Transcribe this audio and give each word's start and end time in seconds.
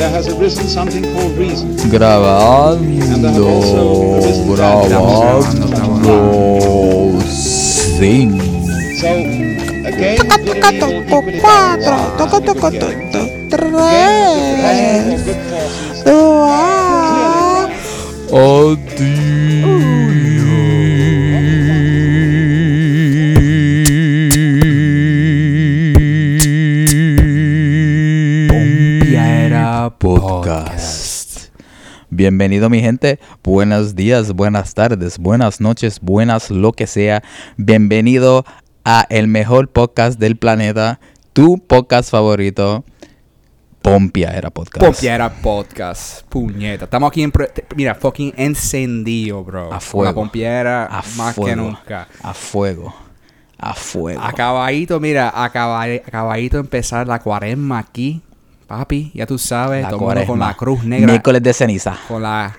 there 0.00 0.08
has 0.08 0.28
arisen 0.28 0.66
something 0.66 1.04
called 1.12 1.36
reason. 1.36 1.76
Grabando, 1.92 2.80
grabando. 4.48 5.44
grabando, 5.68 7.20
sim. 7.28 8.40
So, 8.96 9.12
again, 9.84 10.16
Toca, 10.16 10.38
good 10.38 10.56
toca, 10.56 10.68
and 10.68 10.76
evil, 10.76 10.88
toco, 10.88 11.20
equally 11.20 11.40
cuatro. 11.40 11.96
balanced 12.00 12.16
Toco, 12.16 12.36
are 12.36 12.44
toco, 12.48 12.68
Bienvenido 32.24 32.68
mi 32.68 32.82
gente, 32.82 33.18
buenos 33.42 33.94
días, 33.94 34.32
buenas 34.34 34.74
tardes, 34.74 35.18
buenas 35.18 35.58
noches, 35.58 36.00
buenas 36.02 36.50
lo 36.50 36.72
que 36.74 36.86
sea. 36.86 37.22
Bienvenido 37.56 38.44
a 38.84 39.06
el 39.08 39.26
mejor 39.26 39.70
podcast 39.70 40.18
del 40.20 40.36
planeta, 40.36 41.00
tu 41.32 41.56
podcast 41.66 42.10
favorito, 42.10 42.84
Pompiera 43.80 44.50
Podcast. 44.50 44.84
Pompiera 44.84 45.32
Podcast. 45.32 46.26
Puñeta. 46.28 46.84
Estamos 46.84 47.10
aquí 47.10 47.22
en. 47.22 47.32
Mira, 47.74 47.94
fucking 47.94 48.34
encendido, 48.36 49.42
bro. 49.42 49.72
A 49.72 49.80
fuego. 49.80 50.04
La 50.04 50.12
pompiera 50.14 50.84
A 50.88 51.02
más 51.16 51.34
que 51.34 51.40
fuego. 51.40 51.56
nunca. 51.62 52.06
A 52.22 52.34
fuego. 52.34 52.94
A 53.56 53.72
fuego. 53.72 54.20
Acabadito, 54.20 55.00
mira, 55.00 55.32
acaba- 55.34 55.84
acabadito 55.84 56.58
de 56.58 56.64
empezar 56.64 57.08
la 57.08 57.18
cuaresma 57.20 57.78
aquí. 57.78 58.20
Papi, 58.70 59.10
ya 59.14 59.26
tú 59.26 59.36
sabes, 59.36 59.82
La 59.82 59.90
todo 59.90 59.98
con 59.98 60.38
la 60.38 60.54
cruz 60.54 60.84
negra. 60.84 61.08
Miércoles 61.08 61.42
de 61.42 61.52
ceniza. 61.52 61.98
Con 62.06 62.22
la. 62.22 62.56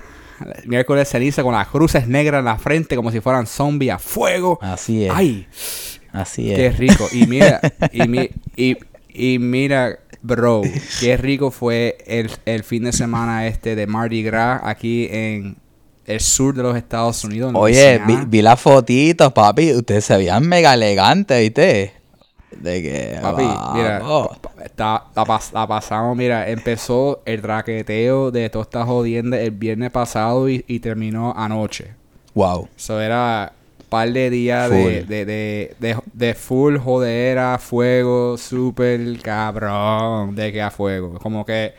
Miércoles 0.65 1.07
ceniza 1.07 1.41
con 1.41 1.53
las 1.53 1.69
cruces 1.69 2.05
negras 2.05 2.39
en 2.39 2.45
la 2.45 2.57
frente 2.57 2.97
como 2.97 3.11
si 3.13 3.21
fueran 3.21 3.47
zombies 3.47 3.93
a 3.93 3.97
fuego. 3.97 4.59
Así 4.61 5.05
es. 5.05 5.11
Ay, 5.15 5.47
Así 6.11 6.51
es. 6.51 6.57
Qué 6.57 6.69
rico. 6.71 7.07
Y 7.13 7.27
mira, 7.27 7.61
y, 7.93 8.05
mi- 8.09 8.29
y, 8.57 8.75
y 9.07 9.39
mira, 9.39 9.99
bro, 10.21 10.63
qué 10.99 11.15
rico 11.15 11.49
fue 11.49 11.97
el, 12.05 12.29
el 12.43 12.65
fin 12.65 12.83
de 12.83 12.91
semana 12.91 13.47
este 13.47 13.77
de 13.77 13.87
Mardi 13.87 14.21
Gras 14.21 14.59
aquí 14.65 15.07
en 15.09 15.55
el 16.05 16.19
sur 16.19 16.53
de 16.53 16.63
los 16.63 16.75
Estados 16.75 17.23
Unidos. 17.23 17.53
Oye, 17.55 18.01
vi 18.27 18.41
las 18.41 18.59
fotitos, 18.59 19.31
papi. 19.31 19.71
Ustedes 19.75 20.03
se 20.03 20.17
veían 20.17 20.45
mega 20.45 20.73
elegantes, 20.73 21.39
¿viste? 21.39 21.93
De 22.59 22.81
que. 22.81 23.17
Papi, 23.21 23.44
mira, 23.73 23.99
vamos. 23.99 24.38
pa- 24.39 24.49
pa- 24.52 24.63
está- 24.63 25.03
la, 25.16 25.23
pas- 25.25 25.52
la 25.53 25.67
pasamos, 25.67 26.16
mira, 26.17 26.49
empezó 26.49 27.21
el 27.25 27.41
traqueteo 27.41 28.31
de 28.31 28.49
toda 28.49 28.63
esta 28.63 28.85
jodienda 28.85 29.39
el 29.39 29.52
viernes 29.52 29.91
pasado 29.91 30.49
y, 30.49 30.63
y 30.67 30.79
terminó 30.79 31.33
anoche. 31.35 31.94
Wow. 32.33 32.67
Eso 32.77 32.99
era 33.02 33.53
un 33.79 33.85
par 33.88 34.11
de 34.11 34.29
días 34.29 34.69
de, 34.69 35.03
de, 35.05 35.25
de, 35.25 35.75
de, 35.79 35.97
de 36.13 36.34
full 36.34 36.78
jodera, 36.78 37.57
fuego, 37.57 38.38
súper 38.38 39.19
cabrón, 39.22 40.35
de 40.35 40.51
que 40.51 40.62
a 40.62 40.72
fuego. 40.72 41.19
Como 41.19 41.45
que... 41.45 41.73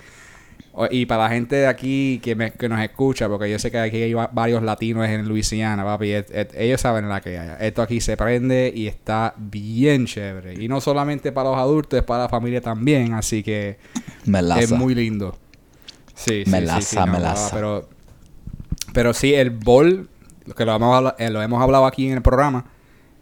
Y 0.91 1.05
para 1.05 1.25
la 1.25 1.29
gente 1.29 1.57
de 1.57 1.67
aquí 1.67 2.19
que, 2.23 2.35
me- 2.35 2.53
que 2.53 2.67
nos 2.69 2.81
escucha, 2.81 3.29
porque 3.29 3.51
yo 3.51 3.59
sé 3.59 3.71
que 3.71 3.79
aquí 3.79 3.99
hay 3.99 4.15
va- 4.15 4.31
varios 4.33 4.63
latinos 4.63 5.07
en 5.07 5.29
Luisiana, 5.29 5.85
papi, 5.85 6.13
et- 6.13 6.31
et- 6.35 6.55
ellos 6.57 6.81
saben 6.81 7.11
la 7.11 7.21
que 7.21 7.39
hay. 7.39 7.51
Esto 7.61 7.83
aquí 7.83 8.01
se 8.01 8.17
prende 8.17 8.73
y 8.75 8.87
está 8.87 9.35
bien 9.37 10.07
chévere. 10.07 10.55
Y 10.63 10.69
no 10.69 10.81
solamente 10.81 11.31
para 11.31 11.51
los 11.51 11.59
adultos, 11.59 11.99
es 11.99 12.05
para 12.07 12.23
la 12.23 12.29
familia 12.31 12.63
también, 12.63 13.13
así 13.13 13.43
que 13.43 13.77
Melaza. 14.25 14.61
es 14.63 14.73
muy 14.73 14.95
lindo. 14.95 15.37
Sí, 16.15 16.45
sí, 16.47 16.51
Melaza, 16.51 16.81
sí, 16.81 16.87
sí, 16.87 16.97
no, 16.97 17.07
melaza. 17.07 17.51
Pero, 17.55 17.89
pero 18.95 19.13
sí, 19.13 19.35
el 19.35 19.51
bowl, 19.51 20.09
que 20.57 20.65
lo 20.65 20.75
hemos, 20.75 20.97
habla- 20.97 21.17
eh, 21.19 21.29
lo 21.29 21.43
hemos 21.43 21.63
hablado 21.63 21.85
aquí 21.85 22.07
en 22.09 22.15
el 22.15 22.23
programa, 22.23 22.65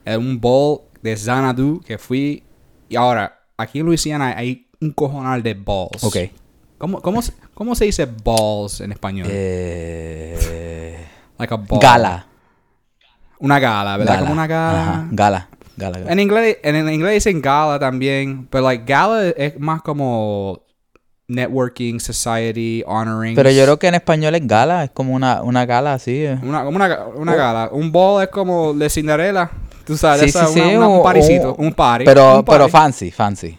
es 0.05 0.17
un 0.17 0.41
bowl 0.41 0.83
de 1.03 1.17
Xanadu 1.17 1.81
que 1.85 1.99
fui. 1.99 2.45
Y 2.89 2.95
ahora, 2.97 3.41
aquí 3.57 3.81
en 3.81 3.87
Luisiana 3.87 4.37
hay 4.37 4.69
un 4.81 4.93
cojonal 4.93 5.43
de 5.43 5.55
balls. 5.55 6.03
Ok. 6.05 6.17
¿Cómo, 6.81 7.03
cómo, 7.03 7.21
se- 7.21 7.35
cómo 7.53 7.75
se 7.75 7.85
dice 7.85 8.07
balls 8.07 8.81
en 8.81 8.91
español? 8.93 9.29
Eh, 9.31 10.97
like 11.39 11.53
a 11.53 11.57
ball. 11.59 11.79
gala. 11.79 12.27
Una 13.39 13.59
gala, 13.59 13.99
¿verdad? 13.99 14.15
Gala. 14.15 14.21
Como 14.23 14.33
una 14.33 14.47
gala. 14.47 14.83
Ajá, 14.83 15.09
Gala. 15.11 15.49
Gala. 15.77 15.99
gala. 15.99 16.11
En 16.13 16.21
inglés, 16.21 16.57
en, 16.63 16.77
en 16.77 16.89
inglés 16.91 17.13
dicen 17.23 17.43
gala 17.43 17.79
también, 17.79 18.47
pero 18.51 18.65
like 18.65 18.85
gala 18.91 19.27
es 19.29 19.61
más 19.61 19.83
como 19.83 20.63
networking, 21.29 22.01
society, 22.01 22.83
honoring. 22.87 23.35
Pero 23.35 23.51
yo 23.51 23.63
creo 23.65 23.79
que 23.79 23.89
en 23.89 23.95
español 23.97 24.35
es 24.35 24.47
gala. 24.47 24.85
Es 24.85 24.91
como 24.91 25.13
una, 25.15 25.43
una 25.43 25.67
gala 25.67 25.93
así. 25.95 26.25
eh. 26.25 26.39
Una, 26.43 26.65
como 26.65 26.77
una, 26.77 27.07
una 27.15 27.35
gala. 27.35 27.69
Un 27.73 27.93
ball 27.93 28.23
es 28.25 28.31
como 28.31 28.73
de 28.73 28.89
Cinderella. 28.89 29.51
Tú 29.87 29.99
sabes, 29.99 30.23
Sí, 30.23 30.29
esa- 30.31 30.47
sí, 30.47 30.61
una- 30.61 30.71
sí, 30.71 30.77
una- 30.77 30.89
un- 30.89 30.97
un 30.97 31.03
partycito. 31.03 31.55
un- 31.57 31.67
Un 31.67 31.73
party. 31.75 32.05
Pero, 32.07 32.39
un 32.39 32.45
pero 32.45 32.69
fancy, 32.69 33.11
fancy. 33.11 33.59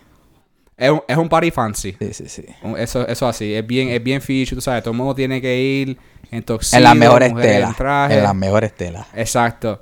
Es 0.82 0.90
un, 0.90 1.00
es 1.08 1.16
un 1.16 1.30
party 1.30 1.52
fancy. 1.52 1.96
Sí, 2.00 2.12
sí, 2.12 2.28
sí. 2.28 2.44
Eso, 2.76 3.08
eso 3.08 3.28
así. 3.28 3.54
Es 3.54 3.68
bien, 3.68 3.90
es 3.90 4.04
bien 4.04 4.20
fichu, 4.20 4.56
tú 4.56 4.62
sabes. 4.62 4.82
Todo 4.82 4.94
el 4.94 4.98
mundo 4.98 5.14
tiene 5.14 5.40
que 5.40 5.56
ir 5.62 5.98
en 6.32 6.44
En 6.74 6.84
las 6.84 6.96
mejores 6.96 7.36
telas. 7.36 7.76
en 8.10 8.24
las 8.24 8.34
mejores 8.34 8.74
telas. 8.74 9.06
Exacto. 9.14 9.80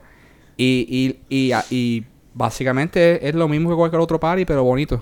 Y, 0.57 1.17
y, 1.29 1.53
y, 1.53 1.53
y 1.73 2.05
básicamente 2.33 3.25
es 3.25 3.33
lo 3.33 3.47
mismo 3.47 3.69
que 3.69 3.77
cualquier 3.77 4.01
otro 4.01 4.19
party, 4.19 4.43
pero 4.43 4.65
bonito. 4.65 5.01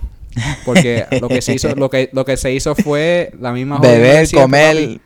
Porque 0.64 1.04
lo 1.20 1.26
que 1.26 1.42
se 1.42 1.54
hizo, 1.54 1.74
lo 1.74 1.90
que, 1.90 2.10
lo 2.12 2.24
que 2.24 2.36
se 2.36 2.52
hizo 2.52 2.76
fue 2.76 3.32
la 3.40 3.50
misma 3.50 3.80
Beber, 3.80 4.30
comer, 4.30 5.00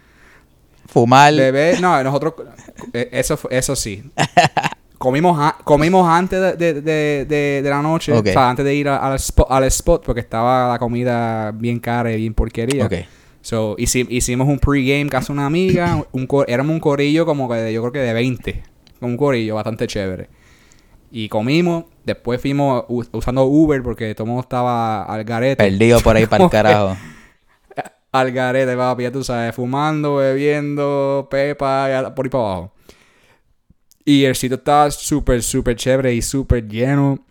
fumar. 0.88 1.34
Beber, 1.34 1.80
no, 1.80 2.04
nosotros, 2.04 2.34
eh, 2.92 3.08
eso, 3.12 3.38
eso 3.48 3.74
sí. 3.74 4.04
Comimos, 5.02 5.36
a- 5.40 5.56
comimos 5.64 6.08
antes 6.08 6.40
de, 6.40 6.52
de, 6.74 6.80
de, 6.80 7.60
de- 7.60 7.68
la 7.70 7.82
noche, 7.82 8.12
o 8.12 8.22
sea, 8.32 8.50
antes 8.50 8.64
de 8.64 8.72
ir 8.72 8.88
a- 8.88 8.98
al, 8.98 9.16
spot, 9.16 9.48
al 9.50 9.64
spot, 9.64 10.04
porque 10.06 10.20
estaba 10.20 10.68
la 10.68 10.78
comida 10.78 11.50
bien 11.50 11.80
cara 11.80 12.12
y 12.12 12.16
bien 12.18 12.34
porquería. 12.34 12.86
Ok. 12.86 12.94
So, 13.40 13.76
hici- 13.78 14.06
hicimos 14.08 14.46
un 14.46 14.60
pregame 14.60 15.08
casa 15.10 15.32
una 15.32 15.44
amiga, 15.46 16.04
un 16.12 16.28
co- 16.28 16.46
éramos 16.46 16.72
un 16.72 16.78
corillo 16.78 17.26
como 17.26 17.48
que 17.48 17.56
de- 17.56 17.72
yo 17.72 17.80
creo 17.82 17.92
que 17.92 17.98
de 17.98 18.12
20, 18.12 18.62
un 19.00 19.16
corillo 19.16 19.56
bastante 19.56 19.88
chévere. 19.88 20.28
Y 21.10 21.28
comimos, 21.28 21.86
después 22.04 22.40
fuimos 22.40 22.84
usando 22.88 23.42
Uber 23.44 23.82
porque 23.82 24.14
todo 24.14 24.24
el 24.24 24.28
mundo 24.28 24.42
estaba 24.42 25.02
al 25.02 25.24
garete. 25.24 25.56
Perdido 25.56 25.98
por 25.98 26.14
ahí 26.16 26.26
para 26.30 26.44
el 26.44 26.50
carajo. 26.50 26.96
al 28.12 28.30
garete, 28.30 28.76
papi, 28.76 29.02
ya 29.02 29.10
tú 29.10 29.24
sabes, 29.24 29.52
fumando, 29.52 30.14
bebiendo, 30.16 31.26
pepa, 31.28 32.12
por 32.14 32.24
ahí 32.26 32.30
para 32.30 32.44
abajo. 32.44 32.72
Y 34.04 34.24
el 34.24 34.34
sitio 34.34 34.56
estaba 34.56 34.90
súper, 34.90 35.42
súper 35.42 35.76
chévere 35.76 36.14
y 36.14 36.22
súper 36.22 36.68
lleno. 36.68 37.24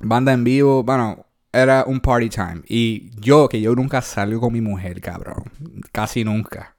Banda 0.00 0.32
en 0.32 0.44
vivo, 0.44 0.82
bueno, 0.82 1.26
era 1.52 1.84
un 1.86 2.00
party 2.00 2.28
time. 2.28 2.62
Y 2.66 3.10
yo, 3.20 3.48
que 3.48 3.60
yo 3.60 3.74
nunca 3.74 4.02
salgo 4.02 4.40
con 4.40 4.52
mi 4.52 4.60
mujer, 4.60 5.00
cabrón. 5.00 5.44
Casi 5.92 6.24
nunca. 6.24 6.76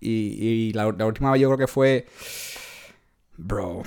Y, 0.00 0.10
y 0.10 0.72
la, 0.72 0.92
la 0.92 1.06
última 1.06 1.32
vez 1.32 1.40
yo 1.40 1.48
creo 1.48 1.58
que 1.58 1.66
fue, 1.66 2.06
bro, 3.36 3.82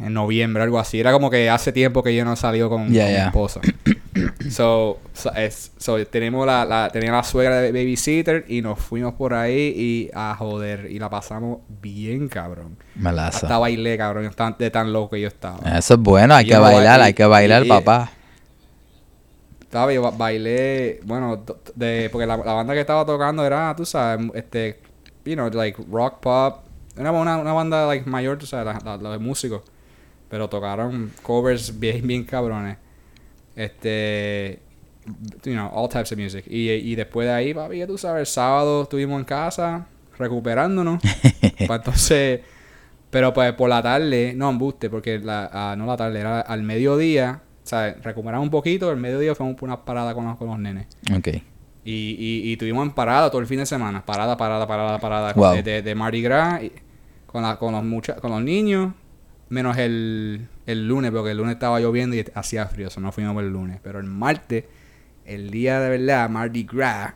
en 0.00 0.14
noviembre, 0.14 0.62
algo 0.62 0.78
así. 0.78 0.98
Era 0.98 1.12
como 1.12 1.30
que 1.30 1.50
hace 1.50 1.72
tiempo 1.72 2.02
que 2.02 2.14
yo 2.14 2.24
no 2.24 2.36
salí 2.36 2.60
con, 2.60 2.92
Ya, 2.92 3.04
con 3.04 3.12
mi 3.12 3.18
esposa. 3.18 3.60
So, 4.50 4.98
so, 5.12 5.32
es- 5.34 5.72
so, 5.78 6.04
tenemos 6.06 6.46
la, 6.46 6.64
la, 6.64 6.90
tenía 6.92 7.12
la 7.12 7.22
suegra 7.22 7.60
de 7.60 7.72
babysitter 7.72 8.44
y 8.48 8.62
nos 8.62 8.78
fuimos 8.78 9.14
por 9.14 9.34
ahí 9.34 9.72
y 9.76 10.10
a 10.14 10.34
joder. 10.38 10.90
Y 10.90 10.98
la 10.98 11.08
pasamos 11.10 11.58
bien, 11.80 12.28
cabrón. 12.28 12.76
Melaza. 12.94 13.38
Hasta 13.38 13.58
bailé, 13.58 13.96
cabrón, 13.96 14.30
tan- 14.34 14.56
de 14.58 14.70
tan 14.70 14.92
loco 14.92 15.10
que 15.10 15.20
yo 15.22 15.28
estaba. 15.28 15.58
Eso 15.78 15.94
es 15.94 16.00
bueno, 16.00 16.34
hay 16.34 16.44
Y 16.44 16.48
que 16.48 16.56
bailar, 16.58 17.00
hay 17.00 17.14
que 17.14 17.24
bailar, 17.24 17.64
y- 17.64 17.68
papá. 17.68 18.10
Estaba, 19.60 19.92
yo 19.92 20.02
ba- 20.02 20.10
bailé, 20.12 21.00
bueno, 21.04 21.42
de, 21.74 22.08
porque 22.12 22.26
la, 22.26 22.36
la 22.36 22.52
banda 22.52 22.74
que 22.74 22.80
estaba 22.80 23.04
tocando 23.04 23.44
era, 23.44 23.74
tú 23.76 23.84
sabes, 23.84 24.26
este, 24.34 24.80
you 25.24 25.34
know, 25.34 25.48
like 25.50 25.82
rock 25.90 26.20
pop. 26.20 26.64
Era 26.96 27.10
una, 27.10 27.38
una 27.38 27.52
banda 27.52 27.86
like 27.86 28.08
mayor, 28.08 28.38
tú 28.38 28.46
sabes, 28.46 28.76
los 28.84 29.20
músicos. 29.20 29.62
Pero 30.28 30.48
tocaron 30.48 31.12
covers 31.22 31.78
bien, 31.78 32.06
bien 32.06 32.24
cabrones. 32.24 32.76
Este, 33.56 34.60
you 35.44 35.52
know, 35.52 35.68
all 35.72 35.88
types 35.88 36.12
of 36.12 36.18
music. 36.18 36.44
Y, 36.48 36.70
y 36.70 36.94
después 36.94 37.26
de 37.26 37.32
ahí, 37.34 37.54
papi, 37.54 37.78
ya 37.78 37.86
tú 37.86 37.98
sabes, 37.98 38.20
el 38.20 38.26
sábado 38.26 38.82
estuvimos 38.82 39.18
en 39.18 39.24
casa, 39.24 39.86
recuperándonos. 40.18 41.00
Pues 41.66 41.70
entonces, 41.78 42.40
pero 43.10 43.32
pues 43.32 43.52
por 43.52 43.68
la 43.70 43.80
tarde, 43.80 44.32
no 44.36 44.50
embuste, 44.50 44.90
porque 44.90 45.18
la, 45.20 45.48
ah, 45.52 45.76
no 45.78 45.86
la 45.86 45.96
tarde, 45.96 46.18
era 46.20 46.40
al 46.40 46.62
mediodía, 46.62 47.42
sea, 47.62 47.94
recuperamos 48.02 48.44
un 48.44 48.50
poquito, 48.50 48.90
el 48.90 48.96
mediodía 48.98 49.34
fuimos 49.36 49.54
por 49.56 49.68
una 49.68 49.84
parada 49.84 50.14
con 50.14 50.24
los, 50.26 50.36
con 50.36 50.48
los 50.48 50.58
nenes. 50.58 50.86
Ok. 51.16 51.28
Y, 51.86 52.16
y, 52.18 52.50
y 52.52 52.56
tuvimos 52.56 52.84
en 52.86 52.92
parada 52.92 53.30
todo 53.30 53.40
el 53.40 53.46
fin 53.46 53.58
de 53.58 53.66
semana, 53.66 54.04
parada, 54.04 54.36
parada, 54.36 54.66
parada, 54.66 54.98
parada, 54.98 55.32
Wow. 55.34 55.54
de, 55.54 55.62
de, 55.62 55.82
de 55.82 55.94
Mardi 55.94 56.22
Gras, 56.22 56.62
y- 56.64 56.72
con, 57.26 57.42
la, 57.42 57.56
con, 57.56 57.72
los 57.72 57.84
mucha- 57.84 58.16
con 58.16 58.30
los 58.32 58.42
niños, 58.42 58.92
menos 59.48 59.76
el, 59.76 60.48
el 60.66 60.88
lunes, 60.88 61.10
porque 61.10 61.30
el 61.32 61.36
lunes 61.36 61.54
estaba 61.54 61.80
lloviendo 61.80 62.16
y 62.16 62.24
hacía 62.34 62.66
frío, 62.66 62.88
eso 62.88 63.00
no 63.00 63.12
fuimos 63.12 63.36
el 63.42 63.50
lunes. 63.50 63.78
Pero 63.82 63.98
el 63.98 64.04
martes, 64.06 64.64
el 65.24 65.50
día 65.50 65.80
de 65.80 65.90
verdad, 65.90 66.28
Mardi 66.30 66.64
Gras, 66.64 67.14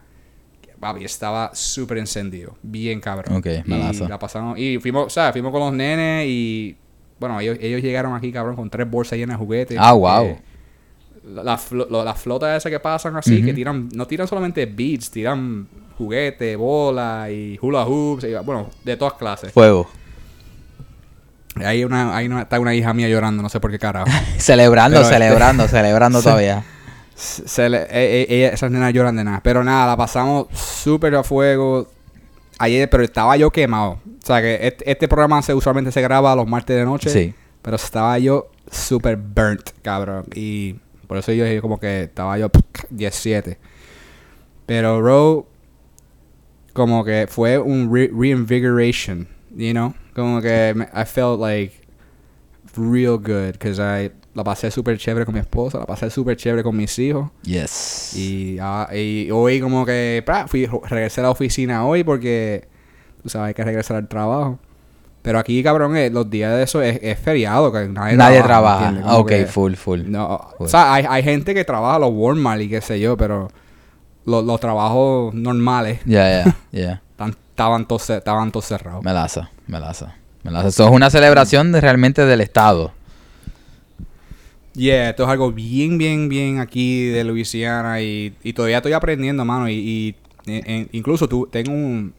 papi, 0.78 1.04
estaba 1.04 1.50
súper 1.54 1.98
encendido, 1.98 2.56
bien 2.62 3.00
cabrón. 3.00 3.36
Ok, 3.38 3.46
y 3.64 3.68
malazo. 3.68 4.08
la 4.08 4.18
pasamos, 4.18 4.58
y 4.58 4.78
fuimos, 4.78 5.06
o 5.06 5.10
sea, 5.10 5.32
fuimos 5.32 5.50
con 5.50 5.60
los 5.60 5.72
nenes 5.72 6.26
y, 6.28 6.76
bueno, 7.18 7.40
ellos, 7.40 7.58
ellos 7.60 7.82
llegaron 7.82 8.14
aquí, 8.14 8.30
cabrón, 8.30 8.54
con 8.56 8.70
tres 8.70 8.88
bolsas 8.88 9.18
llenas 9.18 9.38
de 9.38 9.44
juguetes. 9.44 9.76
Ah, 9.80 9.92
wow. 9.94 10.24
Eh, 10.26 10.38
la, 11.34 11.42
la, 11.42 11.58
flo- 11.58 11.88
lo- 11.90 12.04
las 12.04 12.20
flotas 12.20 12.56
esas 12.56 12.70
que 12.70 12.78
pasan 12.80 13.16
así, 13.16 13.42
que 13.44 13.52
tiran, 13.52 13.88
no 13.94 14.06
tiran 14.06 14.28
solamente 14.28 14.66
beats, 14.66 15.10
tiran 15.10 15.66
juguetes, 15.98 16.56
bolas 16.56 17.28
y 17.30 17.58
hula 17.60 17.84
hoops, 17.84 18.24
y, 18.24 18.34
bueno, 18.44 18.70
de 18.84 18.96
todas 18.96 19.14
clases. 19.14 19.52
Fuego. 19.52 19.90
Hay 21.64 21.84
una, 21.84 22.16
hay 22.16 22.26
una, 22.26 22.42
está 22.42 22.58
una 22.60 22.74
hija 22.74 22.92
mía 22.94 23.08
llorando, 23.08 23.42
no 23.42 23.48
sé 23.48 23.60
por 23.60 23.70
qué 23.70 23.78
carajo. 23.78 24.06
Celebrando, 24.38 24.98
Pero 24.98 25.08
este- 25.08 25.14
celebrando, 25.24 25.68
celebrando 25.68 26.22
todavía. 26.22 26.64
Esas 27.16 28.70
nenas 28.70 28.92
lloran 28.92 29.16
de 29.16 29.24
nada. 29.24 29.40
Pero 29.42 29.64
nada, 29.64 29.86
la 29.86 29.96
pasamos 29.96 30.46
súper 30.52 31.14
a 31.16 31.22
fuego. 31.22 31.88
Ayer, 32.60 32.88
pero 32.90 33.04
estaba 33.04 33.36
yo 33.36 33.50
quemado. 33.50 34.00
O 34.22 34.26
sea 34.26 34.40
que 34.40 34.58
este, 34.66 34.90
este 34.90 35.08
programa 35.08 35.40
se, 35.42 35.54
usualmente 35.54 35.92
se 35.92 36.00
graba 36.02 36.34
los 36.34 36.46
martes 36.46 36.76
de 36.76 36.84
noche. 36.84 37.10
Sí. 37.10 37.34
Pero 37.62 37.76
estaba 37.76 38.18
yo 38.18 38.50
súper 38.70 39.16
burnt, 39.16 39.70
cabrón. 39.82 40.24
Y 40.34 40.74
por 41.06 41.18
eso 41.18 41.32
yo 41.32 41.44
dije 41.44 41.60
como 41.60 41.78
que 41.78 42.04
estaba 42.04 42.36
yo 42.38 42.50
17. 42.90 43.58
Pero, 44.66 45.00
bro, 45.00 45.46
como 46.72 47.04
que 47.04 47.26
fue 47.28 47.58
un 47.58 47.92
re- 47.92 48.10
reinvigoration, 48.12 49.26
you 49.56 49.70
know? 49.72 49.94
Como 50.18 50.40
que 50.42 50.72
me- 50.76 50.88
I 50.94 51.04
felt 51.04 51.40
like 51.40 51.72
real 52.76 53.18
good 53.18 53.52
because 53.52 53.80
I 53.80 54.10
la 54.34 54.44
pasé 54.44 54.70
súper 54.70 54.98
chévere 54.98 55.24
con 55.24 55.34
mi 55.34 55.40
esposa, 55.40 55.78
la 55.78 55.86
pasé 55.86 56.10
súper 56.10 56.36
chévere 56.36 56.62
con 56.62 56.76
mis 56.76 56.96
hijos. 56.98 57.30
Yes. 57.42 58.14
Y, 58.16 58.58
ah, 58.60 58.88
y 58.94 59.30
hoy 59.32 59.60
como 59.60 59.84
que 59.84 60.22
pra, 60.24 60.46
fui, 60.46 60.66
regresé 60.66 61.20
a 61.20 61.24
la 61.24 61.30
oficina 61.30 61.84
hoy 61.86 62.04
porque 62.04 62.68
tú 63.22 63.28
sabes 63.28 63.48
hay 63.48 63.54
que 63.54 63.64
regresar 63.64 63.96
al 63.96 64.08
trabajo. 64.08 64.58
Pero 65.22 65.40
aquí, 65.40 65.62
cabrón, 65.62 65.96
eh, 65.96 66.08
los 66.10 66.30
días 66.30 66.54
de 66.56 66.62
eso 66.62 66.80
es, 66.80 67.00
es 67.02 67.18
feriado, 67.18 67.72
que 67.72 67.80
nadie, 67.88 68.16
Nadie 68.16 68.38
¿entiendes? 68.38 68.44
trabaja. 68.44 69.00
Como 69.02 69.16
ok, 69.18 69.28
que- 69.28 69.46
full, 69.46 69.74
full. 69.74 70.02
No, 70.06 70.38
Full. 70.56 70.66
o 70.66 70.68
sea, 70.68 70.94
hay, 70.94 71.04
hay 71.08 71.22
gente 71.24 71.52
que 71.54 71.64
trabaja 71.64 71.98
los 71.98 72.10
Walmart 72.12 72.60
y 72.62 72.68
qué 72.68 72.80
sé 72.80 73.00
yo, 73.00 73.16
pero 73.16 73.48
los, 74.24 74.44
los 74.44 74.60
trabajos 74.60 75.34
normales 75.34 76.00
Ya, 76.04 76.44
ya, 76.44 76.56
ya. 76.70 77.02
tan- 77.16 77.34
estaban 77.58 77.86
todos 77.86 78.08
estaban 78.10 78.52
todos 78.52 78.66
cerrados. 78.66 79.02
Melaza, 79.04 79.50
melaza. 79.66 80.14
Melaza. 80.44 80.68
Eso 80.68 80.84
es 80.86 80.90
una 80.92 81.10
celebración 81.10 81.72
de- 81.72 81.80
realmente 81.80 82.24
del 82.24 82.40
Estado. 82.40 82.92
Yeah, 84.74 85.10
esto 85.10 85.24
es 85.24 85.28
algo 85.28 85.50
bien, 85.50 85.98
bien, 85.98 86.28
bien 86.28 86.60
aquí 86.60 87.06
de 87.06 87.24
Luisiana 87.24 88.00
y, 88.00 88.32
y 88.44 88.52
todavía 88.52 88.76
estoy 88.76 88.92
aprendiendo, 88.92 89.44
mano. 89.44 89.68
Y, 89.68 90.14
en- 90.46 90.88
incluso 90.92 91.28
tú, 91.28 91.48
tengo 91.50 91.72
un 91.72 92.14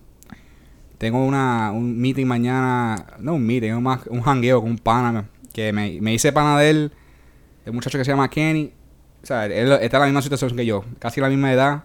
tengo 0.97 1.23
una, 1.25 1.71
un 1.71 1.97
meeting 1.97 2.25
mañana, 2.25 3.05
no 3.19 3.35
un 3.35 3.45
meeting, 3.45 3.71
un, 3.71 3.87
un 4.09 4.21
hangueo 4.21 4.59
con 4.59 4.71
un 4.71 4.77
pana 4.77 5.29
que 5.53 5.71
me, 5.71 6.01
me 6.01 6.13
hice 6.13 6.33
pana 6.33 6.59
de 6.59 6.69
él, 6.69 6.91
de 7.63 7.71
un 7.71 7.75
muchacho 7.77 7.97
que 7.97 8.03
se 8.03 8.11
llama 8.11 8.29
Kenny. 8.29 8.73
O 9.23 9.25
sea, 9.25 9.45
él 9.45 9.71
está 9.81 9.95
en 9.97 10.01
la 10.01 10.05
misma 10.07 10.21
situación 10.21 10.53
que 10.57 10.65
yo, 10.65 10.83
casi 10.99 11.21
la 11.21 11.29
misma 11.29 11.53
edad. 11.53 11.83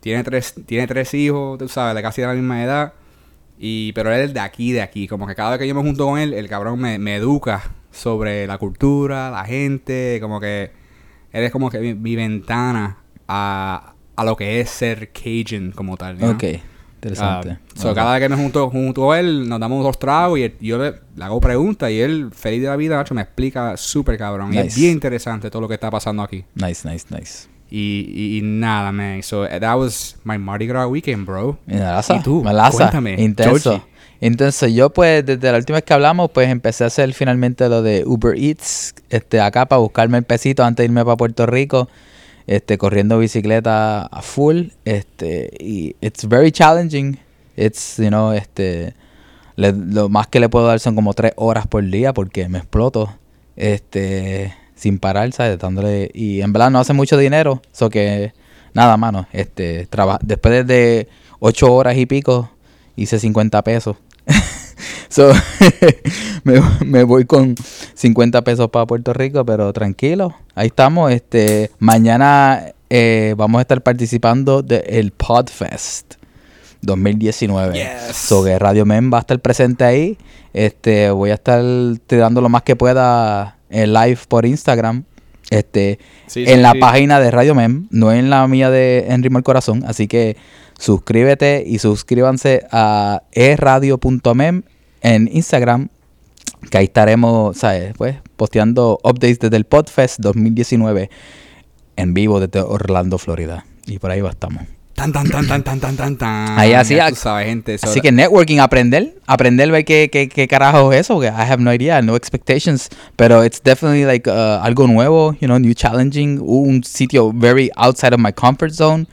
Tiene 0.00 0.24
tres, 0.24 0.54
tiene 0.66 0.86
tres 0.86 1.12
hijos, 1.14 1.58
tú 1.58 1.68
sabes, 1.68 1.94
de 1.94 2.02
casi 2.02 2.22
la 2.22 2.32
misma 2.34 2.62
edad. 2.64 2.92
Y, 3.58 3.92
pero 3.92 4.12
él 4.12 4.22
es 4.22 4.34
de 4.34 4.40
aquí, 4.40 4.72
de 4.72 4.80
aquí. 4.82 5.06
Como 5.06 5.26
que 5.26 5.34
cada 5.34 5.50
vez 5.50 5.58
que 5.58 5.68
yo 5.68 5.74
me 5.74 5.82
junto 5.82 6.06
con 6.06 6.18
él, 6.18 6.32
el 6.32 6.48
cabrón 6.48 6.80
me, 6.80 6.98
me 6.98 7.16
educa 7.16 7.62
sobre 7.90 8.46
la 8.46 8.56
cultura, 8.58 9.30
la 9.30 9.44
gente. 9.44 10.18
Como 10.20 10.40
que 10.40 10.70
él 11.32 11.44
es 11.44 11.52
como 11.52 11.70
que 11.70 11.78
mi, 11.78 11.94
mi 11.94 12.16
ventana 12.16 12.96
a, 13.28 13.94
a 14.16 14.24
lo 14.24 14.36
que 14.36 14.60
es 14.60 14.70
ser 14.70 15.10
Cajun 15.12 15.72
como 15.72 15.96
tal. 15.98 16.16
know? 16.16 16.30
Ok, 16.30 16.44
interesante. 16.94 17.50
Ah, 17.50 17.58
so. 17.74 17.94
Cada 17.94 18.12
vez 18.14 18.22
que 18.22 18.28
me 18.34 18.36
junto 18.42 18.70
junto 18.70 19.12
a 19.12 19.20
él, 19.20 19.46
nos 19.46 19.60
damos 19.60 19.84
dos 19.84 19.98
tragos 19.98 20.38
y 20.38 20.44
él- 20.44 20.56
yo 20.60 20.78
le, 20.78 20.94
le 21.14 21.24
hago 21.24 21.38
preguntas 21.40 21.90
y 21.90 22.00
él, 22.00 22.30
feliz 22.32 22.62
de 22.62 22.68
la 22.68 22.76
vida, 22.76 22.96
macho, 22.96 23.14
me 23.14 23.20
explica 23.22 23.76
súper 23.76 24.16
cabrón. 24.16 24.54
Y 24.54 24.58
es 24.58 24.74
bien 24.74 24.92
interesante 24.92 25.50
todo 25.50 25.60
lo 25.60 25.68
que 25.68 25.74
está 25.74 25.90
pasando 25.90 26.22
aquí. 26.22 26.44
Nice, 26.54 26.88
nice, 26.88 27.06
nice. 27.10 27.48
Y, 27.70 28.06
y, 28.12 28.38
y 28.38 28.42
nada, 28.42 28.90
man. 28.92 29.22
So, 29.22 29.46
eh, 29.46 29.60
that 29.60 29.76
was 29.78 30.16
my 30.24 30.38
Mardi 30.38 30.66
Gras 30.66 30.88
weekend, 30.88 31.24
bro. 31.26 31.56
Melaza. 31.66 32.16
¿Y 32.16 32.20
tú? 32.20 32.42
Melaza. 32.42 32.76
Cuéntame, 32.90 33.14
Intenso. 33.22 33.70
Georgie. 33.70 33.86
Intenso. 34.20 34.66
Yo, 34.66 34.90
pues, 34.90 35.24
desde 35.24 35.50
la 35.52 35.58
última 35.58 35.76
vez 35.76 35.84
que 35.84 35.94
hablamos, 35.94 36.30
pues 36.32 36.48
empecé 36.48 36.84
a 36.84 36.88
hacer 36.88 37.12
finalmente 37.14 37.68
lo 37.68 37.82
de 37.82 38.02
Uber 38.04 38.36
Eats 38.36 38.94
este, 39.08 39.40
acá 39.40 39.66
para 39.66 39.78
buscarme 39.80 40.18
el 40.18 40.24
pesito 40.24 40.64
antes 40.64 40.82
de 40.82 40.86
irme 40.86 41.04
para 41.04 41.16
Puerto 41.16 41.46
Rico. 41.46 41.88
Este, 42.46 42.76
corriendo 42.78 43.18
bicicleta 43.18 44.02
a 44.06 44.22
full. 44.22 44.70
Este, 44.84 45.50
y 45.60 45.94
it's 46.00 46.28
very 46.28 46.50
challenging. 46.50 47.18
It's, 47.56 47.98
you 47.98 48.08
know, 48.08 48.32
este. 48.32 48.94
le- 49.56 49.72
lo 49.72 50.08
más 50.08 50.26
que 50.26 50.40
le 50.40 50.48
puedo 50.48 50.66
dar 50.66 50.80
son 50.80 50.96
como 50.96 51.14
tres 51.14 51.32
horas 51.36 51.66
por 51.68 51.84
día 51.84 52.12
porque 52.12 52.48
me 52.48 52.58
exploto. 52.58 53.14
Este. 53.56 54.54
Sin 54.80 54.98
parar, 54.98 55.30
¿sabes? 55.34 55.58
Dándole. 55.58 56.10
Y 56.14 56.40
en 56.40 56.54
verdad 56.54 56.70
no 56.70 56.78
hace 56.78 56.94
mucho 56.94 57.18
dinero. 57.18 57.60
So 57.70 57.90
que. 57.90 58.32
Nada, 58.72 58.96
mano. 58.96 59.26
Este. 59.30 59.84
Traba, 59.84 60.18
después 60.22 60.66
de 60.66 61.06
ocho 61.38 61.70
horas 61.70 61.98
y 61.98 62.06
pico, 62.06 62.50
hice 62.96 63.18
50 63.18 63.62
pesos. 63.62 63.98
so, 65.10 65.30
me, 66.44 66.62
me 66.82 67.04
voy 67.04 67.26
con 67.26 67.56
50 67.92 68.42
pesos 68.42 68.70
para 68.70 68.86
Puerto 68.86 69.12
Rico, 69.12 69.44
pero 69.44 69.70
tranquilo. 69.74 70.34
Ahí 70.54 70.68
estamos. 70.68 71.12
Este. 71.12 71.70
Mañana 71.78 72.72
eh, 72.88 73.34
vamos 73.36 73.58
a 73.58 73.62
estar 73.62 73.82
participando 73.82 74.62
del 74.62 75.10
Podfest 75.10 76.14
2019. 76.80 77.74
Yes. 77.74 78.16
So 78.16 78.42
que 78.42 78.58
Radio 78.58 78.86
Men 78.86 79.12
va 79.12 79.18
a 79.18 79.20
estar 79.20 79.38
presente 79.40 79.84
ahí. 79.84 80.16
Este, 80.54 81.10
voy 81.10 81.32
a 81.32 81.34
estar 81.34 81.62
tirando 82.06 82.40
lo 82.40 82.48
más 82.48 82.62
que 82.62 82.76
pueda 82.76 83.58
live 83.70 84.18
por 84.28 84.46
Instagram. 84.46 85.04
Este, 85.50 85.98
Sí, 86.26 86.40
en 86.46 86.56
sí, 86.56 86.62
la 86.62 86.72
sí. 86.72 86.78
página 86.78 87.18
de 87.18 87.30
Radio 87.30 87.54
Mem, 87.54 87.88
no 87.90 88.12
en 88.12 88.30
la 88.30 88.46
mía 88.46 88.70
de 88.70 89.06
En 89.08 89.22
Ritmo 89.22 89.38
al 89.38 89.44
Corazón. 89.44 89.82
Así 89.86 90.06
que 90.06 90.36
suscríbete 90.78 91.64
y 91.66 91.78
suscríbanse 91.78 92.66
a 92.70 93.22
eradio.mem 93.32 94.62
en 95.02 95.28
Instagram. 95.32 95.88
Que 96.70 96.78
ahí 96.78 96.84
estaremos, 96.84 97.56
¿sabes? 97.56 97.94
Pues 97.96 98.16
posteando 98.36 98.98
updates 99.02 99.38
desde 99.38 99.56
el 99.56 99.64
Podfest 99.64 100.20
2019 100.20 101.10
en 101.96 102.14
vivo 102.14 102.38
desde 102.38 102.60
Orlando, 102.60 103.18
Florida. 103.18 103.64
Y 103.86 103.98
por 103.98 104.10
ahí 104.10 104.20
va 104.20 104.30
estamos. 104.30 104.62
Tan, 105.00 105.12
tan, 105.14 105.30
tan, 105.30 105.46
tan, 105.48 105.62
tan, 105.64 105.80
tan, 105.80 105.96
tan, 105.96 106.16
tan. 106.18 106.58
Ahí 106.58 106.74
así, 106.74 106.94
Ya 106.94 107.06
a- 107.06 107.08
tú 107.08 107.16
sabes, 107.16 107.46
gente. 107.46 107.78
so- 107.78 107.86
Así 107.88 108.02
que 108.02 108.12
networking, 108.12 108.58
aprender, 108.58 109.14
aprender 109.26 109.70
ver 109.70 109.86
qué, 109.86 110.10
qué, 110.12 110.28
qué 110.28 110.46
carajo 110.46 110.92
es 110.92 111.00
eso, 111.06 111.22
I 111.24 111.28
have 111.28 111.56
no 111.62 111.72
idea, 111.72 112.02
no 112.02 112.16
expectations, 112.16 112.90
pero 113.16 113.42
it's 113.42 113.62
definitely 113.62 114.04
like 114.04 114.28
uh, 114.28 114.60
algo 114.62 114.86
nuevo, 114.86 115.32
you 115.40 115.46
know, 115.46 115.58
new 115.58 115.72
challenging, 115.72 116.38
un 116.42 116.84
sitio 116.84 117.32
very 117.32 117.70
outside 117.76 118.12
of 118.12 118.20
my 118.20 118.30
comfort 118.30 118.72
zone, 118.74 119.06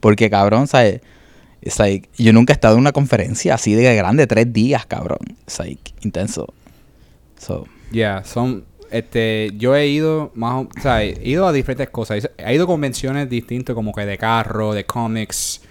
porque 0.00 0.30
cabrón, 0.30 0.66
¿sabes? 0.68 1.02
It's 1.60 1.78
like, 1.78 2.08
yo 2.16 2.32
nunca 2.32 2.54
he 2.54 2.54
estado 2.54 2.72
en 2.76 2.80
una 2.80 2.92
conferencia 2.92 3.52
así 3.56 3.74
de 3.74 3.94
grande, 3.94 4.26
tres 4.26 4.50
días, 4.54 4.86
cabrón, 4.86 5.18
it's 5.46 5.58
like, 5.58 5.92
intenso. 6.00 6.46
So, 7.38 7.66
Yeah, 7.92 8.24
son 8.24 8.64
este 8.90 9.52
yo 9.56 9.74
he 9.74 9.86
ido 9.86 10.30
más 10.34 10.66
o, 10.66 10.80
sea, 10.80 11.02
he 11.02 11.28
ido 11.28 11.46
a 11.46 11.52
diferentes 11.52 11.90
cosas. 11.90 12.28
He 12.38 12.54
ido 12.54 12.64
a 12.64 12.66
convenciones 12.66 13.28
distintas 13.28 13.74
como 13.74 13.92
que 13.92 14.06
de 14.06 14.18
carro, 14.18 14.74
de 14.74 14.84
cómics. 14.84 15.62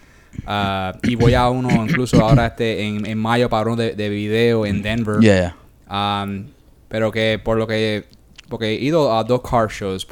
ah, 0.45 0.93
y 1.03 1.15
voy 1.15 1.33
a 1.33 1.49
uno 1.49 1.69
incluso 1.71 2.21
ahora 2.21 2.47
este 2.47 2.83
en, 2.83 3.05
en 3.05 3.17
mayo 3.17 3.49
para 3.49 3.63
uno 3.71 3.77
de, 3.77 3.95
de 3.95 4.09
video 4.09 4.65
en 4.65 4.81
Denver. 4.81 5.19
yeah, 5.21 5.55
Um, 5.89 6.47
pero 6.87 7.11
que 7.11 7.39
por 7.43 7.57
lo 7.57 7.67
que 7.67 8.05
porque 8.49 8.69
he 8.69 8.73
ido 8.75 9.15
a 9.15 9.23
dos 9.23 9.41
car 9.41 9.69
shows 9.69 10.07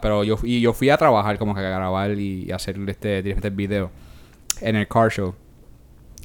pero 0.00 0.22
yo 0.24 0.38
y 0.42 0.60
yo 0.60 0.72
fui 0.72 0.90
a 0.90 0.96
trabajar 0.96 1.38
como 1.38 1.54
que 1.54 1.60
a 1.60 1.70
grabar 1.70 2.12
y 2.12 2.50
hacer 2.52 2.76
este 2.88 3.22
diferentes 3.22 3.54
videos 3.54 3.90
en 4.60 4.76
el 4.76 4.86
car 4.86 5.10
show 5.10 5.34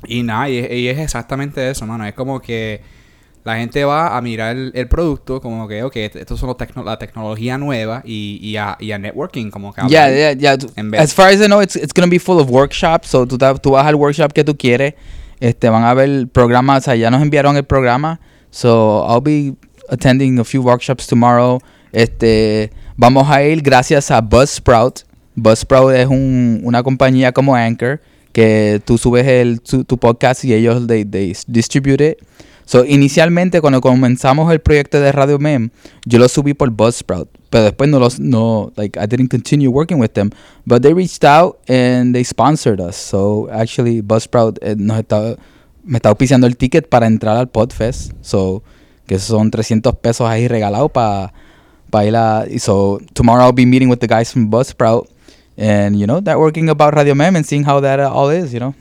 y 0.05 0.23
nada 0.23 0.49
y 0.49 0.87
es 0.87 0.99
exactamente 0.99 1.69
eso 1.69 1.85
mano 1.85 2.05
es 2.05 2.13
como 2.13 2.39
que 2.39 2.81
la 3.43 3.55
gente 3.57 3.83
va 3.85 4.15
a 4.15 4.21
mirar 4.21 4.55
el, 4.55 4.71
el 4.75 4.87
producto 4.87 5.41
como 5.41 5.67
que 5.67 5.83
ok 5.83 5.95
estos 5.95 6.39
son 6.39 6.47
los 6.47 6.57
tecno- 6.57 6.83
la 6.83 6.97
tecnología 6.99 7.57
nueva 7.57 8.01
y, 8.05 8.39
y, 8.41 8.57
a, 8.57 8.77
y 8.79 8.91
a 8.91 8.99
networking 8.99 9.49
como 9.49 9.73
que 9.73 9.81
Yeah, 9.89 10.09
yeah, 10.09 10.33
yeah. 10.33 10.57
En 10.75 10.91
vez- 10.91 11.01
As 11.01 11.13
far 11.13 11.29
as 11.29 11.41
I 11.41 11.45
know, 11.47 11.61
it's, 11.61 11.75
it's 11.75 11.93
gonna 11.93 12.09
be 12.09 12.19
full 12.19 12.39
of 12.39 12.49
workshops. 12.51 13.07
So 13.07 13.25
tú, 13.25 13.37
tú 13.61 13.71
vas 13.71 13.85
al 13.87 13.95
workshop 13.95 14.31
que 14.33 14.43
tú 14.43 14.55
quieres. 14.55 14.93
Este, 15.39 15.69
van 15.69 15.83
a 15.83 15.93
ver 15.95 16.27
programas, 16.27 16.83
o 16.83 16.85
sea, 16.85 16.95
ya 16.95 17.09
nos 17.09 17.21
enviaron 17.21 17.57
el 17.57 17.63
programa. 17.63 18.19
So, 18.51 19.03
I'll 19.09 19.21
be 19.21 19.55
attending 19.89 20.37
a 20.39 20.43
few 20.43 20.61
workshops 20.61 21.07
tomorrow. 21.07 21.59
Este, 21.91 22.69
vamos 22.95 23.27
a 23.29 23.41
ir 23.43 23.61
gracias 23.63 24.11
a 24.11 24.21
Buzzsprout. 24.21 24.99
Buzzsprout 25.35 25.93
es 25.95 26.05
un, 26.07 26.61
una 26.63 26.83
compañía 26.83 27.31
como 27.31 27.55
Anchor 27.55 28.01
que 28.33 28.81
tú 28.85 28.97
subes 28.97 29.25
el, 29.27 29.61
tu, 29.61 29.83
tu 29.83 29.97
podcast 29.97 30.43
y 30.45 30.53
ellos 30.53 30.85
they, 30.87 31.03
they 31.05 31.33
distribute 31.47 32.01
it. 32.11 32.17
So, 32.71 32.85
inicialmente, 32.85 33.59
cuando 33.59 33.81
comenzamos 33.81 34.49
el 34.49 34.61
proyecto 34.61 35.01
de 35.01 35.11
Radio 35.11 35.37
Mem, 35.39 35.71
yo 36.05 36.19
lo 36.19 36.29
subí 36.29 36.53
por 36.53 36.69
Buzzsprout, 36.69 37.27
pero 37.49 37.65
después 37.65 37.89
no 37.89 37.99
los, 37.99 38.17
no, 38.17 38.71
like, 38.77 38.97
I 38.97 39.07
didn't 39.07 39.27
continue 39.27 39.67
working 39.67 39.99
with 39.99 40.11
them, 40.13 40.29
but 40.65 40.81
they 40.81 40.93
reached 40.93 41.25
out 41.25 41.57
and 41.67 42.15
they 42.15 42.23
sponsored 42.23 42.79
us. 42.79 42.95
So, 42.95 43.49
actually, 43.51 44.01
Buzzsprout 44.01 44.57
eh, 44.61 44.75
nos 44.77 44.99
está, 44.99 45.35
me 45.83 45.97
está 45.97 46.07
auspiciando 46.07 46.47
el 46.47 46.55
ticket 46.55 46.87
para 46.87 47.07
entrar 47.07 47.35
al 47.35 47.49
Podfest. 47.49 48.13
So, 48.21 48.63
que 49.05 49.19
son 49.19 49.51
300 49.51 49.93
pesos 49.97 50.29
ahí 50.29 50.47
regalados 50.47 50.91
para 50.91 51.33
pa 51.89 52.05
ir 52.05 52.15
a, 52.15 52.45
so, 52.57 53.01
tomorrow 53.13 53.47
I'll 53.47 53.53
be 53.53 53.65
meeting 53.65 53.89
with 53.89 53.99
the 53.99 54.07
guys 54.07 54.31
from 54.31 54.49
Buzzsprout 54.49 55.09
and, 55.57 55.99
you 55.99 56.07
know, 56.07 56.21
networking 56.21 56.69
about 56.69 56.95
Radio 56.95 57.15
Mem 57.15 57.35
and 57.35 57.45
seeing 57.45 57.65
how 57.65 57.81
that 57.81 57.99
uh, 57.99 58.09
all 58.09 58.29
is, 58.29 58.53
you 58.53 58.61
know. 58.61 58.73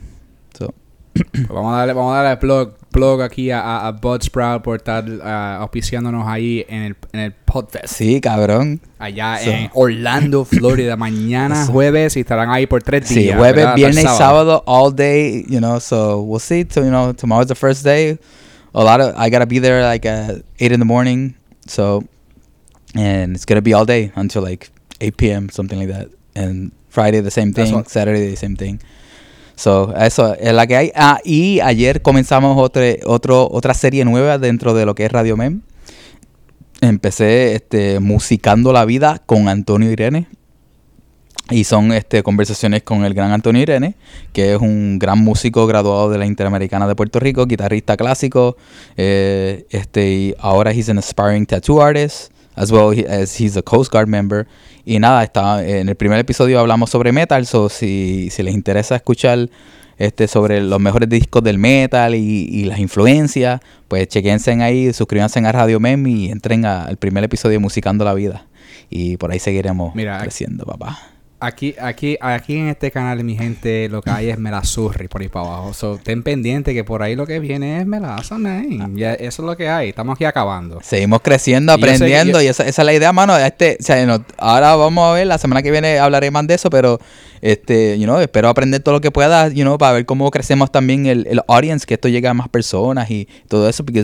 So, 0.57 0.73
Pues 1.13 1.47
vamos 1.49 1.73
a 1.73 1.77
darle, 1.79 1.93
vamos 1.93 2.15
a 2.15 2.21
darle 2.23 2.37
plug, 2.37 2.73
plug 2.91 3.21
aquí 3.21 3.51
a, 3.51 3.59
a, 3.61 3.87
a 3.87 3.91
Budsprout 3.91 4.61
por 4.63 4.77
estar 4.77 5.03
ah, 5.23 5.57
auspiciándonos 5.61 6.25
ahí 6.27 6.65
en 6.69 6.83
el, 6.83 6.95
en 7.11 7.19
el 7.19 7.33
Podfest. 7.33 7.87
sí, 7.87 8.21
cabrón. 8.21 8.79
Allá 8.97 9.37
So- 9.43 9.51
en 9.51 9.69
Orlando, 9.73 10.45
Florida. 10.45 10.95
Mañana 10.95 11.65
jueves 11.65 12.15
y 12.15 12.21
estarán 12.21 12.49
ahí 12.49 12.65
por 12.65 12.81
tres 12.81 13.07
Sí, 13.07 13.15
días. 13.23 13.37
jueves, 13.37 13.55
¿verdad? 13.57 13.73
Hasta 13.73 13.87
el 13.87 13.91
viernes, 13.93 14.17
sábado, 14.17 14.63
all 14.65 14.95
day, 14.95 15.45
you 15.49 15.59
know, 15.59 15.79
so 15.79 16.21
we'll 16.21 16.39
see. 16.39 16.65
So, 16.69 16.81
you 16.81 16.89
know, 16.89 17.13
tomorrow's 17.13 17.47
the 17.47 17.55
first 17.55 17.83
day. 17.83 18.17
A 18.73 18.81
lot 18.83 19.01
of, 19.01 19.13
I 19.17 19.29
gotta 19.29 19.45
be 19.45 19.59
there 19.59 19.83
like 19.83 20.07
at 20.07 20.43
8 20.59 20.71
in 20.71 20.79
the 20.79 20.85
morning. 20.85 21.35
So, 21.67 22.03
and 22.95 23.35
it's 23.35 23.45
gonna 23.45 23.61
be 23.61 23.73
all 23.73 23.85
day 23.85 24.11
until 24.15 24.41
like 24.43 24.69
8 25.01 25.17
p.m., 25.17 25.49
something 25.49 25.77
like 25.77 25.89
that. 25.89 26.07
And 26.35 26.71
Friday, 26.89 27.19
the 27.19 27.31
same 27.31 27.51
thing. 27.53 27.83
Saturday, 27.85 28.29
the 28.29 28.37
same 28.37 28.55
thing. 28.55 28.79
So, 29.55 29.93
eso 29.95 30.33
es 30.35 30.53
la 30.53 30.65
que 30.67 30.75
hay. 30.75 30.91
Ah, 30.95 31.19
y 31.23 31.59
ayer 31.59 32.01
comenzamos 32.01 32.57
otro, 32.57 32.81
otro, 33.05 33.49
otra 33.51 33.73
serie 33.73 34.05
nueva 34.05 34.37
dentro 34.37 34.73
de 34.73 34.85
lo 34.85 34.95
que 34.95 35.05
es 35.05 35.11
Radio 35.11 35.37
Mem. 35.37 35.61
Empecé 36.81 37.55
este, 37.55 37.99
musicando 37.99 38.73
la 38.73 38.85
vida 38.85 39.21
con 39.25 39.47
Antonio 39.47 39.91
Irene. 39.91 40.27
Y 41.49 41.65
son 41.65 41.91
este, 41.91 42.23
conversaciones 42.23 42.81
con 42.81 43.03
el 43.03 43.13
gran 43.13 43.31
Antonio 43.31 43.61
Irene, 43.61 43.95
que 44.31 44.53
es 44.53 44.61
un 44.61 44.99
gran 44.99 45.19
músico 45.19 45.67
graduado 45.67 46.09
de 46.09 46.17
la 46.17 46.25
Interamericana 46.25 46.87
de 46.87 46.95
Puerto 46.95 47.19
Rico, 47.19 47.45
guitarrista 47.45 47.97
clásico. 47.97 48.55
eh, 48.95 49.65
este, 49.69 50.09
y 50.09 50.35
ahora 50.39 50.71
he's 50.71 50.87
an 50.89 50.97
aspiring 50.97 51.45
tattoo 51.45 51.81
artist, 51.81 52.31
as 52.61 52.71
well 52.71 52.93
as 53.07 53.39
he's 53.39 53.57
a 53.57 53.63
Coast 53.63 53.91
Guard 53.91 54.07
member. 54.07 54.45
Y 54.85 54.99
nada, 54.99 55.23
está, 55.23 55.65
en 55.65 55.89
el 55.89 55.95
primer 55.95 56.19
episodio 56.19 56.59
hablamos 56.59 56.91
sobre 56.91 57.11
metal, 57.11 57.45
so 57.47 57.69
si, 57.69 58.29
si 58.29 58.43
les 58.43 58.53
interesa 58.53 58.95
escuchar 58.95 59.49
este, 59.97 60.27
sobre 60.27 60.61
los 60.61 60.79
mejores 60.79 61.09
discos 61.09 61.43
del 61.43 61.57
metal 61.57 62.13
y, 62.13 62.19
y 62.19 62.65
las 62.65 62.79
influencias, 62.79 63.61
pues 63.87 64.07
chequense 64.07 64.51
ahí, 64.61 64.93
suscríbanse 64.93 65.39
a 65.39 65.51
Radio 65.51 65.79
Mem 65.79 66.05
y 66.05 66.31
entren 66.31 66.65
al 66.65 66.97
primer 66.97 67.23
episodio 67.23 67.53
de 67.53 67.59
Musicando 67.59 68.05
la 68.05 68.13
Vida. 68.13 68.45
Y 68.89 69.17
por 69.17 69.31
ahí 69.31 69.39
seguiremos 69.39 69.95
Mira, 69.95 70.19
creciendo, 70.19 70.65
papá. 70.65 70.99
Aquí, 71.43 71.73
aquí, 71.81 72.17
aquí 72.21 72.55
en 72.55 72.67
este 72.67 72.91
canal, 72.91 73.23
mi 73.23 73.35
gente, 73.35 73.89
lo 73.89 74.03
que 74.03 74.11
hay 74.11 74.29
es 74.29 74.37
melazurri 74.37 75.07
por 75.07 75.21
ahí 75.23 75.27
para 75.27 75.47
abajo. 75.47 75.73
So, 75.73 75.97
ten 76.03 76.21
pendiente 76.21 76.71
que 76.75 76.83
por 76.83 77.01
ahí 77.01 77.15
lo 77.15 77.25
que 77.25 77.39
viene 77.39 77.79
es 77.79 77.87
melaza, 77.87 78.37
man. 78.37 78.95
Ya, 78.95 79.15
eso 79.15 79.41
es 79.41 79.45
lo 79.47 79.57
que 79.57 79.67
hay. 79.67 79.89
Estamos 79.89 80.15
aquí 80.15 80.25
acabando. 80.25 80.79
Seguimos 80.83 81.21
creciendo, 81.23 81.73
Y 81.73 81.75
aprendiendo, 81.75 82.39
yo- 82.39 82.45
y 82.45 82.47
esa, 82.47 82.63
esa 82.67 82.83
es 82.83 82.85
la 82.85 82.93
idea, 82.93 83.11
mano. 83.11 83.35
Este, 83.35 83.77
o 83.79 83.83
sea, 83.83 84.05
no- 84.05 84.23
ahora 84.37 84.75
vamos 84.75 85.09
a 85.09 85.13
ver, 85.13 85.25
la 85.25 85.39
semana 85.39 85.63
que 85.63 85.71
viene 85.71 85.97
hablaré 85.97 86.29
más 86.29 86.45
de 86.45 86.53
eso, 86.53 86.69
pero 86.69 86.99
este, 87.41 87.97
you 87.97 88.05
know, 88.05 88.19
espero 88.19 88.47
aprender 88.47 88.83
todo 88.83 88.93
lo 88.93 89.01
que 89.01 89.09
pueda, 89.09 89.47
you 89.49 89.63
know, 89.63 89.79
para 89.79 89.93
ver 89.93 90.05
cómo 90.05 90.29
crecemos 90.29 90.71
también 90.71 91.07
el, 91.07 91.25
el 91.27 91.41
audience, 91.47 91.87
que 91.87 91.95
esto 91.95 92.07
llegue 92.07 92.27
a 92.27 92.35
más 92.35 92.49
personas 92.49 93.09
y 93.09 93.27
todo 93.47 93.67
eso, 93.67 93.83
porque 93.83 94.01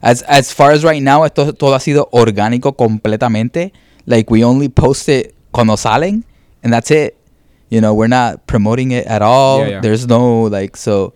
as, 0.00 0.24
as 0.26 0.52
far 0.52 0.72
as 0.72 0.82
right 0.82 1.02
now, 1.04 1.24
esto 1.24 1.52
todo 1.54 1.76
ha 1.76 1.80
sido 1.80 2.08
orgánico 2.10 2.72
completamente. 2.72 3.72
Like, 4.06 4.32
we 4.32 4.42
only 4.42 4.68
post 4.68 5.08
it 5.08 5.34
cuando 5.52 5.76
salen, 5.76 6.24
and 6.62 6.72
that's 6.72 6.90
it. 6.90 7.16
You 7.70 7.80
know, 7.80 7.94
we're 7.94 8.08
not 8.08 8.46
promoting 8.46 8.90
it 8.92 9.06
at 9.06 9.22
all. 9.22 9.60
Yeah, 9.60 9.68
yeah. 9.68 9.80
There's 9.80 10.06
no, 10.06 10.42
like, 10.44 10.76
so, 10.76 11.12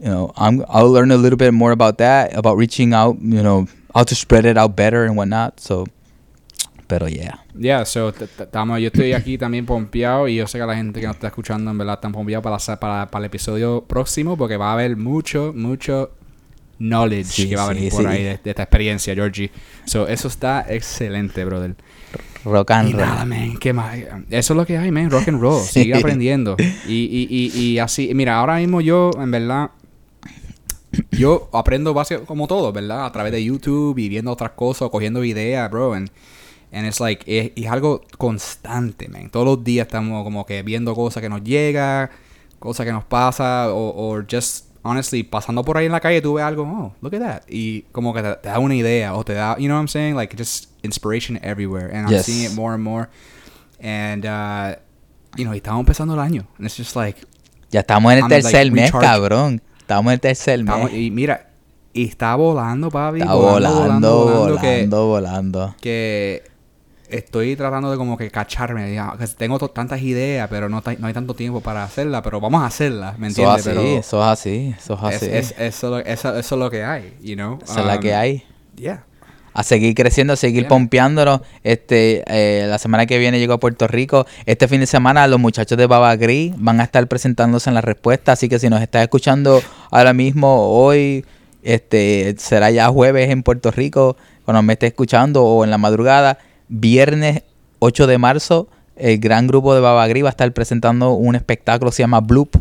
you 0.00 0.08
know, 0.08 0.32
I'm, 0.36 0.64
I'll 0.68 0.90
learn 0.90 1.10
a 1.10 1.16
little 1.16 1.36
bit 1.36 1.52
more 1.52 1.72
about 1.72 1.98
that, 1.98 2.34
about 2.34 2.56
reaching 2.56 2.94
out, 2.94 3.16
you 3.20 3.42
know, 3.42 3.66
how 3.94 4.04
to 4.04 4.14
spread 4.14 4.46
it 4.46 4.56
out 4.56 4.74
better 4.76 5.04
and 5.04 5.14
whatnot. 5.16 5.60
So, 5.60 5.86
pero 6.88 7.06
yeah. 7.06 7.34
Yeah, 7.54 7.84
so, 7.84 8.08
estamos, 8.12 8.80
yo 8.80 8.88
estoy 8.88 9.12
aquí 9.12 9.36
también 9.36 9.66
pompeado 9.66 10.26
y 10.26 10.36
yo 10.36 10.46
sé 10.46 10.58
que 10.58 10.64
la 10.66 10.74
gente 10.74 11.00
que 11.00 11.06
nos 11.06 11.16
está 11.16 11.26
escuchando 11.28 11.70
en 11.70 11.76
verdad 11.78 11.94
están 11.96 12.12
pompeados 12.12 12.42
para, 12.42 12.56
la- 12.56 12.80
para, 12.80 13.10
para 13.10 13.22
el 13.22 13.26
episodio 13.26 13.84
próximo 13.86 14.36
porque 14.38 14.56
va 14.56 14.70
a 14.70 14.72
haber 14.72 14.96
mucho, 14.96 15.52
mucho 15.54 16.12
knowledge 16.78 17.24
Sí, 17.26 17.48
que 17.50 17.56
va 17.56 17.64
a 17.64 17.68
sí, 17.68 17.74
venir 17.74 17.90
por 17.92 18.00
sí. 18.02 18.06
ahí 18.08 18.22
de, 18.24 18.40
de 18.42 18.50
esta 18.50 18.62
experiencia, 18.62 19.14
Georgie. 19.14 19.50
So, 19.84 20.08
eso 20.08 20.28
está 20.28 20.64
excelente, 20.68 21.44
brother. 21.44 21.76
Rock 22.44 22.70
and 22.70 22.88
Y 22.88 22.92
roll. 22.92 23.02
nada, 23.02 23.24
man, 23.24 23.58
¿qué 23.58 23.72
más? 23.72 23.96
Eso 24.30 24.52
es 24.52 24.56
lo 24.56 24.64
que 24.66 24.78
hay, 24.78 24.90
man, 24.90 25.10
rock 25.10 25.28
and 25.28 25.40
roll. 25.40 25.60
Sigue 25.64 25.94
aprendiendo. 25.94 26.56
Y, 26.86 26.94
y, 26.94 27.26
y, 27.30 27.60
y 27.60 27.78
así, 27.78 28.12
mira, 28.14 28.38
ahora 28.38 28.56
mismo 28.56 28.80
yo, 28.80 29.10
en 29.18 29.30
verdad, 29.30 29.70
yo 31.12 31.48
aprendo 31.52 31.92
básicamente 31.94 32.26
como 32.26 32.46
todo, 32.46 32.72
¿verdad? 32.72 33.04
A 33.06 33.12
través 33.12 33.32
de 33.32 33.44
YouTube 33.44 33.98
y 33.98 34.08
viendo 34.08 34.30
otras 34.32 34.52
cosas, 34.52 34.88
cogiendo 34.90 35.22
ideas, 35.24 35.70
bro. 35.70 35.92
And, 35.94 36.10
and 36.72 36.86
it's 36.86 37.00
like, 37.00 37.24
es, 37.26 37.52
es 37.54 37.70
algo 37.70 38.02
constante, 38.16 39.08
man. 39.08 39.30
Todos 39.30 39.46
los 39.46 39.64
días 39.64 39.86
estamos 39.86 40.24
como 40.24 40.46
que 40.46 40.62
viendo 40.62 40.94
cosas 40.94 41.22
que 41.22 41.28
nos 41.28 41.44
llega, 41.44 42.10
cosas 42.58 42.86
que 42.86 42.92
nos 42.92 43.04
pasa, 43.04 43.66
o 43.70 44.22
just, 44.28 44.69
honestly, 44.82 45.22
pasando 45.22 45.62
por 45.64 45.76
ahí 45.76 45.86
en 45.86 45.92
la 45.92 46.00
calle, 46.00 46.20
tú 46.22 46.34
ves 46.34 46.44
algo, 46.44 46.62
oh, 46.64 46.92
look 47.00 47.14
at 47.14 47.20
that. 47.20 47.42
Y 47.48 47.82
como 47.92 48.12
que 48.14 48.22
te, 48.22 48.34
te 48.36 48.48
da 48.48 48.58
una 48.58 48.74
idea, 48.74 49.14
o 49.14 49.24
te 49.24 49.34
da, 49.34 49.56
you 49.58 49.66
know 49.66 49.76
what 49.76 49.80
I'm 49.82 49.88
saying? 49.88 50.14
Like, 50.16 50.36
just 50.36 50.66
inspiration 50.82 51.38
everywhere. 51.42 51.86
And 51.92 52.06
I'm 52.06 52.12
Yes. 52.12 52.26
seeing 52.26 52.44
it 52.50 52.54
more 52.54 52.74
and 52.74 52.82
more. 52.82 53.08
And, 53.82 54.24
uh, 54.26 54.76
you 55.36 55.44
know, 55.44 55.54
y 55.54 55.58
estamos 55.58 55.80
empezando 55.80 56.14
el 56.14 56.20
año. 56.20 56.46
And 56.58 56.66
it's 56.66 56.76
just 56.76 56.96
like, 56.96 57.20
Ya 57.70 57.80
estamos 57.80 58.12
en 58.12 58.18
el 58.18 58.24
I'm, 58.24 58.30
like, 58.30 58.42
tercer 58.42 58.72
mes, 58.72 58.86
recharged. 58.92 59.06
cabrón. 59.08 59.62
Estamos 59.78 60.06
en 60.10 60.14
el 60.14 60.20
tercer 60.20 60.58
mes. 60.64 60.68
estamos- 60.74 60.92
y 60.92 61.10
mira, 61.10 61.50
y 61.92 62.04
está 62.08 62.34
volando, 62.36 62.90
papi. 62.90 63.20
Está 63.20 63.34
volando, 63.34 63.74
volando, 63.80 64.24
volando, 64.24 64.60
que- 64.60 64.86
volando. 64.88 65.74
que 65.80 66.42
estoy 67.10 67.56
tratando 67.56 67.90
de 67.90 67.96
como 67.96 68.16
que 68.16 68.30
cacharme. 68.30 68.98
tengo 69.36 69.58
tantas 69.68 70.00
ideas, 70.02 70.48
pero 70.48 70.68
no, 70.68 70.82
no 70.98 71.06
hay 71.06 71.12
tanto 71.14 71.34
tiempo 71.34 71.60
para 71.60 71.84
hacerla, 71.84 72.22
pero 72.22 72.40
vamos 72.40 72.62
a 72.62 72.66
hacerla, 72.66 73.14
¿me 73.18 73.28
Eso 73.28 73.42
es 73.56 73.66
entiendes? 73.66 73.84
así, 73.84 73.94
eso 73.96 74.20
es 74.22 74.26
así, 74.28 74.74
eso 74.78 75.08
es 75.08 75.14
es- 75.14 75.22
así. 75.22 75.30
es- 75.32 75.54
eso, 75.58 75.90
lo- 75.90 75.98
eso- 75.98 76.36
es 76.38 76.50
lo 76.52 76.70
que 76.70 76.84
hay, 76.84 77.14
you 77.22 77.34
know? 77.34 77.58
Esa 77.62 77.80
es 77.80 77.86
la 77.86 77.94
Um, 77.96 78.00
que 78.00 78.14
hay. 78.14 78.44
Yeah. 78.76 79.04
A 79.52 79.64
seguir 79.64 79.94
creciendo, 79.96 80.32
a 80.34 80.36
seguir 80.36 80.62
Yeah. 80.62 80.68
pompeándonos. 80.68 81.40
Este, 81.64 82.22
eh, 82.28 82.66
la 82.68 82.78
semana 82.78 83.06
que 83.06 83.18
viene 83.18 83.38
llego 83.40 83.52
a 83.54 83.58
Puerto 83.58 83.88
Rico. 83.88 84.24
Este 84.46 84.68
fin 84.68 84.78
de 84.80 84.86
semana 84.86 85.26
los 85.26 85.40
muchachos 85.40 85.76
de 85.76 85.86
Baba 85.86 86.14
Gris 86.16 86.52
van 86.56 86.80
a 86.80 86.84
estar 86.84 87.06
presentándose 87.08 87.68
en 87.68 87.74
la 87.74 87.80
respuesta. 87.80 88.32
Así 88.32 88.48
que 88.48 88.60
si 88.60 88.68
nos 88.70 88.80
estás 88.80 89.02
escuchando 89.02 89.60
ahora 89.90 90.12
mismo, 90.12 90.68
hoy, 90.70 91.24
este, 91.64 92.34
será 92.38 92.70
ya 92.70 92.88
jueves 92.88 93.28
en 93.30 93.42
Puerto 93.42 93.70
Rico, 93.72 94.16
cuando 94.44 94.62
me 94.62 94.74
estés 94.74 94.90
escuchando, 94.90 95.44
o 95.44 95.64
en 95.64 95.70
la 95.70 95.78
madrugada, 95.78 96.38
viernes 96.70 97.42
8 97.80 98.06
de 98.06 98.16
marzo, 98.16 98.68
el 98.96 99.18
gran 99.18 99.46
grupo 99.46 99.74
de 99.74 99.80
Baba 99.80 100.06
Gris 100.06 100.24
va 100.24 100.28
a 100.28 100.30
estar 100.30 100.50
presentando 100.52 101.12
un 101.12 101.34
espectáculo 101.34 101.90
que 101.90 101.96
se 101.96 102.02
llama 102.02 102.20
Bloop. 102.20 102.56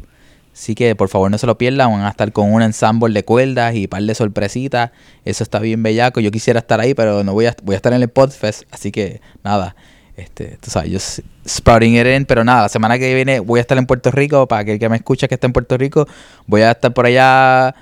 Así 0.53 0.75
que 0.75 0.95
por 0.95 1.07
favor 1.07 1.31
no 1.31 1.37
se 1.37 1.47
lo 1.47 1.57
pierdan, 1.57 1.91
van 1.91 2.01
a 2.01 2.09
estar 2.09 2.33
con 2.33 2.51
un 2.51 2.61
ensamble 2.61 3.13
de 3.13 3.23
cuerdas 3.23 3.75
y 3.75 3.87
par 3.87 4.01
de 4.01 4.13
sorpresitas. 4.15 4.91
Eso 5.23 5.43
está 5.43 5.59
bien 5.59 5.83
bellaco. 5.83 6.19
Yo 6.19 6.31
quisiera 6.31 6.59
estar 6.59 6.81
ahí, 6.81 6.93
pero 6.93 7.23
no 7.23 7.33
voy 7.33 7.45
a, 7.45 7.55
voy 7.63 7.75
a 7.75 7.77
estar 7.77 7.93
en 7.93 8.01
el 8.01 8.09
Podfest. 8.09 8.63
Así 8.71 8.91
que 8.91 9.21
nada, 9.43 9.75
este, 10.17 10.57
tú 10.59 10.69
sabes, 10.69 10.91
yo 10.91 10.99
sprouting 11.47 11.95
it 11.95 12.07
in. 12.07 12.25
Pero 12.25 12.43
nada, 12.43 12.63
la 12.63 12.69
semana 12.69 12.97
que 12.99 13.13
viene 13.13 13.39
voy 13.39 13.59
a 13.59 13.61
estar 13.61 13.77
en 13.77 13.85
Puerto 13.85 14.11
Rico. 14.11 14.47
Para 14.47 14.63
aquel 14.63 14.79
que 14.79 14.89
me 14.89 14.97
escucha 14.97 15.27
que 15.29 15.35
está 15.35 15.47
en 15.47 15.53
Puerto 15.53 15.77
Rico, 15.77 16.07
voy 16.45 16.61
a 16.61 16.71
estar 16.71 16.93
por 16.93 17.05
allá 17.05 17.73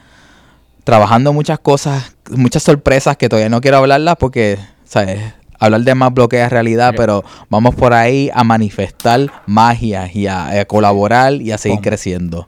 trabajando 0.83 1.33
muchas 1.33 1.59
cosas, 1.59 2.15
muchas 2.29 2.63
sorpresas 2.63 3.17
que 3.17 3.27
todavía 3.27 3.49
no 3.49 3.59
quiero 3.59 3.77
hablarlas 3.77 4.17
porque, 4.17 4.59
¿sabes? 4.85 5.19
Hablar 5.59 5.81
de 5.81 5.95
más 5.95 6.13
bloquea 6.13 6.49
realidad, 6.49 6.93
pero 6.97 7.23
vamos 7.49 7.73
por 7.75 7.93
ahí 7.93 8.29
a 8.33 8.43
manifestar 8.43 9.27
magia 9.47 10.09
y 10.13 10.27
a, 10.27 10.47
a 10.59 10.65
colaborar 10.65 11.33
y 11.33 11.51
a 11.51 11.57
seguir 11.57 11.79
creciendo. 11.81 12.47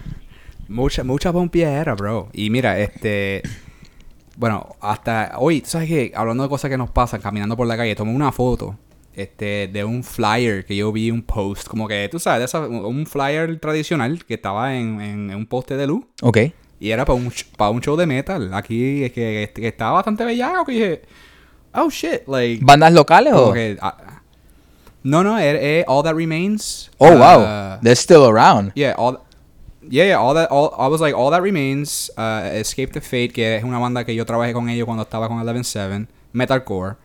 Mucha, 0.68 1.04
mucha 1.04 1.32
pompiera, 1.32 1.94
bro. 1.94 2.28
Y 2.32 2.50
mira, 2.50 2.78
este. 2.78 3.42
Bueno, 4.36 4.74
hasta 4.80 5.34
hoy, 5.38 5.60
¿tú 5.60 5.70
sabes 5.70 5.88
qué? 5.88 6.12
Hablando 6.14 6.42
de 6.42 6.48
cosas 6.48 6.68
que 6.70 6.76
nos 6.76 6.90
pasan 6.90 7.20
caminando 7.20 7.56
por 7.56 7.66
la 7.66 7.76
calle, 7.76 7.94
tomé 7.94 8.12
una 8.12 8.32
foto 8.32 8.76
este, 9.14 9.68
de 9.72 9.84
un 9.84 10.02
flyer 10.02 10.64
que 10.66 10.74
yo 10.74 10.90
vi 10.90 11.10
un 11.12 11.22
post, 11.22 11.68
como 11.68 11.86
que 11.86 12.08
tú 12.10 12.18
sabes, 12.18 12.40
de 12.40 12.44
esa- 12.46 12.66
un 12.66 13.06
flyer 13.06 13.60
tradicional 13.60 14.24
que 14.24 14.34
estaba 14.34 14.74
en, 14.74 15.00
en- 15.00 15.30
en 15.30 15.36
un 15.36 15.46
poste 15.46 15.76
de 15.76 15.86
luz 15.86 16.04
Ok. 16.20 16.38
Y 16.84 16.92
era 16.92 17.06
para 17.06 17.16
un, 17.16 17.32
para 17.56 17.70
un 17.70 17.80
show 17.80 17.96
de 17.96 18.04
metal. 18.04 18.52
Aquí 18.52 19.04
es 19.04 19.12
que, 19.12 19.50
que 19.54 19.68
estaba 19.68 19.92
bastante 19.92 20.22
bellaco 20.22 20.66
que 20.66 20.72
dije, 20.72 21.02
oh 21.72 21.88
shit, 21.88 22.28
like. 22.28 22.62
¿Bandas 22.62 22.92
locales 22.92 23.32
o...? 23.32 23.54
que, 23.54 23.78
ah, 23.80 24.20
no, 25.02 25.24
no, 25.24 25.38
es 25.38 25.56
es 25.62 25.84
All 25.88 26.02
That 26.02 26.14
Remains. 26.14 26.90
Oh, 26.98 27.14
uh, 27.14 27.18
wow. 27.18 27.78
They're 27.80 27.96
still 27.96 28.26
around. 28.26 28.72
Yeah, 28.74 28.94
all, 28.98 29.24
yeah, 29.88 30.04
yeah, 30.04 30.18
all 30.18 30.34
that, 30.34 30.50
all, 30.50 30.74
I 30.78 30.88
was 30.88 31.00
like, 31.00 31.16
all 31.16 31.30
that 31.30 31.40
remains, 31.40 32.10
uh, 32.18 32.50
Escape 32.52 32.92
the 32.92 33.00
Fate, 33.00 33.32
que 33.32 33.56
es 33.56 33.64
una 33.64 33.78
banda 33.78 34.04
que 34.04 34.14
yo 34.14 34.26
trabajé 34.26 34.52
con 34.52 34.68
ellos 34.68 34.84
cuando 34.84 35.04
estaba 35.04 35.26
con 35.26 35.40
Eleven 35.40 35.64
Seven, 35.64 36.06
metalcore. 36.34 36.98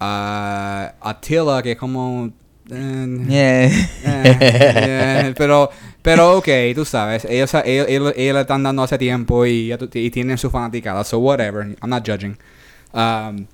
Uh, 0.00 0.94
Attila, 1.02 1.60
que 1.60 1.72
es 1.72 1.78
como, 1.78 2.30
eh, 2.70 3.24
Yeah. 3.28 3.66
eh, 4.04 5.24
yeah, 5.26 5.34
pero, 5.36 5.70
pero 6.02 6.36
ok, 6.38 6.48
tú 6.74 6.84
sabes, 6.84 7.24
ellos, 7.24 7.52
ellos, 7.64 7.86
ellos, 7.88 8.12
ellos 8.16 8.34
le 8.34 8.40
están 8.40 8.62
dando 8.62 8.82
hace 8.82 8.98
tiempo 8.98 9.44
y, 9.46 9.72
y 9.94 10.10
tienen 10.10 10.38
su 10.38 10.50
fanaticada, 10.50 11.04
so 11.04 11.18
whatever, 11.18 11.62
I'm 11.82 11.90
not 11.90 12.04
judging. 12.06 12.36
Um, 12.92 13.46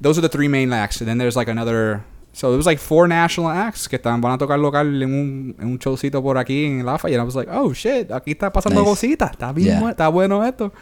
those 0.00 0.18
are 0.18 0.22
the 0.22 0.28
three 0.28 0.48
main 0.48 0.72
acts, 0.72 1.00
and 1.00 1.08
then 1.08 1.18
there's 1.18 1.36
like 1.36 1.48
another, 1.50 2.02
so 2.32 2.52
it 2.52 2.56
was 2.56 2.66
like 2.66 2.78
four 2.78 3.08
national 3.08 3.48
acts 3.50 3.88
que 3.88 3.98
están, 3.98 4.20
van 4.20 4.32
a 4.32 4.38
tocar 4.38 4.58
local 4.58 4.86
en 5.02 5.12
un, 5.12 5.54
en 5.58 5.66
un 5.66 5.78
showcito 5.78 6.22
por 6.22 6.36
aquí 6.38 6.66
en 6.66 6.84
Lafayette, 6.86 7.18
and 7.18 7.22
I 7.22 7.24
was 7.24 7.34
like, 7.36 7.48
oh 7.50 7.72
shit, 7.72 8.10
aquí 8.10 8.32
está 8.32 8.52
pasando 8.52 8.80
Nice. 8.80 8.90
cositas, 8.90 9.30
está 9.32 9.52
bien, 9.52 9.80
Yeah. 9.80 9.90
está 9.90 10.08
bueno 10.08 10.44
esto. 10.44 10.72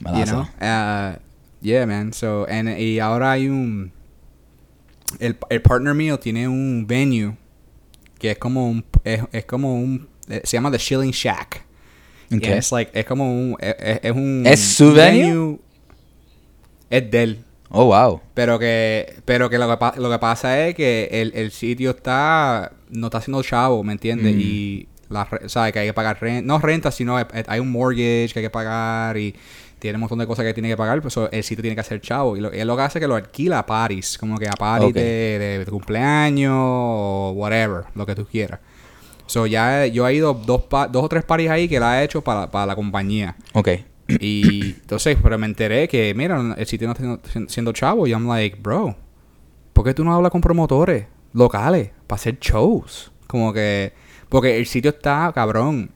You 0.00 0.24
know? 0.26 0.46
Uh, 0.60 1.16
yeah, 1.60 1.84
man. 1.86 2.12
So, 2.12 2.46
and, 2.48 2.68
y 2.78 3.00
ahora 3.00 3.32
hay 3.32 3.48
un. 3.48 3.90
El, 5.20 5.36
el 5.50 5.62
partner 5.62 5.94
mío 5.94 6.18
tiene 6.18 6.48
un 6.48 6.86
venue 6.86 7.36
que 8.18 8.32
es 8.32 8.38
como 8.38 8.68
un. 8.68 8.84
Es, 9.04 9.22
es 9.32 9.44
como 9.44 9.74
un. 9.74 10.08
eh, 10.28 10.40
Se 10.44 10.56
llama 10.56 10.70
The 10.70 10.78
Shilling 10.78 11.12
Shack. 11.12 11.64
Ok. 12.34 12.42
Y 12.42 12.46
es 12.46 12.72
like, 12.72 12.98
es 12.98 13.06
como 13.06 13.30
un. 13.30 13.56
Es, 13.60 13.74
es- 13.78 14.00
es 14.02 14.12
un. 14.12 14.42
¿Es 14.46 14.60
su 14.60 14.92
venue? 14.92 15.58
Es 16.90 17.10
de 17.10 17.22
él. 17.22 17.44
Oh, 17.70 17.84
wow. 17.86 18.20
Pero 18.34 18.58
que, 18.58 19.16
pero 19.26 19.50
que 19.50 19.58
lo 19.58 19.68
que, 19.78 20.00
lo 20.00 20.10
que 20.10 20.18
pasa 20.18 20.66
es 20.66 20.74
que 20.74 21.08
el, 21.12 21.32
el 21.34 21.50
sitio 21.50 21.90
está, 21.90 22.72
no 22.88 23.08
está 23.08 23.18
haciendo 23.18 23.42
chavo, 23.42 23.84
¿me 23.84 23.92
entiendes? 23.92 24.34
Mm. 24.34 24.40
Y, 24.40 24.88
la, 25.10 25.28
¿sabes? 25.46 25.72
Que 25.72 25.80
hay 25.80 25.86
que 25.88 25.92
pagar 25.94 26.18
renta, 26.20 26.46
no 26.46 26.58
renta, 26.58 26.90
sino 26.90 27.16
hay, 27.18 27.24
hay 27.46 27.60
un 27.60 27.70
mortgage 27.70 28.30
que 28.32 28.38
hay 28.40 28.44
que 28.46 28.50
pagar 28.50 29.18
y 29.18 29.34
tiene 29.78 29.96
un 29.96 30.00
montón 30.00 30.18
de 30.18 30.26
cosas 30.26 30.44
que 30.44 30.54
tiene 30.54 30.68
que 30.68 30.76
pagar, 30.76 31.00
pues 31.02 31.16
el 31.30 31.42
sitio 31.44 31.62
tiene 31.62 31.74
que 31.74 31.80
hacer 31.80 32.00
chavo. 32.00 32.36
Y 32.36 32.40
lo, 32.40 32.50
él 32.52 32.66
lo 32.66 32.76
que 32.76 32.82
hace 32.82 32.98
es 32.98 33.02
que 33.02 33.08
lo 33.08 33.14
alquila 33.14 33.60
a 33.60 33.66
parties, 33.66 34.18
como 34.18 34.36
que 34.38 34.48
a 34.48 34.52
parties 34.52 34.90
Ok. 34.90 34.94
de, 34.96 35.64
de 35.64 35.70
cumpleaños 35.70 36.52
o 36.54 37.32
whatever, 37.36 37.84
lo 37.94 38.04
que 38.06 38.14
tú 38.14 38.26
quieras. 38.26 38.60
So 39.26 39.46
ya 39.46 39.84
he- 39.84 39.90
yo 39.92 40.06
he 40.08 40.14
ido 40.14 40.32
dos, 40.34 40.62
pa- 40.62 40.88
dos 40.88 41.04
o 41.04 41.08
tres 41.08 41.22
parties 41.24 41.50
ahí 41.50 41.68
que 41.68 41.78
la 41.78 42.00
he 42.00 42.04
hecho 42.04 42.22
para, 42.22 42.50
para 42.50 42.66
la 42.66 42.74
compañía. 42.74 43.36
Ok. 43.52 43.68
Y 44.20 44.70
entonces, 44.80 45.18
pero 45.22 45.36
me 45.38 45.46
enteré 45.46 45.86
que, 45.86 46.14
mira, 46.14 46.54
el 46.56 46.66
sitio 46.66 46.86
no 46.88 46.94
está 46.94 47.30
siendo, 47.30 47.50
siendo 47.50 47.72
chavo. 47.72 48.06
Y 48.06 48.10
I'm 48.12 48.26
like, 48.26 48.56
bro, 48.60 48.96
¿por 49.74 49.84
qué 49.84 49.92
tú 49.92 50.02
no 50.02 50.14
hablas 50.14 50.32
con 50.32 50.40
promotores 50.40 51.04
locales 51.34 51.90
para 52.06 52.18
hacer 52.18 52.38
shows? 52.40 53.12
Como 53.26 53.52
que, 53.52 53.92
porque 54.30 54.56
el 54.56 54.64
sitio 54.64 54.92
está, 54.92 55.30
cabrón, 55.34 55.90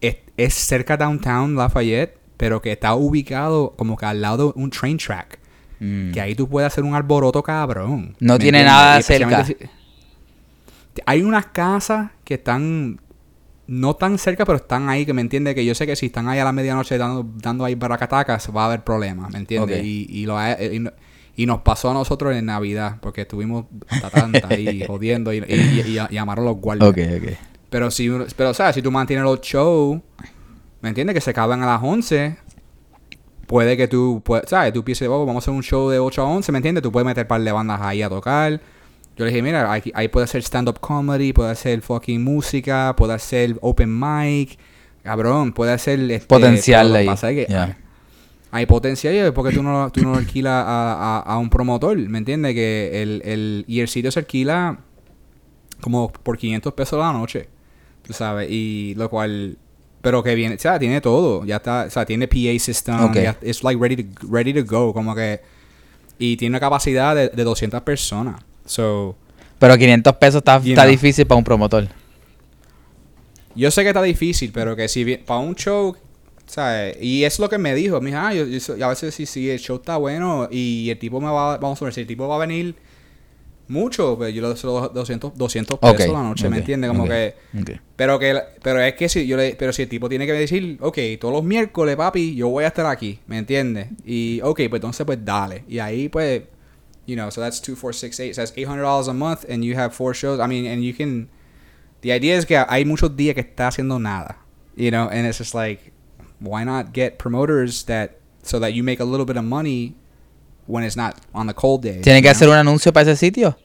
es, 0.00 0.16
es 0.38 0.54
cerca 0.54 0.96
downtown 0.96 1.54
Lafayette, 1.54 2.16
pero 2.40 2.62
que 2.62 2.72
está 2.72 2.94
ubicado 2.94 3.74
como 3.76 3.98
que 3.98 4.06
al 4.06 4.22
lado 4.22 4.52
de 4.54 4.60
un 4.62 4.70
train 4.70 4.96
track. 4.96 5.38
Mm. 5.78 6.12
Que 6.12 6.20
ahí 6.22 6.34
tú 6.34 6.48
puedes 6.48 6.66
hacer 6.68 6.84
un 6.84 6.94
alboroto, 6.94 7.42
cabrón. 7.42 8.16
No 8.18 8.32
¿Me 8.34 8.38
tiene 8.38 8.60
entiendes? 8.60 8.64
nada 8.64 9.02
cerca. 9.02 9.44
si- 9.44 9.56
Hay 11.04 11.20
unas 11.22 11.46
casas 11.46 12.10
que 12.24 12.34
están 12.34 12.98
no 13.66 13.94
tan 13.94 14.16
cerca, 14.18 14.44
pero 14.46 14.56
están 14.56 14.88
ahí, 14.88 15.04
que 15.06 15.12
me 15.12 15.20
entiende 15.20 15.54
que 15.54 15.64
yo 15.66 15.74
sé 15.74 15.86
que 15.86 15.94
si 15.96 16.06
están 16.06 16.28
ahí 16.28 16.38
a 16.38 16.44
la 16.44 16.52
medianoche 16.52 16.96
dando, 16.98 17.24
dando 17.36 17.64
ahí 17.66 17.74
baracatacas, 17.74 18.50
va 18.56 18.62
a 18.62 18.66
haber 18.66 18.84
problemas, 18.84 19.30
¿me 19.30 19.38
entiendes? 19.38 19.84
Y, 19.84 20.06
y, 20.10 20.24
lo 20.26 20.36
ha- 20.38 20.52
y, 20.60 20.82
y 21.36 21.46
nos 21.46 21.60
pasó 21.60 21.90
a 21.90 21.94
nosotros 21.94 22.34
en 22.34 22.46
Navidad, 22.46 22.96
porque 23.00 23.20
estuvimos 23.20 23.66
tratando 24.00 24.40
ahí 24.48 24.82
jodiendo 24.86 25.32
y, 25.32 25.38
y, 25.38 25.54
y- 25.54 25.98
y 26.10 26.14
llamaron 26.14 26.46
los 26.46 26.56
guardias. 26.56 26.88
Ok, 26.90 26.98
ok. 27.22 27.32
Pero 27.68 27.90
si, 27.90 28.10
pero, 28.36 28.50
o 28.50 28.54
sea, 28.54 28.72
si 28.72 28.82
tú 28.82 28.90
mantienes 28.90 29.24
los 29.24 29.40
shows, 29.42 30.00
¿me 30.80 30.88
entiendes? 30.90 31.14
Que 31.14 31.20
se 31.20 31.30
acaban 31.30 31.62
a 31.62 31.66
las 31.66 31.80
11, 31.82 32.36
puede 33.46 33.76
que 33.76 33.88
tú, 33.88 34.22
puede- 34.24 34.46
¿sabes? 34.46 34.72
Tú 34.72 34.84
pienses, 34.84 35.08
oh, 35.08 35.26
vamos 35.26 35.36
a 35.36 35.38
hacer 35.44 35.54
un 35.54 35.62
show 35.62 35.88
de 35.90 35.98
8 35.98 36.22
a 36.22 36.26
11, 36.26 36.52
¿me 36.52 36.58
entiendes? 36.58 36.82
Tú 36.82 36.92
puedes 36.92 37.06
meter 37.06 37.26
par 37.26 37.40
de 37.42 37.52
bandas 37.52 37.80
ahí 37.80 38.02
a 38.02 38.08
tocar. 38.08 38.60
Yo 39.16 39.24
le 39.24 39.30
dije, 39.32 39.42
mira, 39.42 39.70
ahí, 39.70 39.82
ahí 39.94 40.08
puede 40.08 40.24
hacer 40.24 40.42
stand-up 40.42 40.80
comedy, 40.80 41.32
puede 41.32 41.50
hacer 41.50 41.82
fucking 41.82 42.22
música, 42.22 42.94
puede 42.96 43.12
hacer 43.14 43.56
open 43.60 43.98
mic, 43.98 44.58
cabrón, 45.02 45.52
puede 45.52 45.72
hacer... 45.72 45.98
Este, 46.10 46.26
Potencial 46.26 46.94
ahí, 46.96 47.06
pasa 47.06 47.28
que 47.30 47.46
hay, 48.52 48.66
potencial 48.66 49.28
y 49.28 49.30
porque 49.32 49.54
tú 49.54 49.62
no, 49.62 49.90
tú 49.90 50.00
no 50.02 50.12
lo 50.12 50.18
alquilas 50.18 50.64
a, 50.66 51.18
a- 51.18 51.20
a 51.20 51.38
un 51.38 51.50
promotor, 51.50 51.98
¿me 51.98 52.18
entiendes? 52.18 52.54
Que 52.54 53.02
el, 53.02 53.20
el, 53.24 53.64
y 53.68 53.80
el 53.80 53.88
sitio 53.88 54.10
se 54.10 54.20
alquila 54.20 54.78
como 55.80 56.10
por 56.12 56.36
500 56.38 56.72
pesos 56.74 56.98
la 56.98 57.12
noche, 57.12 57.48
tú 58.02 58.12
sabes, 58.12 58.48
y 58.50 58.94
lo 58.96 59.08
cual, 59.10 59.58
pero 60.02 60.22
que 60.22 60.34
viene, 60.34 60.54
o 60.54 60.58
sea, 60.58 60.78
tiene 60.78 61.00
todo, 61.00 61.44
ya 61.44 61.56
está, 61.56 61.84
o 61.86 61.90
sea, 61.90 62.04
tiene 62.06 62.26
PA 62.28 62.58
system, 62.58 63.00
Ok. 63.04 63.14
ya, 63.16 63.36
it's 63.42 63.62
like 63.62 63.80
ready 63.80 64.02
to, 64.02 64.26
ready 64.28 64.52
to 64.54 64.64
go, 64.64 64.92
como 64.92 65.14
que, 65.14 65.40
y 66.18 66.36
tiene 66.36 66.52
una 66.52 66.60
capacidad 66.60 67.14
de, 67.14 67.28
de 67.28 67.44
200 67.44 67.82
personas, 67.82 68.40
so, 68.64 69.16
Pero 69.58 69.76
500 69.76 70.16
pesos 70.16 70.38
está, 70.38 70.56
está 70.56 70.82
know. 70.82 70.90
difícil 70.90 71.26
para 71.26 71.36
un 71.38 71.44
promotor. 71.44 71.86
yo 73.54 73.70
sé 73.70 73.82
que 73.82 73.88
está 73.88 74.02
difícil, 74.02 74.50
pero 74.52 74.76
que 74.76 74.88
si 74.88 75.16
para 75.18 75.40
un 75.40 75.54
show, 75.54 75.96
¿sabes? 76.46 76.96
Y 77.00 77.24
es 77.24 77.38
lo 77.38 77.48
que 77.48 77.58
me 77.58 77.74
dijo, 77.74 78.00
me 78.00 78.10
dijo, 78.10 78.20
ah, 78.22 78.32
yo, 78.32 78.44
yo 78.44 78.86
a 78.86 78.88
veces 78.90 79.14
si, 79.14 79.26
si 79.26 79.50
el 79.50 79.58
show 79.58 79.76
está 79.76 79.96
bueno 79.96 80.48
y 80.50 80.88
el 80.90 80.98
tipo 80.98 81.20
me 81.20 81.28
va, 81.30 81.58
vamos 81.58 81.80
a 81.82 81.84
ver, 81.84 81.94
si 81.94 82.00
el 82.02 82.06
tipo 82.06 82.26
va 82.28 82.36
a 82.36 82.38
venir 82.38 82.74
mucho, 83.70 84.16
pues 84.16 84.34
yo 84.34 84.42
le 84.42 84.48
doy 84.48 84.90
200, 84.92 85.36
200 85.36 85.78
pesos 85.78 86.08
la 86.08 86.22
noche, 86.22 86.48
¿me 86.48 86.58
entiendes? 86.58 86.90
Como 86.90 87.06
que... 87.06 87.34
Pero 87.96 88.18
que 88.18 88.40
pero 88.62 88.80
es 88.80 88.94
que 88.94 89.08
si 89.08 89.26
yo 89.26 89.36
le, 89.36 89.54
pero 89.54 89.72
si 89.72 89.82
el 89.82 89.88
tipo 89.88 90.08
tiene 90.08 90.26
que 90.26 90.32
decir, 90.32 90.78
ok, 90.80 90.98
todos 91.20 91.34
los 91.34 91.44
miércoles, 91.44 91.96
papi, 91.96 92.34
yo 92.34 92.48
voy 92.48 92.64
a 92.64 92.68
estar 92.68 92.86
aquí, 92.86 93.20
¿me 93.26 93.38
entiendes? 93.38 93.88
Y 94.04 94.40
ok, 94.42 94.56
pues 94.68 94.74
entonces 94.74 95.04
pues 95.06 95.18
dale. 95.24 95.64
Y 95.68 95.78
ahí 95.78 96.08
pues 96.08 96.42
you 97.06 97.16
know, 97.16 97.30
so 97.30 97.40
that's 97.40 97.60
2468. 97.60 98.34
So 98.34 98.42
that's 98.42 98.52
$800 98.52 99.08
a 99.08 99.12
month 99.12 99.44
and 99.48 99.64
you 99.64 99.76
have 99.76 99.92
four 99.92 100.14
shows. 100.14 100.40
I 100.40 100.46
mean, 100.46 100.66
and 100.66 100.82
you 100.82 100.94
can 100.94 101.28
The 102.02 102.12
idea 102.12 102.36
is 102.36 102.46
que 102.46 102.56
hay 102.56 102.84
muchos 102.84 103.14
días 103.14 103.34
que 103.34 103.42
está 103.42 103.68
haciendo 103.68 103.98
nada, 103.98 104.38
you 104.74 104.90
know, 104.90 105.08
and 105.10 105.26
it's 105.26 105.38
just 105.38 105.54
like 105.54 105.92
why 106.40 106.64
not 106.64 106.94
get 106.94 107.18
promoters 107.18 107.84
that 107.84 108.18
so 108.42 108.58
that 108.58 108.72
you 108.72 108.82
make 108.82 109.00
a 109.00 109.04
little 109.04 109.26
bit 109.26 109.36
of 109.36 109.44
money 109.44 109.96
when 110.66 110.84
it's 110.84 110.96
not 110.96 111.14
on 111.32 111.46
the 111.46 111.54
cold 111.54 111.82
days. 111.82 112.02
¿Tiene 112.02 112.22
que 112.22 112.28
hacer 112.28 112.48
un 112.48 112.54
anuncio 112.54 112.92
para 112.92 113.10
ese 113.10 113.16
sitio? 113.16 113.56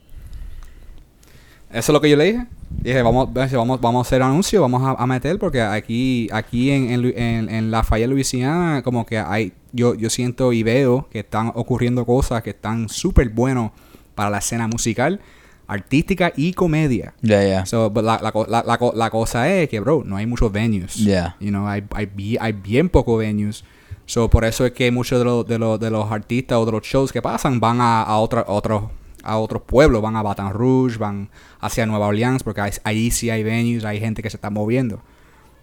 Eso 1.72 1.92
es 1.92 1.94
lo 1.94 2.02
que 2.02 2.10
yo 2.10 2.16
le 2.16 2.26
dije. 2.26 2.46
Dije, 2.70 3.02
vamos, 3.02 3.30
vamos, 3.34 3.82
vamos 3.82 4.06
a 4.06 4.08
hacer 4.08 4.22
anuncio, 4.22 4.62
vamos 4.62 4.82
a, 4.84 5.02
a 5.02 5.08
meter, 5.08 5.38
porque 5.40 5.62
aquí, 5.62 6.28
aquí 6.32 6.72
en, 6.72 6.90
en, 7.16 7.72
Lafayette, 7.72 8.10
Luisiana, 8.10 8.82
como 8.84 9.06
que 9.06 9.18
hay, 9.18 9.54
yo, 9.72 9.96
yo 9.96 10.10
siento 10.10 10.52
y 10.52 10.64
veo 10.64 11.08
que 11.12 11.20
están 11.20 11.52
ocurriendo 11.56 12.06
cosas 12.06 12.44
que 12.44 12.52
están 12.52 12.90
súper 12.90 13.30
buenos 13.30 13.72
para 14.14 14.30
la 14.30 14.40
escena 14.40 14.68
musical, 14.68 15.20
artística 15.68 16.32
y 16.36 16.54
comedia. 16.54 17.14
Ya, 17.22 17.44
ya. 17.44 17.66
So, 17.66 17.90
but 17.90 18.04
la, 18.04 18.20
la, 18.22 18.32
la, 18.48 18.64
la, 18.66 18.78
co- 18.78 18.94
la 18.96 19.10
cosa 19.10 19.52
es 19.52 19.70
que, 19.70 19.80
bro, 19.80 20.04
no 20.06 20.18
hay 20.18 20.26
muchos 20.26 20.52
venues. 20.52 20.96
Yeah. 20.96 21.36
You 21.40 21.50
know, 21.50 21.68
hay, 21.68 21.84
hay, 21.94 22.38
hay 22.40 22.52
bien 22.54 22.90
pocos 22.90 23.20
venues. 23.20 23.64
So, 24.06 24.30
por 24.30 24.46
eso 24.46 24.66
es 24.66 24.72
que 24.74 24.92
muchos 24.92 25.18
de 25.20 25.26
los, 25.26 25.48
de 25.48 25.58
los, 25.58 25.80
de 25.80 25.90
los 25.90 26.12
artistas 26.12 26.58
o 26.58 26.66
de 26.66 26.72
los 26.74 26.84
shows 26.84 27.12
que 27.12 27.22
pasan 27.22 27.60
van 27.60 27.82
a, 27.82 28.04
a, 28.04 28.18
otra- 28.20 28.46
otros 28.48 28.84
a 29.24 29.38
otros 29.38 29.64
pueblos, 29.64 30.04
van 30.04 30.16
a 30.16 30.22
Baton 30.22 30.52
Rouge, 30.54 30.98
van 31.00 31.30
hacia 31.60 31.88
Nueva 31.88 32.06
Orleans, 32.08 32.44
porque 32.44 32.62
ahí, 32.62 32.72
ahí 32.84 33.10
sí 33.10 33.32
hay 33.32 33.42
venues, 33.42 33.84
hay 33.84 34.00
gente 34.00 34.22
que 34.22 34.30
se 34.30 34.38
está 34.38 34.52
moviendo. 34.52 35.02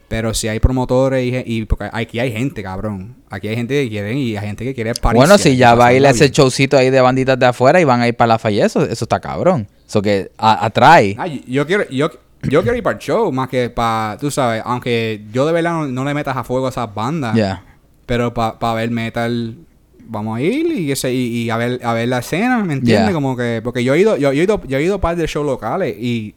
Pero 0.09 0.35
si 0.35 0.49
hay 0.49 0.59
promotores 0.61 1.25
y, 1.25 1.43
y 1.61 1.65
porque 1.65 1.89
aquí 1.93 2.19
hay 2.19 2.33
gente, 2.33 2.63
cabrón. 2.63 3.15
Aquí 3.31 3.47
hay 3.49 3.55
gente 3.55 3.83
que 3.85 3.89
quiere 3.89 4.13
y 4.15 4.37
hay 4.37 4.47
gente 4.47 4.65
que 4.65 4.75
quiere 4.75 4.93
pariciar 4.95 5.15
Bueno, 5.29 5.39
si 5.39 5.57
ya 5.57 5.71
a 5.71 5.77
pasarla 5.77 6.11
ese 6.11 6.29
showcito 6.31 6.77
ahí 6.77 6.91
de 6.91 7.01
banditas 7.01 7.39
de 7.39 7.47
afuera 7.47 7.81
y 7.81 7.85
van 7.85 8.01
a 8.03 8.09
ir 8.09 8.17
para 8.17 8.27
la 8.31 8.39
falla, 8.41 8.67
eso, 8.67 8.83
eso 8.85 9.05
está 9.05 9.21
cabrón. 9.21 9.69
Eso 9.87 10.03
que 10.03 10.33
a- 10.37 10.67
atrae. 10.67 11.15
Ah, 11.19 11.29
yo- 11.29 11.65
quiero, 11.67 11.89
yo, 11.89 12.11
yo 12.43 12.63
quiero 12.63 12.77
ir 12.77 12.83
para 12.83 12.97
el 12.97 13.01
show 13.03 13.31
más 13.31 13.49
que 13.49 13.71
para, 13.71 14.19
tú 14.19 14.31
sabes, 14.31 14.61
aunque 14.67 15.25
yo 15.33 15.47
de 15.47 15.53
verdad 15.53 15.71
no, 15.73 15.87
no 15.87 16.05
le 16.05 16.13
metas 16.15 16.37
a 16.37 16.43
fuego 16.45 16.67
a 16.67 16.71
esas 16.71 16.93
bandas, 16.93 17.35
Ya. 17.37 17.65
Pero 18.13 18.35
para 18.35 18.75
ver 18.75 18.91
metal 18.91 19.57
vamos 20.05 20.37
a 20.37 20.41
ir 20.43 20.67
y, 20.67 20.93
ese, 20.93 21.13
y, 21.15 21.45
y 21.45 21.51
a 21.51 21.57
ver 21.57 21.81
a 21.83 21.95
ver 21.95 22.09
la 22.09 22.19
escena, 22.19 22.59
¿me 22.63 22.75
entiendes? 22.75 23.07
Yeah. 23.07 23.13
Como 23.15 23.37
que 23.37 23.61
porque 23.65 23.83
yo 23.85 23.95
he 23.95 24.01
ido 24.01 24.17
yo, 24.17 24.33
yo 24.33 24.41
he 24.43 24.45
ido 24.45 24.61
yo 24.67 24.77
he 24.79 24.83
ido 24.83 25.01
par 25.01 25.17
de 25.17 25.27
shows 25.27 25.47
locales 25.47 25.97
y 25.99 26.35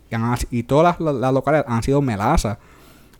y 0.52 0.64
todas 0.64 0.98
las, 1.00 1.14
las 1.16 1.34
locales 1.34 1.64
han 1.68 1.84
sido 1.84 2.02
melazas. 2.02 2.58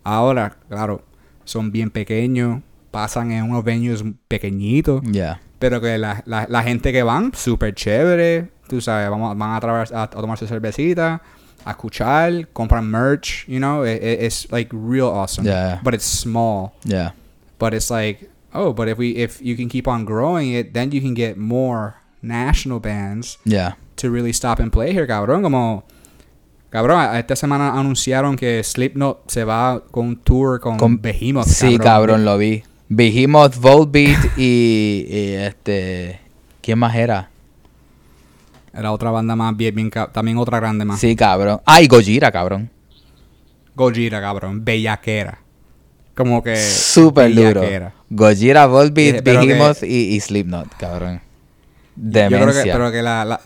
Ahora, 0.04 0.56
claro, 0.70 1.02
son 1.44 1.72
bien 1.72 1.90
pequeños, 1.90 2.62
pasan 2.92 3.32
en 3.32 3.44
unos 3.44 3.64
venues 3.64 4.04
pequeñitos. 4.28 5.02
Ya. 5.04 5.42
Pero 5.60 5.82
que 5.82 5.98
la, 5.98 6.22
la, 6.26 6.46
la 6.50 6.64
gente 6.64 6.94
que 6.94 7.04
van, 7.04 7.32
súper 7.34 7.74
chévere. 7.74 8.50
Tú 8.70 8.80
sabes, 8.82 9.10
vamos, 9.10 9.38
van 9.38 9.52
a, 9.56 9.60
trabar- 9.60 9.94
a, 9.94 10.04
a 10.04 10.10
tomar 10.10 10.38
su 10.38 10.48
cervecita, 10.48 11.22
a 11.66 11.72
escuchar, 11.72 12.48
compran 12.54 12.86
merch, 12.90 13.46
you 13.48 13.58
know. 13.58 13.84
It, 13.86 14.02
it- 14.04 14.22
it's 14.24 14.48
like 14.52 14.70
real 14.74 15.08
awesome. 15.08 15.46
Yeah. 15.48 15.80
But 15.84 15.94
it's 15.94 16.06
small. 16.06 16.74
Yeah. 16.84 17.12
But 17.60 17.74
it's 17.74 17.90
like, 17.90 18.30
oh, 18.56 18.74
but 18.74 18.88
if 18.88 18.98
we 18.98 19.10
if 19.16 19.42
you 19.42 19.56
can 19.56 19.68
keep 19.70 19.88
on 19.88 20.06
growing 20.06 20.54
it, 20.54 20.74
then 20.74 20.92
you 20.92 21.02
can 21.02 21.14
get 21.14 21.38
more 21.38 21.96
national 22.22 22.80
bands 22.80 23.38
Yeah. 23.46 23.76
to 23.98 24.10
really 24.10 24.34
stop 24.34 24.60
and 24.60 24.72
play 24.72 24.92
here, 24.94 25.06
cabrón. 25.08 25.42
Como, 25.44 25.84
cabrón, 26.70 27.16
esta 27.16 27.36
semana 27.36 27.78
anunciaron 27.80 28.36
que 28.36 28.64
Slipknot 28.64 29.30
se 29.30 29.44
va 29.44 29.84
con 29.92 30.08
un 30.08 30.16
tour 30.18 30.60
con, 30.60 30.78
Con- 30.78 31.02
Behemoth. 31.02 31.46
Sí, 31.48 31.78
cabrón, 31.78 32.26
lo 32.26 32.38
vi. 32.38 32.64
Behemoth, 32.90 33.56
Volbeat 33.58 34.18
y, 34.38 35.06
y 35.10 35.34
este... 35.34 36.20
¿Quién 36.62 36.80
más 36.80 36.96
era? 36.96 37.30
Era 38.74 38.92
otra 38.92 39.10
banda 39.12 39.36
más, 39.36 39.56
bien, 39.56 39.74
bien 39.76 39.90
también 40.12 40.38
otra 40.38 40.60
grande 40.60 40.84
más. 40.84 41.00
Sí, 41.00 41.16
cabrón. 41.16 41.62
Ah, 41.66 41.82
y 41.82 41.88
Gojira, 41.88 42.32
cabrón. 42.32 42.70
Gojira, 43.76 44.20
cabrón. 44.20 44.66
Bellaquera. 44.66 45.40
Como 46.16 46.42
que. 46.42 46.56
Súper 46.56 47.34
duro. 47.34 47.62
Gojira, 48.10 48.66
Volbeat, 48.68 49.16
Eh, 49.18 49.24
que- 49.24 49.32
Behemoth 49.38 49.84
y, 49.84 50.16
y 50.16 50.20
Slipknot, 50.20 50.76
cabrón. 50.78 51.22
Yo 51.96 52.12
creo 52.12 52.30
que, 52.30 52.36
Demencia. 52.38 52.74
pero 52.74 52.92
que 52.92 53.02
la, 53.02 53.26
la, 53.26 53.40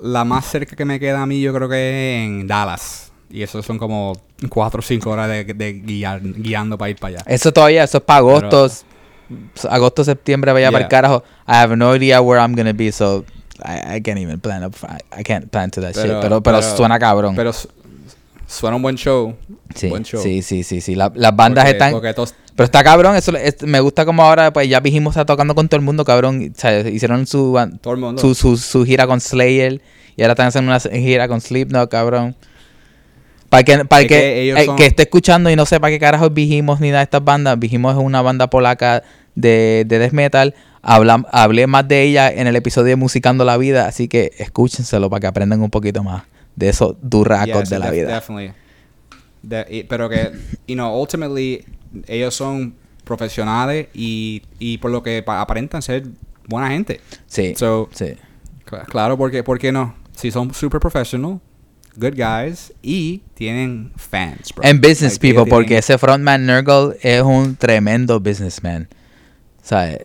la 0.00 0.24
más 0.24 0.46
cerca 0.46 0.74
que 0.76 0.84
me 0.84 0.98
queda 1.00 1.22
a 1.22 1.26
mí, 1.26 1.40
yo 1.40 1.52
creo 1.54 1.68
que 1.68 1.76
es 2.20 2.26
en 2.26 2.46
Dallas. 2.46 3.12
Y 3.30 3.42
eso 3.42 3.62
son 3.62 3.76
como 3.78 4.14
4 4.48 4.78
o 4.78 4.82
5 4.82 5.10
horas 5.10 5.28
de, 5.28 5.44
de 5.44 5.82
guiar- 5.82 6.22
guiando 6.22 6.78
para 6.78 6.90
ir 6.90 6.96
para 6.96 7.16
allá. 7.16 7.24
Eso 7.26 7.52
todavía, 7.52 7.84
eso 7.84 7.98
es 7.98 8.04
para 8.04 8.18
agosto. 8.18 8.70
Agosto, 9.68 10.04
septiembre, 10.04 10.52
vaya 10.52 10.70
para 10.72 10.84
el 10.84 10.88
carajo. 10.90 11.22
I 11.46 11.52
have 11.56 11.76
no 11.76 11.94
idea 11.94 12.22
where 12.22 12.40
I'm 12.42 12.54
gonna 12.54 12.72
be, 12.72 12.90
so 12.90 13.24
I, 13.62 13.96
I 13.96 14.00
can't 14.00 14.18
even 14.18 14.40
plan 14.40 14.64
up. 14.64 14.74
I, 14.82 15.20
I 15.20 15.22
can't 15.24 15.50
plan 15.50 15.70
to 15.72 15.82
that 15.82 15.92
shit. 15.94 16.04
Pero, 16.22 16.42
pero, 16.42 16.62
suena 16.62 16.98
cabrón. 16.98 17.36
Pero 17.36 17.52
suena 18.48 18.76
un 18.76 18.82
buen 18.82 18.96
show. 18.96 19.36
sí, 19.74 19.88
buen 19.88 20.02
show. 20.04 20.20
sí, 20.22 20.42
sí, 20.42 20.62
sí, 20.64 20.80
sí. 20.80 20.94
La- 20.94 21.12
las 21.14 21.36
bandas 21.36 21.64
Porque- 21.64 21.76
están. 21.76 21.92
porque 21.92 22.14
Pero 22.56 22.64
está 22.64 22.82
cabrón, 22.82 23.14
eso 23.14 23.36
es- 23.36 23.62
me 23.62 23.78
gusta 23.80 24.04
como 24.04 24.22
ahora, 24.24 24.52
pues 24.52 24.68
ya 24.68 24.80
dijimos 24.80 25.12
está 25.14 25.24
tocando 25.26 25.54
con 25.54 25.68
todo 25.68 25.78
el 25.78 25.84
mundo, 25.84 26.04
cabrón. 26.04 26.52
O 26.56 26.58
sea, 26.58 26.80
hicieron 26.88 27.26
su, 27.26 27.54
gira 28.84 29.06
con 29.06 29.20
Slayer 29.20 29.80
y 30.16 30.22
ahora 30.22 30.32
están 30.32 30.48
haciendo 30.48 30.70
una 30.72 30.80
gira 30.80 31.28
con 31.28 31.40
Slipknot, 31.40 31.88
cabrón. 31.90 32.34
Para 33.48 33.62
que, 33.62 33.84
para 33.84 34.02
Es 34.02 34.08
que, 34.08 34.14
que 34.14 34.42
ellos 34.42 34.58
el 34.58 34.66
son- 34.66 34.76
que 34.76 34.86
esté 34.86 35.02
escuchando 35.04 35.50
y 35.50 35.56
no 35.56 35.64
sepa 35.66 35.88
qué 35.88 35.98
carajo 35.98 36.26
es 36.26 36.34
Vigimos 36.34 36.80
ni 36.80 36.88
nada 36.88 36.98
de 37.00 37.04
estas 37.04 37.24
bandas, 37.24 37.58
Vigimos 37.58 37.94
es 37.96 38.02
una 38.02 38.20
banda 38.22 38.48
polaca 38.50 39.02
de, 39.34 39.84
de 39.86 39.98
death 39.98 40.12
metal. 40.12 40.54
Habla- 40.82 41.26
hablé 41.32 41.66
más 41.66 41.86
de 41.88 42.02
ella 42.02 42.30
en 42.30 42.46
el 42.46 42.56
episodio 42.56 42.88
de 42.88 42.96
Musicando 42.96 43.44
la 43.44 43.56
Vida, 43.56 43.86
así 43.86 44.08
que 44.08 44.32
escúchenselo 44.38 45.08
para 45.10 45.20
que 45.20 45.26
aprendan 45.28 45.60
un 45.62 45.70
poquito 45.70 46.02
más 46.02 46.24
de 46.58 46.68
esos 46.68 46.96
durracos 47.02 47.60
Yes, 47.62 47.70
de 47.70 47.78
la 47.78 47.90
vida. 47.90 48.14
Definitely. 48.14 48.52
De- 49.42 49.86
pero 49.88 50.08
que, 50.08 50.32
you 50.66 50.74
know, 50.74 51.00
ultimately, 51.00 51.64
ellos 52.06 52.34
son 52.34 52.74
profesionales 53.04 53.86
y, 53.94 54.42
y 54.58 54.78
por 54.78 54.90
lo 54.90 55.02
que 55.02 55.22
pa- 55.22 55.40
aparentan 55.40 55.80
ser 55.80 56.04
buena 56.46 56.68
gente. 56.70 57.00
Sí, 57.26 57.54
So, 57.56 57.88
sí. 57.92 58.14
cl- 58.68 58.84
claro, 58.86 59.16
porque, 59.16 59.42
¿por 59.42 59.58
qué 59.58 59.70
no? 59.72 59.94
Si 60.16 60.30
son 60.30 60.52
super 60.52 60.80
professional, 60.80 61.40
good 61.96 62.14
guys 62.16 62.72
y 62.82 63.22
tienen 63.34 63.92
fans, 63.96 64.52
bro. 64.54 64.68
En 64.68 64.80
business 64.80 65.14
Like, 65.14 65.28
people, 65.28 65.48
porque 65.50 65.66
tienen- 65.68 65.78
ese 65.78 65.98
frontman 65.98 66.44
Nurgle 66.44 66.96
es 67.02 67.22
un 67.22 67.54
tremendo 67.56 68.18
businessman. 68.20 68.88
Sea, 69.62 69.98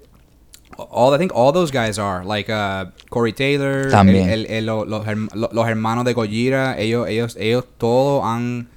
all 0.77 1.13
I 1.13 1.17
think 1.17 1.31
all 1.35 1.51
those 1.53 1.71
guys 1.71 1.97
are 1.99 2.23
like 2.25 2.49
uh, 2.51 2.85
Corey 3.09 3.33
Taylor, 3.33 3.89
También. 3.89 4.29
el- 4.29 4.45
el- 4.45 4.51
el- 4.51 4.65
lo- 4.65 4.85
los, 4.85 5.05
los 5.53 5.67
hermanos 5.67 6.05
de 6.05 6.13
Gojira, 6.13 6.77
ellos 6.79 7.07
ellos 7.07 7.35
ellos 7.39 7.65
todos 7.77 8.23
han 8.25 8.69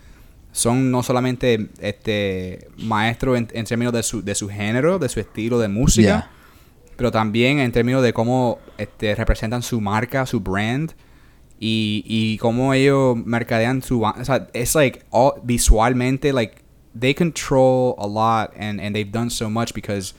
son 0.52 0.90
no 0.90 1.02
solamente 1.02 1.68
este 1.80 2.68
maestros 2.78 3.36
en, 3.36 3.48
en 3.52 3.64
términos 3.66 3.92
de 3.92 4.02
su 4.02 4.22
de 4.22 4.34
su 4.34 4.48
género, 4.48 4.98
de 4.98 5.08
su 5.08 5.20
estilo 5.20 5.58
de 5.58 5.68
música, 5.68 6.06
Yeah. 6.06 6.30
pero 6.96 7.10
también 7.10 7.58
en 7.58 7.72
términos 7.72 8.02
de 8.02 8.12
cómo 8.12 8.58
este 8.78 9.14
representan 9.14 9.62
su 9.62 9.80
marca, 9.80 10.24
su 10.24 10.40
brand 10.40 10.92
y, 11.60 12.02
y 12.06 12.38
cómo 12.38 12.72
ellos 12.74 13.16
mercadean 13.16 13.82
su 13.82 14.02
o 14.02 14.24
sea, 14.24 14.48
es 14.54 14.74
like 14.74 15.02
all, 15.10 15.32
visualmente 15.42 16.32
like 16.32 16.56
they 16.98 17.14
control 17.14 17.94
a 17.98 18.06
lot 18.06 18.50
and 18.58 18.80
and 18.80 18.94
they've 18.94 19.12
done 19.12 19.28
so 19.30 19.50
much 19.50 19.72
because 19.74 20.14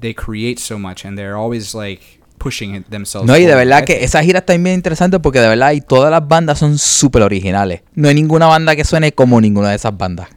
they 0.00 0.14
create 0.14 0.58
so 0.58 0.78
much 0.78 1.04
and 1.04 1.16
they're 1.18 1.36
always 1.36 1.74
like 1.74 2.00
pushing 2.38 2.74
it 2.74 2.86
themselves. 2.90 3.26
No, 3.26 3.36
y 3.36 3.44
de 3.44 3.54
verdad 3.54 3.84
que 3.84 4.02
esa 4.04 4.22
gira 4.22 4.38
está 4.40 4.54
bien 4.54 4.74
interesante 4.74 5.20
porque 5.20 5.40
de 5.40 5.48
verdad 5.48 5.72
y 5.72 5.80
todas 5.80 6.10
las 6.10 6.26
bandas 6.26 6.58
son 6.58 6.78
súper 6.78 7.22
originales. 7.22 7.82
No 7.94 8.08
hay 8.08 8.14
ninguna 8.14 8.46
banda 8.46 8.74
que 8.76 8.84
suene 8.84 9.12
como 9.12 9.40
ninguna 9.40 9.70
de 9.70 9.76
esas 9.76 9.96
bandas. 9.96 10.28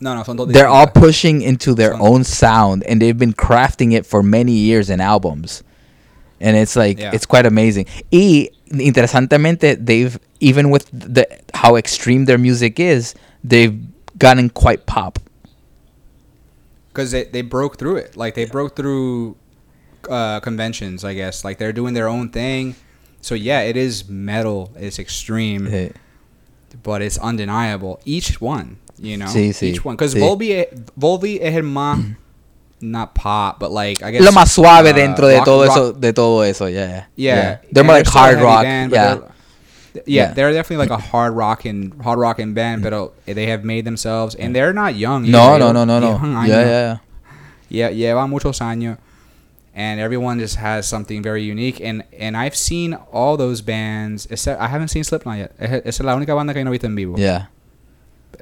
no, 0.00 0.14
no, 0.16 0.24
son 0.24 0.36
todos 0.36 0.52
They're 0.52 0.66
all 0.68 0.88
pushing 0.92 1.42
into 1.42 1.74
their 1.76 1.92
Son- 1.92 2.00
own 2.00 2.24
sound 2.24 2.82
and 2.88 3.00
they've 3.00 3.16
been 3.16 3.32
crafting 3.34 3.92
it 3.92 4.04
for 4.04 4.22
many 4.24 4.52
years 4.52 4.90
in 4.90 5.00
albums. 5.00 5.62
And 6.40 6.56
it's 6.56 6.74
like 6.74 6.98
Yeah. 6.98 7.12
it's 7.14 7.24
quite 7.26 7.46
amazing. 7.46 7.86
Y 8.10 8.50
interesantemente, 8.72 9.76
they've 9.76 10.18
even 10.40 10.70
with 10.72 10.86
the 10.92 11.26
how 11.54 11.76
extreme 11.76 12.24
their 12.26 12.38
music 12.38 12.80
is, 12.80 13.14
they've 13.44 13.78
gotten 14.18 14.50
quite 14.50 14.86
pop. 14.86 15.18
Because 16.92 17.10
they, 17.10 17.24
they 17.24 17.42
broke 17.42 17.78
through 17.78 17.96
it. 17.96 18.16
Like 18.16 18.34
they 18.34 18.44
broke 18.44 18.76
through 18.76 19.36
uh, 20.10 20.40
conventions, 20.40 21.04
I 21.04 21.14
guess. 21.14 21.44
Like 21.44 21.58
they're 21.58 21.72
doing 21.72 21.94
their 21.94 22.08
own 22.08 22.30
thing. 22.30 22.74
So 23.20 23.34
yeah, 23.34 23.60
it 23.62 23.76
is 23.76 24.08
metal. 24.08 24.72
It's 24.76 24.98
extreme, 24.98 25.92
but 26.82 27.02
it's 27.02 27.18
undeniable. 27.18 28.00
Each 28.04 28.40
one, 28.40 28.78
you 28.98 29.16
know, 29.16 29.26
Sí, 29.26 29.50
sí, 29.52 29.68
each 29.70 29.84
one. 29.84 29.96
Because 29.96 30.14
sí. 30.14 30.20
Volby, 30.20 30.66
Volby 30.98 31.38
es 31.40 31.54
el 31.56 31.62
más 31.62 32.16
not 32.80 33.14
pop, 33.14 33.60
but 33.60 33.70
like 33.70 34.02
I 34.02 34.10
guess 34.10 34.22
Lo 34.24 34.32
más 34.32 34.50
suave 34.50 34.90
uh, 34.90 34.92
dentro 34.94 35.28
de 35.28 35.36
rock- 35.36 35.44
todo 35.44 35.64
rock- 35.66 35.70
eso, 35.76 35.92
de 35.92 36.12
todo 36.12 36.40
eso, 36.42 36.66
yeah. 36.68 37.06
Yeah, 37.14 37.58
They're 37.70 37.84
more 37.84 37.98
like 37.98 38.08
hard 38.08 38.40
rock. 38.40 38.64
band, 38.64 38.90
yeah. 38.92 39.18
Yeah, 39.94 40.00
Yeah. 40.06 40.32
they're 40.34 40.52
definitely 40.52 40.86
like 40.86 40.90
a 40.90 41.02
hard 41.02 41.34
rocking, 41.34 41.92
hard 42.02 42.18
rocking 42.18 42.54
band, 42.54 42.82
but 42.82 42.92
uh, 42.92 43.08
they 43.26 43.46
have 43.46 43.64
made 43.64 43.84
themselves, 43.84 44.34
and 44.34 44.54
they're 44.54 44.72
not 44.72 44.94
young. 44.96 45.30
No, 45.30 45.54
either. 45.54 45.72
no, 45.72 45.84
no, 45.84 45.84
no, 45.84 46.00
no. 46.00 46.18
Años. 46.18 46.48
Yeah, 46.48 46.64
yeah. 46.64 46.98
Yeah, 47.68 47.90
lleva 47.90 48.28
muchos 48.28 48.60
años, 48.60 48.98
and 49.74 49.98
everyone 50.00 50.38
just 50.38 50.56
has 50.56 50.86
something 50.86 51.22
very 51.22 51.42
unique. 51.42 51.80
And 51.80 52.04
and 52.18 52.36
I've 52.36 52.54
seen 52.56 52.94
all 53.12 53.36
those 53.38 53.62
bands. 53.62 54.26
Except 54.30 54.60
I 54.60 54.68
haven't 54.68 54.88
seen 54.88 55.04
Slipknot 55.04 55.38
yet. 55.38 55.52
Es- 55.58 56.00
la 56.00 56.14
única 56.14 56.34
banda 56.34 56.52
que 56.52 56.62
no 56.64 56.70
he 56.70 56.72
visto 56.72 56.86
en 56.86 56.94
vivo. 56.94 57.16
Yeah. 57.16 57.46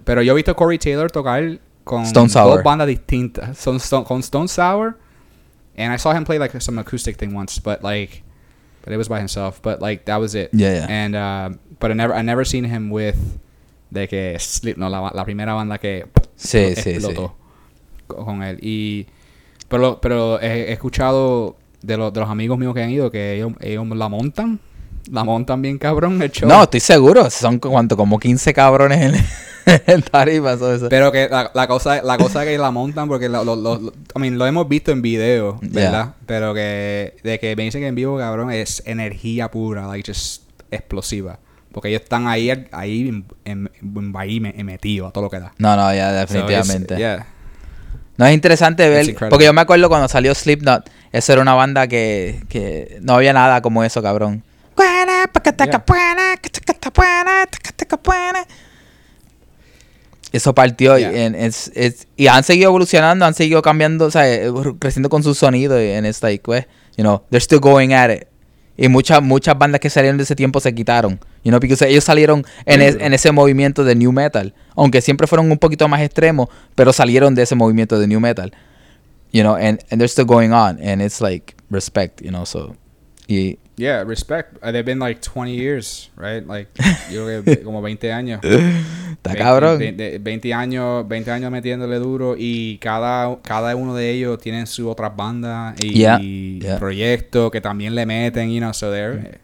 Pero 0.04 0.22
yo 0.22 0.32
he 0.32 0.36
visto 0.36 0.54
Corey 0.54 0.78
Taylor 0.78 1.08
tocar 1.10 1.58
con 1.84 2.04
Stone 2.06 2.28
Sour. 2.28 2.56
dos 2.56 2.64
bandas 2.64 2.86
distintas. 2.88 3.56
Son, 3.58 3.76
Stone- 3.78 4.04
con 4.04 4.20
Stone 4.22 4.48
Sour, 4.48 4.96
and 5.76 5.92
I 5.92 5.96
saw 5.96 6.12
him 6.12 6.24
play 6.24 6.38
like 6.38 6.58
some 6.60 6.78
acoustic 6.80 7.16
thing 7.16 7.34
once, 7.34 7.58
but 7.60 7.82
like, 7.82 8.22
but 8.82 8.92
it 8.92 8.96
was 8.96 9.08
by 9.08 9.18
himself. 9.18 9.60
But 9.62 9.80
like 9.80 10.04
that 10.06 10.18
was 10.20 10.34
it. 10.34 10.50
Yeah, 10.52 10.72
yeah. 10.72 10.86
And 10.88 11.14
uh, 11.16 11.58
but 11.78 11.90
I 11.90 11.94
never 11.94 12.14
I 12.14 12.22
never 12.22 12.44
seen 12.44 12.64
him 12.64 12.90
with 12.90 13.16
de 13.90 14.06
que 14.08 14.36
Slipknot, 14.38 14.90
la, 14.90 15.10
la 15.14 15.24
primera 15.24 15.52
banda 15.54 15.78
que 15.78 16.06
Sí, 16.36 16.74
sí, 16.76 16.82
sí. 16.82 16.90
explotó 16.90 17.34
co- 18.06 18.24
con 18.24 18.42
él. 18.42 18.58
Y 18.62 19.06
pero 19.68 20.00
pero 20.00 20.40
he, 20.40 20.70
he 20.70 20.72
escuchado 20.72 21.56
de, 21.82 21.96
los 21.96 22.12
de 22.12 22.20
los 22.20 22.28
amigos 22.28 22.58
míos 22.58 22.74
que 22.74 22.82
han 22.82 22.90
ido 22.90 23.10
que 23.10 23.34
ellos, 23.36 23.52
ellos 23.60 23.86
la 23.88 24.08
montan, 24.08 24.60
la 25.10 25.24
montan 25.24 25.62
bien 25.62 25.78
cabrón 25.78 26.20
el 26.22 26.30
show. 26.30 26.48
No, 26.48 26.62
estoy 26.64 26.80
seguro. 26.80 27.30
Son 27.30 27.58
cuánto, 27.58 27.96
como 27.96 28.18
15 28.18 28.52
cabrones 28.54 29.00
en, 29.66 29.80
en 29.86 30.02
tarima. 30.02 30.56
so 30.56 30.74
eso. 30.74 30.88
Pero 30.88 31.10
que 31.12 31.28
la, 31.28 31.50
la 31.54 31.66
cosa 31.66 32.02
la 32.02 32.18
cosa 32.18 32.44
que 32.44 32.56
la 32.58 32.70
montan 32.70 33.08
porque 33.08 33.28
lo, 33.28 33.44
lo, 33.44 33.56
lo, 33.56 33.92
I 34.14 34.18
mean, 34.18 34.38
lo 34.38 34.46
hemos 34.46 34.68
visto 34.68 34.92
en 34.92 35.02
video, 35.02 35.58
¿verdad? 35.62 36.14
Pero 36.26 36.54
que 36.54 37.16
de 37.22 37.38
que 37.38 37.54
me 37.56 37.62
dicen 37.64 37.80
que 37.80 37.86
en 37.88 37.94
vivo, 37.94 38.18
cabrón, 38.18 38.50
es 38.50 38.82
energía 38.86 39.50
pura, 39.50 39.86
like 39.86 40.10
just 40.12 40.42
explosiva. 40.70 41.38
Porque 41.72 41.88
ellos 41.88 42.02
están 42.02 42.26
ahí 42.26 42.50
ahí 42.72 43.22
en, 43.44 43.70
ahí 44.16 44.40
me- 44.40 44.52
metidos 44.64 45.08
a 45.10 45.12
todo 45.12 45.24
lo 45.24 45.30
que 45.30 45.38
da. 45.38 45.52
No, 45.58 45.76
no, 45.76 45.94
ya, 45.94 46.12
definitivamente. 46.12 46.96
yeah. 46.96 47.26
No 48.16 48.26
es 48.26 48.34
interesante 48.34 48.86
ver, 48.90 49.16
porque 49.30 49.46
yo 49.46 49.52
me 49.54 49.62
acuerdo 49.62 49.88
cuando 49.88 50.06
salió 50.06 50.34
Slipknot, 50.34 50.90
eso 51.10 51.32
era 51.32 51.40
una 51.40 51.54
banda 51.54 51.86
que, 51.86 52.42
que 52.50 52.98
no 53.00 53.14
había 53.14 53.32
nada 53.32 53.62
como 53.62 53.82
eso, 53.82 54.02
cabrón. 54.02 54.42
Eso 60.32 60.54
partió 60.54 60.96
y, 60.96 61.00
Yeah. 61.02 61.26
and 61.26 61.34
it's- 61.36 61.70
it's- 61.74 62.06
y 62.16 62.28
han 62.28 62.44
seguido 62.44 62.68
evolucionando, 62.70 63.24
han 63.26 63.34
seguido 63.34 63.62
cambiando, 63.62 64.06
o 64.06 64.10
sea, 64.10 64.32
eh, 64.32 64.48
creciendo 64.78 65.08
con 65.08 65.22
su 65.24 65.34
sonido 65.34 65.82
y 65.82 65.88
en 65.88 66.06
esta 66.06 66.28
like, 66.28 66.42
pues, 66.44 66.66
you 66.96 67.02
know, 67.02 67.22
they're 67.30 67.42
still 67.42 67.58
going 67.60 67.92
at 67.92 68.10
it. 68.10 68.24
Y 68.76 68.88
muchas 68.88 69.20
muchas 69.22 69.58
bandas 69.58 69.80
que 69.80 69.90
salieron 69.90 70.16
de 70.16 70.22
ese 70.22 70.36
tiempo 70.36 70.60
se 70.60 70.72
quitaron, 70.74 71.18
you 71.44 71.50
know, 71.50 71.58
porque 71.60 71.76
ellos 71.86 72.04
salieron 72.04 72.46
en, 72.64 72.80
es- 72.80 72.96
en 73.00 73.12
ese 73.12 73.32
movimiento 73.32 73.82
de 73.84 73.94
new 73.96 74.12
metal, 74.12 74.54
aunque 74.76 75.00
siempre 75.02 75.26
fueron 75.26 75.50
un 75.50 75.58
poquito 75.58 75.88
más 75.88 76.00
extremos, 76.00 76.48
pero 76.76 76.92
salieron 76.92 77.34
de 77.34 77.42
ese 77.42 77.54
movimiento 77.56 77.98
de 77.98 78.06
new 78.06 78.20
metal. 78.20 78.52
you 79.32 79.42
know, 79.42 79.54
and 79.54 79.78
and 79.92 80.00
they're 80.00 80.08
still 80.08 80.24
going 80.26 80.50
on, 80.50 80.76
and 80.84 81.00
it's 81.00 81.20
like 81.20 81.54
respect, 81.70 82.20
you 82.20 82.30
know. 82.30 82.44
So, 82.44 82.74
y, 83.28 83.58
Yeah, 83.80 84.04
respect. 84.04 84.58
Uh, 84.62 84.72
they've 84.72 84.84
been 84.84 84.98
like 84.98 85.22
20 85.22 85.54
years, 85.56 86.10
right? 86.14 86.46
Like, 86.46 86.68
yo 87.10 87.24
creo 87.24 87.42
que 87.42 87.56
como 87.64 87.80
20 87.80 88.12
años. 88.12 88.40
está 88.42 89.32
20, 89.32 89.38
cabrón. 89.38 89.78
20, 89.78 90.18
20 90.18 90.52
años, 90.52 91.08
20 91.08 91.30
años 91.30 91.50
metiéndole 91.50 91.98
duro 91.98 92.34
y 92.36 92.76
cada, 92.78 93.38
cada 93.42 93.74
uno 93.76 93.94
de 93.94 94.10
ellos 94.10 94.38
tienen 94.38 94.66
su 94.66 94.88
otra 94.90 95.08
banda 95.08 95.74
y, 95.82 95.98
Yeah, 95.98 96.18
y 96.20 96.60
yeah. 96.60 96.78
proyectos 96.78 97.50
que 97.50 97.60
también 97.62 97.94
le 97.94 98.04
meten, 98.04 98.50
you 98.50 98.60
know, 98.60 98.72
so 98.74 98.90
they're 98.90 99.40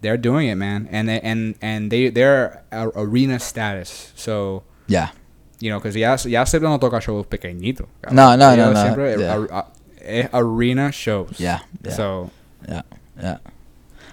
they're 0.00 0.18
doing 0.18 0.48
it, 0.50 0.56
man. 0.56 0.88
And 0.90 1.08
they, 1.08 1.20
and 1.22 1.54
and 1.62 1.90
they 1.90 2.10
they're 2.10 2.64
arena 2.72 3.38
status. 3.38 4.12
So, 4.16 4.64
Yeah. 4.88 5.12
you 5.60 5.70
know, 5.70 5.80
cuz 5.80 5.94
ya 5.94 6.16
ya 6.26 6.44
se 6.44 6.58
no 6.58 6.78
toca 6.80 7.00
shows 7.00 7.26
pequeñitos. 7.28 7.86
No, 8.10 8.36
no, 8.36 8.56
no, 8.56 8.72
no, 8.72 8.82
siempre 8.82 9.16
yeah. 9.16 9.34
a- 9.50 9.58
a- 9.60 9.66
es 10.00 10.28
arena 10.32 10.90
shows. 10.90 11.38
Yeah, 11.38 11.62
yeah. 11.84 11.94
So, 11.94 12.30
Ya, 12.68 12.84
ya. 13.20 13.40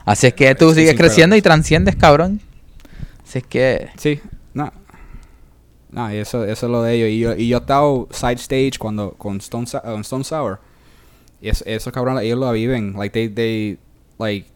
Así 0.05 0.27
es 0.27 0.33
que 0.33 0.53
tú 0.55 0.73
sigues 0.73 0.95
creciendo 0.95 1.35
y 1.35 1.41
transciendes, 1.41 1.95
cabrón. 1.95 2.41
Así 3.23 3.39
es 3.39 3.45
que. 3.45 3.89
Sí, 3.97 4.19
no. 4.53 4.71
No, 5.91 6.11
y 6.13 6.17
eso, 6.17 6.43
eso 6.45 6.65
es 6.65 6.71
lo 6.71 6.81
de 6.83 6.93
ellos. 6.95 7.09
Y 7.09 7.19
yo, 7.19 7.35
y 7.35 7.47
yo 7.49 7.57
he 7.57 7.59
estado 7.61 8.07
side 8.11 8.33
stage 8.39 8.79
cuando 8.79 9.11
con 9.11 9.37
Stone, 9.37 9.67
uh, 9.83 9.99
Stone 9.99 10.23
Sour. 10.23 10.59
Y 11.41 11.49
es- 11.49 11.63
esos 11.67 11.91
cabrones, 11.93 12.23
ellos 12.23 12.39
lo 12.39 12.51
viven. 12.51 12.93
Like, 12.97 13.11
they, 13.13 13.27
they, 13.27 13.77
like, 14.17 14.47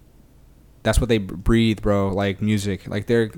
that's 0.83 0.99
what 0.99 1.09
they 1.09 1.17
breathe, 1.19 1.81
bro. 1.81 2.09
Like, 2.13 2.41
music. 2.41 2.87
Like, 2.87 3.05
they're, 3.07 3.31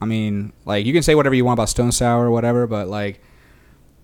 I 0.00 0.06
mean, 0.06 0.52
like, 0.64 0.84
you 0.86 0.92
can 0.92 1.02
say 1.02 1.14
whatever 1.14 1.34
you 1.36 1.44
want 1.44 1.58
about 1.58 1.68
Stone 1.68 1.92
Sour 1.92 2.26
or 2.26 2.30
whatever, 2.30 2.66
but, 2.66 2.88
like, 2.88 3.20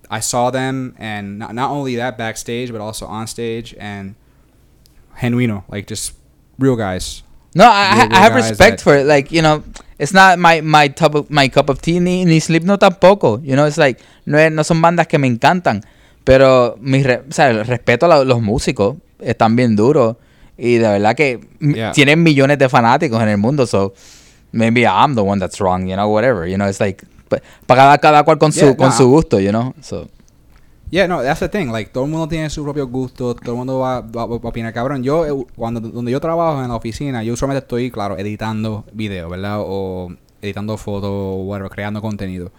I 0.09 0.21
saw 0.21 0.49
them, 0.51 0.95
and 0.97 1.37
not, 1.39 1.53
not 1.53 1.69
only 1.71 1.95
that 1.97 2.17
backstage, 2.17 2.71
but 2.71 2.81
also 2.81 3.05
on 3.05 3.27
stage, 3.27 3.75
and 3.79 4.15
genuino. 5.19 5.63
Like, 5.69 5.87
just 5.87 6.13
real 6.59 6.75
guys. 6.75 7.23
No, 7.55 7.65
I, 7.65 8.07
Real 8.07 8.13
I 8.13 8.19
have 8.19 8.35
respect 8.35 8.81
for 8.81 8.95
it. 8.95 9.05
Like, 9.05 9.31
you 9.31 9.41
know, 9.41 9.63
it's 9.99 10.11
not 10.13 10.39
my, 10.39 10.61
my, 10.61 10.87
top 10.89 11.13
of, 11.15 11.29
my 11.29 11.47
cup 11.49 11.69
of 11.69 11.81
tea, 11.81 11.99
ni, 11.99 12.25
ni 12.25 12.39
Slipknot 12.39 12.79
tampoco. 12.79 13.39
You 13.43 13.55
know, 13.55 13.65
it's 13.67 13.77
like, 13.77 13.99
no, 14.25 14.37
es- 14.39 14.51
no 14.51 14.63
son 14.63 14.81
bandas 14.81 15.07
que 15.07 15.19
me 15.19 15.27
encantan. 15.27 15.83
Pero, 16.23 16.77
mi 16.81 17.03
re- 17.03 17.21
o 17.29 17.31
sea, 17.31 17.49
el 17.51 17.63
respeto 17.65 18.05
a 18.05 18.09
la- 18.09 18.23
los 18.23 18.41
músicos. 18.41 18.95
Están 19.19 19.55
bien 19.55 19.75
duros. 19.75 20.15
Y 20.57 20.75
de 20.77 20.87
verdad 20.87 21.15
que 21.15 21.39
Yeah. 21.59 21.91
tienen 21.91 22.23
millones 22.23 22.57
de 22.57 22.69
fanáticos 22.69 23.21
en 23.21 23.29
el 23.29 23.37
mundo. 23.37 23.67
So, 23.67 23.93
maybe 24.51 24.81
I'm 24.87 25.13
the 25.15 25.21
one 25.21 25.39
that's 25.39 25.59
wrong, 25.59 25.87
you 25.87 25.95
know, 25.95 26.07
whatever. 26.09 26.47
You 26.47 26.57
know, 26.57 26.67
it's 26.67 26.79
like, 26.79 27.05
para 27.29 27.41
cada, 27.67 27.97
cada 27.99 28.23
cual 28.23 28.37
con 28.39 28.51
su, 28.51 28.65
Yeah, 28.65 28.75
con 28.75 28.91
su 28.91 29.07
gusto, 29.09 29.39
you 29.39 29.49
know. 29.51 29.73
So, 29.81 30.07
Yeah, 30.93 31.07
no, 31.07 31.23
that's 31.23 31.39
the 31.39 31.49
thing. 31.49 31.71
Like, 31.71 31.91
todo 31.91 32.03
el 32.05 32.11
mundo 32.11 32.27
tiene 32.27 32.51
su 32.51 32.61
propio 32.61 32.85
gusto, 32.85 33.33
todo 33.33 33.53
el 33.53 33.57
mundo 33.57 33.79
va, 33.79 33.97
a 33.97 34.25
opinar. 34.25 34.71
Cabrón, 34.73 35.01
yo, 35.01 35.25
eh, 35.25 35.45
cuando, 35.55 35.79
donde 35.79 36.11
yo 36.11 36.19
trabajo 36.19 36.61
en 36.61 36.67
la 36.67 36.75
oficina, 36.75 37.23
yo 37.23 37.33
usualmente 37.33 37.63
estoy, 37.63 37.89
claro, 37.89 38.15
editando 38.15 38.85
video, 38.93 39.27
¿verdad? 39.27 39.57
O 39.61 40.13
editando 40.39 40.77
fotos, 40.77 41.09
o 41.11 41.69
creando 41.71 41.99
contenido. 41.99 42.51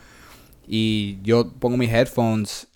Y 0.66 1.20
yo 1.22 1.48
pongo 1.60 1.76
mis 1.76 1.92
headphones 1.92 2.66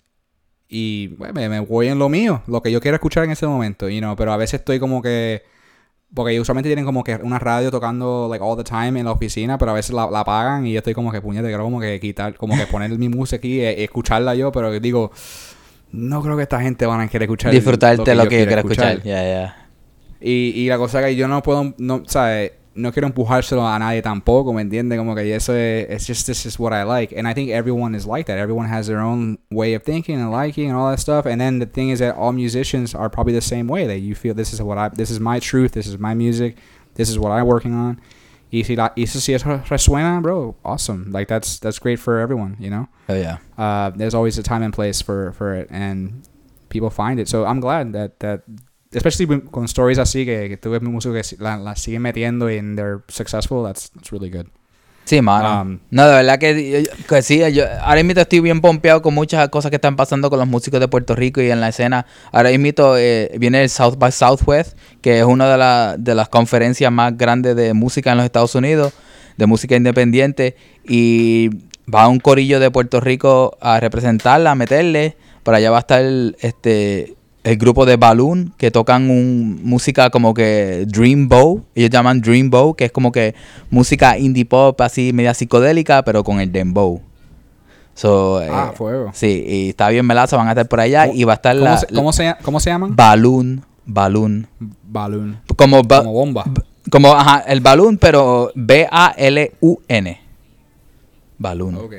y 0.69 1.07
bueno, 1.17 1.33
me, 1.33 1.49
me 1.49 1.59
voy 1.59 1.89
en 1.89 1.99
lo 1.99 2.07
mío, 2.07 2.41
lo 2.47 2.61
que 2.61 2.71
yo 2.71 2.79
quiero 2.79 2.95
escuchar 2.95 3.25
en 3.25 3.31
ese 3.31 3.45
momento, 3.45 3.89
you 3.89 3.99
know, 3.99 4.15
pero 4.15 4.31
a 4.31 4.37
veces 4.37 4.61
estoy 4.61 4.79
como 4.79 5.01
que 5.01 5.43
porque 6.13 6.39
usualmente 6.39 6.69
tienen 6.69 6.85
como 6.85 7.03
que 7.03 7.15
una 7.15 7.37
radio 7.39 7.69
tocando 7.69 8.27
like 8.29 8.43
all 8.43 8.57
the 8.57 8.63
time 8.63 8.99
en 8.99 9.05
la 9.05 9.11
oficina, 9.11 9.57
pero 9.57 9.71
a 9.71 9.73
veces 9.75 9.93
la, 9.93 10.09
la 10.09 10.21
apagan 10.21 10.65
y 10.65 10.73
yo 10.73 10.79
estoy 10.79 10.93
como 10.93 11.11
que 11.11 11.21
puñete, 11.21 11.47
quiero 11.47 11.63
como 11.63 11.79
que 11.79 11.99
quitar, 11.99 12.35
como 12.35 12.57
que 12.57 12.65
poner 12.67 12.89
mi 12.97 13.09
música 13.09 13.37
aquí 13.37 13.59
e, 13.59 13.83
escucharla 13.83 14.33
yo, 14.35 14.51
pero 14.51 14.71
digo, 14.79 15.11
no 15.91 16.21
creo 16.21 16.35
que 16.35 16.43
esta 16.43 16.61
gente 16.61 16.85
van 16.85 17.01
a 17.01 17.07
querer 17.07 17.23
escuchar 17.23 17.51
disfrutarte 17.51 18.15
lo 18.15 18.27
que, 18.27 18.39
yo 18.39 18.47
quiero 18.47 18.61
escuchar. 18.61 19.03
Yeah, 19.03 19.23
yeah. 19.23 19.67
y, 20.19 20.51
y 20.55 20.67
la 20.67 20.77
cosa 20.77 21.03
que 21.03 21.15
yo 21.15 21.27
no 21.27 21.43
puedo, 21.43 21.73
no, 21.77 22.03
¿sabes? 22.07 22.53
No 22.75 22.91
quiero 22.91 23.07
empujárselo 23.07 23.67
a 23.67 23.77
nadie 23.79 24.01
tampoco, 24.01 24.53
¿me 24.53 24.61
entiendes? 24.61 24.97
Como 24.97 25.15
que 25.15 25.35
eso 25.35 25.53
es, 25.53 25.87
it's 25.89 26.05
just, 26.07 26.27
this 26.27 26.45
is 26.45 26.59
what 26.59 26.71
I 26.71 26.83
like. 26.83 27.11
And 27.11 27.27
I 27.27 27.33
think 27.33 27.49
everyone 27.49 27.95
is 27.95 28.05
like 28.05 28.27
that. 28.27 28.37
Everyone 28.37 28.67
has 28.67 28.87
their 28.87 28.99
own 28.99 29.39
way 29.51 29.73
of 29.73 29.83
thinking 29.83 30.19
and 30.19 30.31
liking 30.31 30.69
and 30.69 30.77
all 30.77 30.89
that 30.91 30.99
stuff. 30.99 31.25
And 31.25 31.41
then 31.41 31.59
the 31.59 31.65
thing 31.65 31.89
is 31.89 31.99
that 31.99 32.15
all 32.15 32.31
musicians 32.31 32.93
are 32.95 33.09
probably 33.09 33.33
the 33.33 33.41
same 33.41 33.67
way. 33.67 33.87
That 33.87 33.99
you 33.99 34.15
feel 34.15 34.33
this 34.33 34.53
is 34.53 34.61
what 34.61 34.77
I, 34.77 34.89
this 34.89 35.09
is 35.09 35.19
my 35.19 35.39
truth, 35.39 35.71
this 35.73 35.87
is 35.87 35.97
my 35.97 36.13
music, 36.13 36.57
this 36.93 37.09
is 37.09 37.17
what 37.17 37.31
I'm 37.31 37.47
working 37.47 37.73
on. 37.73 37.99
Y 38.51 38.63
si, 38.63 38.75
la, 38.75 38.89
y 38.95 39.05
si 39.05 39.19
si 39.19 39.33
eso 39.33 39.45
resuena, 39.69 40.21
bro, 40.21 40.55
awesome. 40.63 41.11
Like 41.11 41.27
that's, 41.27 41.59
that's 41.59 41.79
great 41.79 41.99
for 41.99 42.19
everyone, 42.19 42.55
you 42.59 42.69
know? 42.69 42.87
Oh, 43.07 43.13
yeah. 43.13 43.37
uh, 43.57 43.91
there's 43.91 44.15
always 44.15 44.37
a 44.37 44.43
time 44.43 44.63
and 44.63 44.73
place 44.73 45.01
for, 45.01 45.33
for 45.33 45.53
it, 45.53 45.67
and 45.69 46.27
people 46.69 46.89
find 46.89 47.19
it. 47.19 47.27
So 47.27 47.45
I'm 47.45 47.59
glad 47.59 47.93
that, 47.93 48.19
that 48.21 48.41
especially 48.91 49.41
con 49.51 49.65
stories 49.65 49.99
así 49.99 50.25
que, 50.25 50.49
que 50.49 50.57
tú 50.57 50.71
ves 50.71 50.81
músicos 50.81 51.29
que 51.29 51.43
la, 51.43 51.57
la 51.57 51.75
siguen 51.75 52.01
metiendo 52.01 52.47
and 52.47 52.75
they're 52.77 52.99
successful, 53.07 53.63
that's, 53.63 53.91
that's 53.91 54.11
really 54.11 54.29
good. 54.29 54.47
Sí, 55.05 55.23
mano. 55.23 55.61
Um, 55.63 55.79
no, 55.89 56.07
de 56.07 56.13
verdad 56.13 56.37
que, 56.37 56.87
que 57.07 57.21
sí. 57.23 57.41
Yo, 57.51 57.63
ahora 57.81 58.03
mismo 58.03 58.21
estoy 58.21 58.41
bien 58.41 58.61
pompeado 58.61 59.01
con 59.01 59.15
muchas 59.15 59.49
cosas 59.49 59.71
que 59.71 59.77
están 59.77 59.95
pasando 59.95 60.29
con 60.29 60.37
los 60.37 60.47
músicos 60.47 60.79
de 60.79 60.87
Puerto 60.87 61.15
Rico 61.15 61.41
y 61.41 61.49
en 61.49 61.59
la 61.59 61.69
escena. 61.69 62.05
Ahora 62.31 62.51
mismo 62.55 62.95
eh, 62.95 63.31
viene 63.39 63.63
el 63.63 63.69
South 63.71 63.95
by 63.97 64.11
Southwest, 64.11 64.77
que 65.01 65.17
es 65.17 65.25
una 65.25 65.49
de, 65.51 65.57
la- 65.57 65.95
de 65.97 66.13
las 66.13 66.29
conferencias 66.29 66.91
más 66.91 67.17
grandes 67.17 67.55
de 67.55 67.73
música 67.73 68.11
en 68.11 68.17
los 68.17 68.25
Estados 68.25 68.53
Unidos, 68.53 68.93
de 69.35 69.47
música 69.47 69.75
independiente. 69.75 70.55
Y 70.87 71.49
va 71.91 72.07
un 72.07 72.19
corillo 72.19 72.59
de 72.59 72.69
Puerto 72.69 72.99
Rico 72.99 73.57
a 73.61 73.79
representarla, 73.79 74.51
a 74.51 74.55
meterle. 74.55 75.17
Por 75.41 75.55
allá 75.55 75.71
va 75.71 75.77
a 75.77 75.79
estar 75.79 76.03
este, 76.39 77.15
el 77.49 77.57
grupo 77.57 77.85
de 77.85 77.95
Balloon, 77.97 78.53
que 78.57 78.69
tocan 78.69 79.09
un, 79.09 79.59
música 79.63 80.09
como 80.09 80.33
que 80.33 80.85
Dream 80.87 81.27
Bow. 81.27 81.63
Ellos 81.73 81.89
llaman 81.89 82.21
Dream 82.21 82.49
Bow, 82.49 82.75
que 82.75 82.85
es 82.85 82.91
como 82.91 83.11
que 83.11 83.33
música 83.71 84.17
indie 84.17 84.45
pop 84.45 84.79
así 84.81 85.13
media 85.13 85.33
psicodélica, 85.33 86.03
pero 86.03 86.23
con 86.23 86.39
el 86.39 86.51
dembow. 86.51 87.01
So, 87.95 88.41
eh, 88.41 88.47
Ah, 88.51 88.71
fuego. 88.75 89.09
Sí, 89.13 89.43
y 89.47 89.69
está 89.69 89.89
bien 89.89 90.05
melazo, 90.05 90.37
van 90.37 90.47
a 90.47 90.51
estar 90.51 90.67
por 90.67 90.79
allá 90.79 91.07
¿Cómo- 91.07 91.17
y 91.19 91.23
va 91.23 91.33
a 91.33 91.35
estar 91.35 91.55
¿Cómo, 91.55 91.65
la, 91.65 91.77
se, 91.77 91.87
cómo, 91.87 92.13
se, 92.13 92.35
¿Cómo 92.43 92.59
se 92.59 92.69
llaman? 92.69 92.95
Balloon, 92.95 93.65
Balloon. 93.85 94.47
Balloon. 94.83 95.41
Como, 95.57 95.81
ba- 95.83 95.99
Como 95.99 96.13
bomba. 96.13 96.45
como 96.91 97.13
ajá, 97.13 97.39
el 97.47 97.59
Balloon, 97.61 97.97
pero 97.97 98.51
B-A-L-U-N. 98.55 100.21
Balloon. 101.37 101.75
Ok. 101.75 101.93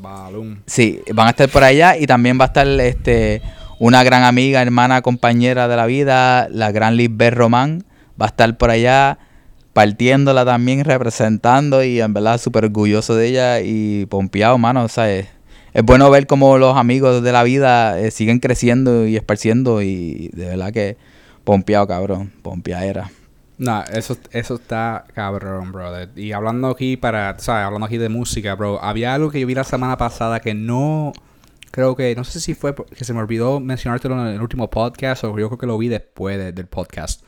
Balloon. 0.00 0.62
Sí, 0.66 1.00
van 1.14 1.28
a 1.28 1.30
estar 1.30 1.48
por 1.48 1.62
allá 1.62 1.96
y 1.96 2.06
también 2.06 2.38
va 2.38 2.44
a 2.44 2.46
estar 2.48 2.66
este 2.66 3.40
una 3.78 4.02
gran 4.04 4.24
amiga, 4.24 4.62
hermana, 4.62 5.02
compañera 5.02 5.68
de 5.68 5.76
la 5.76 5.86
vida, 5.86 6.48
la 6.50 6.72
gran 6.72 6.96
Lisbeth 6.96 7.34
Román, 7.34 7.84
va 8.20 8.26
a 8.26 8.28
estar 8.28 8.56
por 8.56 8.70
allá 8.70 9.18
partiéndola 9.72 10.44
también, 10.44 10.84
representando 10.84 11.82
y 11.82 12.00
en 12.00 12.14
verdad 12.14 12.38
súper 12.38 12.66
orgulloso 12.66 13.16
de 13.16 13.26
ella 13.26 13.60
y 13.60 14.06
pompeado, 14.06 14.56
mano, 14.56 14.84
o 14.84 14.88
sea, 14.88 15.10
es, 15.10 15.26
es 15.72 15.82
bueno 15.82 16.08
ver 16.10 16.26
cómo 16.26 16.56
los 16.58 16.76
amigos 16.76 17.22
de 17.22 17.32
la 17.32 17.42
vida 17.42 17.98
eh, 17.98 18.10
siguen 18.10 18.38
creciendo 18.38 19.06
y 19.06 19.16
esparciendo 19.16 19.82
y 19.82 20.30
de 20.32 20.46
verdad 20.46 20.72
que 20.72 20.96
pompeado, 21.42 21.86
cabrón, 21.86 22.32
pompeadera. 22.42 23.10
No, 23.58 23.84
eso, 23.84 24.16
eso 24.32 24.54
está 24.54 25.04
cabrón, 25.14 25.70
brother. 25.70 26.10
Y 26.16 26.32
hablando 26.32 26.68
aquí 26.68 26.96
para, 26.96 27.38
¿sabes? 27.38 27.64
Hablando 27.64 27.86
aquí 27.86 27.98
de 27.98 28.08
música, 28.08 28.54
bro. 28.54 28.82
Había 28.82 29.14
algo 29.14 29.30
que 29.30 29.40
yo 29.40 29.46
vi 29.46 29.54
la 29.54 29.64
semana 29.64 29.96
pasada 29.96 30.40
que 30.40 30.54
no, 30.54 31.12
creo 31.74 31.96
que, 31.96 32.14
no 32.14 32.22
sé 32.22 32.38
si 32.38 32.54
fue 32.54 32.72
que 32.74 33.04
se 33.04 33.12
me 33.12 33.18
olvidó 33.18 33.58
mencionártelo 33.58 34.14
en 34.28 34.34
el 34.34 34.40
último 34.40 34.70
podcast 34.70 35.24
o 35.24 35.36
yo 35.36 35.48
creo 35.48 35.58
que 35.58 35.66
lo 35.66 35.76
vi 35.76 35.88
después 35.88 36.38
de- 36.38 36.52
del 36.52 36.66
podcast. 36.68 37.24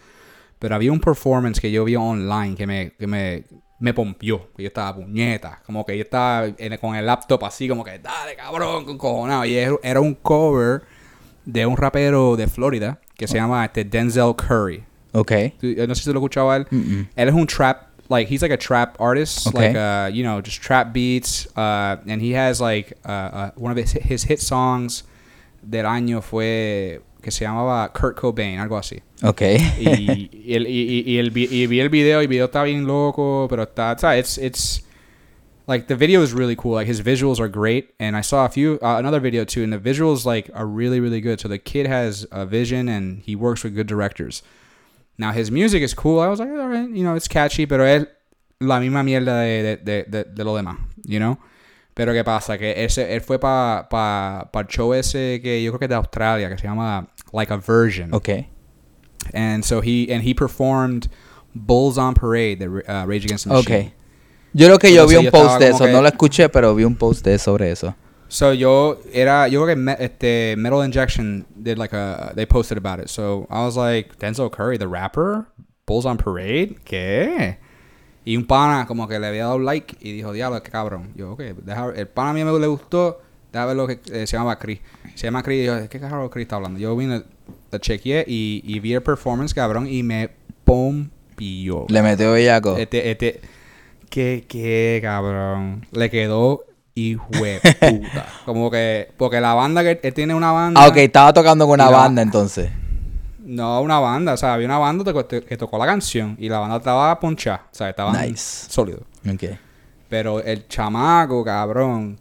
Pero 0.60 0.76
había 0.76 0.92
un 0.92 1.00
performance 1.00 1.60
que 1.60 1.72
yo 1.72 1.84
vi 1.84 1.96
online 1.96 2.54
que 2.54 2.64
me, 2.66 2.92
que 2.92 3.06
me, 3.08 3.44
me 3.80 3.92
pompió. 3.92 4.48
Yo 4.56 4.66
estaba 4.68 4.94
puñeta. 4.94 5.60
Como 5.66 5.84
que 5.84 5.96
yo 5.98 6.04
estaba 6.04 6.46
en- 6.46 6.76
con 6.78 6.94
el 6.94 7.04
laptop 7.04 7.44
así, 7.44 7.68
como 7.68 7.82
que, 7.82 7.98
dale, 7.98 8.36
cabrón, 8.36 8.84
con 8.84 8.96
cojonado. 8.96 9.44
Y 9.44 9.56
era, 9.56 10.00
un 10.00 10.14
cover 10.14 10.82
de 11.44 11.66
un 11.66 11.76
rapero 11.76 12.36
de 12.36 12.46
Florida 12.46 13.00
que 13.16 13.26
se 13.26 13.34
llama 13.38 13.64
este, 13.64 13.84
Denzel 13.84 14.34
Curry. 14.36 14.84
Ok. 15.12 15.32
Tú- 15.60 15.74
No 15.88 15.94
sé 15.96 16.04
si 16.04 16.12
lo 16.12 16.20
escuchaba 16.20 16.56
él. 16.56 16.66
Mm-mm. 16.70 17.08
Él 17.16 17.28
es 17.28 17.34
un 17.34 17.46
trap, 17.48 17.85
like 18.08 18.28
he's 18.28 18.42
like 18.42 18.50
a 18.52 18.56
trap 18.56 18.96
artist, 19.00 19.48
Okay. 19.48 19.68
like 19.68 19.76
uh, 19.76 20.10
you 20.12 20.22
know, 20.22 20.40
just 20.40 20.60
trap 20.60 20.92
beats. 20.92 21.46
Uh, 21.56 21.96
and 22.06 22.20
he 22.20 22.32
has 22.32 22.60
like 22.60 22.92
uh, 23.04 23.10
uh, 23.10 23.50
one 23.56 23.70
of 23.72 23.76
his, 23.78 23.92
his 23.92 24.24
hit 24.24 24.40
songs 24.40 25.02
del 25.68 25.84
año 25.84 26.22
fue 26.22 27.00
que 27.22 27.32
se 27.32 27.44
llamaba 27.44 27.92
Kurt 27.92 28.16
Cobain, 28.16 28.58
algo 28.60 28.78
así. 28.78 29.00
Ok. 29.24 29.40
Y, 29.42 30.28
y, 30.32 30.54
el, 30.54 30.66
y, 30.66 31.02
y- 31.06 31.18
el, 31.18 31.36
y 31.36 31.66
vi 31.66 31.80
el 31.80 31.88
video 31.88 32.20
y 32.20 32.24
el 32.24 32.28
video 32.28 32.44
está 32.46 32.62
bien 32.64 32.86
loco, 32.86 33.46
pero 33.48 33.64
está, 33.64 33.98
¿sabes? 33.98 34.18
It's, 34.18 34.38
it's 34.38 34.82
like 35.66 35.88
the 35.88 35.96
video 35.96 36.22
is 36.22 36.32
really 36.32 36.54
cool. 36.54 36.74
Like 36.74 36.86
his 36.86 37.00
visuals 37.02 37.40
are 37.40 37.48
great, 37.48 37.92
and 37.98 38.16
I 38.16 38.20
saw 38.20 38.44
a 38.44 38.48
few 38.48 38.78
uh, 38.80 38.98
another 38.98 39.18
video 39.18 39.44
too, 39.44 39.64
and 39.64 39.72
the 39.72 39.78
visuals 39.80 40.24
like 40.24 40.48
are 40.54 40.66
really 40.66 41.00
really 41.00 41.20
good. 41.20 41.40
So 41.40 41.48
the 41.48 41.58
kid 41.58 41.86
has 41.88 42.24
a 42.30 42.46
vision, 42.46 42.88
and 42.88 43.20
he 43.22 43.34
works 43.34 43.64
with 43.64 43.74
good 43.74 43.88
directors. 43.88 44.42
Now 45.18 45.32
his 45.32 45.50
music 45.50 45.82
is 45.82 45.94
cool. 45.94 46.20
I 46.20 46.28
was 46.28 46.38
like, 46.40 46.50
all 46.50 46.68
right, 46.68 46.88
you 46.90 47.02
know, 47.02 47.14
it's 47.16 47.28
catchy, 47.28 47.66
pero 47.66 47.84
es 47.86 48.06
la 48.60 48.78
misma 48.80 49.02
mierda 49.02 49.40
de, 49.40 49.76
de, 49.82 50.24
de, 50.24 50.44
lo 50.44 50.54
demás, 50.56 50.76
you 51.04 51.18
know. 51.18 51.38
Pero 51.94 52.12
¿qué 52.12 52.22
pasa? 52.24 52.58
Que 52.58 52.84
ese, 52.84 53.14
él 53.14 53.22
fue 53.22 53.38
para 53.38 53.88
pa, 53.88 54.50
pa 54.52 54.60
el 54.60 54.66
show 54.66 54.92
ese 54.92 55.40
que 55.42 55.62
yo 55.62 55.70
creo 55.72 55.78
que 55.78 55.84
es 55.86 55.88
de 55.88 55.94
Australia, 55.94 56.48
que 56.50 56.58
se 56.58 56.66
llama 56.66 57.08
Like 57.32 57.50
a 57.52 57.56
Version. 57.56 58.12
Ok. 58.12 58.28
And 59.32 59.64
so 59.64 59.80
he, 59.80 60.12
and 60.12 60.22
he 60.22 60.34
performed 60.34 61.08
Bulls 61.54 61.96
on 61.96 62.12
Parade 62.14 62.58
de 62.58 62.66
uh, 62.68 63.06
Rage 63.06 63.24
Against 63.24 63.44
the 63.48 63.54
Machine. 63.54 63.86
Ok. 63.86 63.92
Yo 64.52 64.66
creo 64.66 64.78
que 64.78 64.92
yo 64.92 65.06
vi 65.06 65.16
un 65.16 65.30
post 65.30 65.58
de 65.58 65.68
eso. 65.68 65.84
que- 65.84 65.92
No 65.92 66.02
lo 66.02 66.08
escuché, 66.08 66.48
pero 66.50 66.74
vi 66.74 66.84
un 66.84 66.96
post 66.96 67.24
de 67.24 67.38
sobre 67.38 67.70
eso. 67.70 67.94
So 68.28 68.52
yo 68.52 68.98
era 69.12 69.48
yo 69.48 69.64
creo 69.64 69.76
que 69.76 70.04
este 70.04 70.56
Metal 70.56 70.84
Injection 70.84 71.46
did 71.54 71.78
like 71.78 71.94
a 71.94 72.32
they 72.34 72.46
posted 72.46 72.78
about 72.78 73.00
it. 73.00 73.08
So 73.08 73.46
I 73.50 73.64
was 73.64 73.76
like 73.76 74.18
Denzel 74.18 74.50
Curry, 74.50 74.78
the 74.78 74.88
rapper, 74.88 75.46
Bulls 75.86 76.04
on 76.04 76.16
Parade, 76.18 76.76
¿qué? 76.84 77.58
Y 78.24 78.36
un 78.36 78.44
pana 78.44 78.86
como 78.86 79.06
que 79.06 79.20
le 79.20 79.28
había 79.28 79.44
dado 79.44 79.58
like 79.60 79.96
y 80.00 80.12
dijo, 80.12 80.32
diablo, 80.32 80.60
qué 80.60 80.70
cabrón. 80.70 81.12
Yo, 81.14 81.32
ok, 81.32 81.40
deja, 81.64 81.92
el 81.94 82.08
pana 82.08 82.30
a 82.30 82.32
mí 82.32 82.42
me 82.42 82.58
le 82.58 82.66
gustó, 82.66 83.20
déjame 83.52 83.68
ver 83.68 83.76
lo 83.76 83.86
que 83.86 84.00
eh, 84.12 84.26
se 84.26 84.36
llamaba 84.36 84.58
Chris. 84.58 84.80
Se 85.14 85.28
llama 85.28 85.44
Chris 85.44 85.62
y 85.62 85.66
yo, 85.66 85.88
¿qué 85.88 86.00
carajo 86.00 86.28
Chris 86.28 86.42
está 86.42 86.56
hablando? 86.56 86.80
Yo 86.80 86.96
vine, 86.96 87.22
la 87.70 87.78
chequeé 87.78 88.24
y, 88.26 88.62
y 88.64 88.80
vi 88.80 88.94
el 88.94 89.02
performance, 89.02 89.54
cabrón, 89.54 89.86
y 89.86 90.02
me 90.02 90.30
pompió. 90.64 91.86
Le 91.88 92.02
metió 92.02 92.32
bellaco. 92.32 92.76
Este, 92.76 93.12
este, 93.12 93.40
qué, 94.10 94.44
qué 94.48 94.98
cabrón. 95.00 95.86
Le 95.92 96.10
quedó 96.10 96.65
hijo 96.96 97.28
de 97.30 97.60
puta. 97.60 98.26
Como 98.44 98.68
que, 98.70 99.12
porque 99.16 99.40
la 99.40 99.54
banda 99.54 99.82
que 99.84 100.00
él 100.02 100.12
tiene 100.14 100.34
una 100.34 100.50
banda. 100.50 100.82
Ah, 100.82 100.88
ok. 100.88 100.96
Estaba 100.96 101.32
tocando 101.32 101.66
con 101.66 101.74
una 101.80 101.88
la- 101.90 101.96
banda 101.98 102.22
entonces. 102.22 102.70
No, 103.38 103.80
una 103.80 104.00
banda. 104.00 104.32
O 104.32 104.36
sea, 104.36 104.54
había 104.54 104.66
una 104.66 104.78
banda 104.78 105.12
que, 105.28 105.44
que 105.44 105.56
tocó 105.56 105.78
la 105.78 105.86
canción 105.86 106.36
y 106.40 106.48
la 106.48 106.58
banda 106.58 106.78
estaba 106.78 107.20
ponchada. 107.20 107.66
O 107.70 107.74
sea, 107.74 107.90
estaba 107.90 108.12
Nice. 108.20 108.66
sólido. 108.68 109.02
Ok. 109.32 109.44
Pero 110.08 110.40
el 110.42 110.66
chamaco, 110.66 111.44
cabrón, 111.44 112.18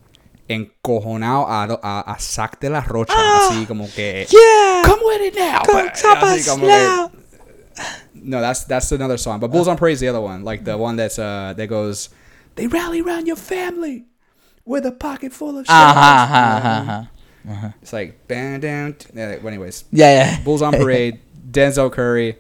encojonado 0.48 1.48
a, 1.50 1.64
a, 1.82 2.02
a 2.02 2.20
Zack 2.20 2.60
de 2.60 2.70
la 2.70 2.82
Rocha. 2.82 3.14
así 3.38 3.66
como 3.66 3.88
que. 3.96 4.28
Yeah. 4.30 4.82
Come 4.84 5.02
with 5.06 5.28
it 5.28 5.36
now. 5.38 5.62
Come, 5.66 5.90
stop 5.96 6.18
así 6.24 6.40
us 6.42 6.48
como 6.50 6.68
que- 6.68 6.74
now. 6.74 7.12
No, 8.14 8.40
that's 8.42 8.66
that's 8.66 8.92
another 8.92 9.18
song. 9.20 9.40
But 9.40 9.52
Bulls 9.52 9.68
on 9.68 9.78
Parade 9.78 9.94
is 9.96 10.00
the 10.00 10.08
other 10.10 10.22
one, 10.22 10.44
like 10.44 10.64
the 10.64 10.76
one 10.78 10.96
that's 10.96 11.20
uh 11.20 11.54
that 11.58 11.68
goes, 11.68 12.10
they 12.56 12.68
rally 12.68 13.02
around 13.02 13.28
your 13.28 13.36
family 13.36 14.06
with 14.66 14.86
a 14.86 14.92
pocket 14.92 15.32
full 15.34 15.58
of 15.60 15.66
shells. 15.66 15.70
Ajá, 15.70 16.24
ajá, 16.24 16.58
ajá, 16.58 16.82
ajá. 16.82 17.10
Ajá. 17.48 17.74
It's 17.82 17.94
like 17.94 18.28
bam, 18.28 18.60
down. 18.60 18.96
Yeah, 19.14 19.38
well, 19.38 19.50
anyways, 19.50 19.86
Yeah, 19.92 20.38
ya. 20.38 20.44
Bulls 20.44 20.62
on 20.62 20.72
Parade, 20.80 21.20
Denzel 21.52 21.92
Curry, 21.92 22.38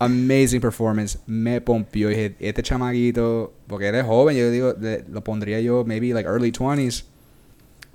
amazing 0.00 0.60
performance. 0.60 1.18
Me 1.26 1.60
pompió. 1.60 2.10
Y 2.10 2.14
dije, 2.14 2.34
este 2.40 2.62
chamaguito, 2.62 3.52
porque 3.68 3.88
él 3.88 3.94
es 3.96 4.04
joven, 4.06 4.36
yo 4.36 4.50
digo, 4.50 4.74
le- 4.80 5.04
lo 5.08 5.20
pondría 5.22 5.60
yo 5.62 5.84
maybe 5.84 6.12
like 6.14 6.26
early 6.26 6.50
20s. 6.50 7.04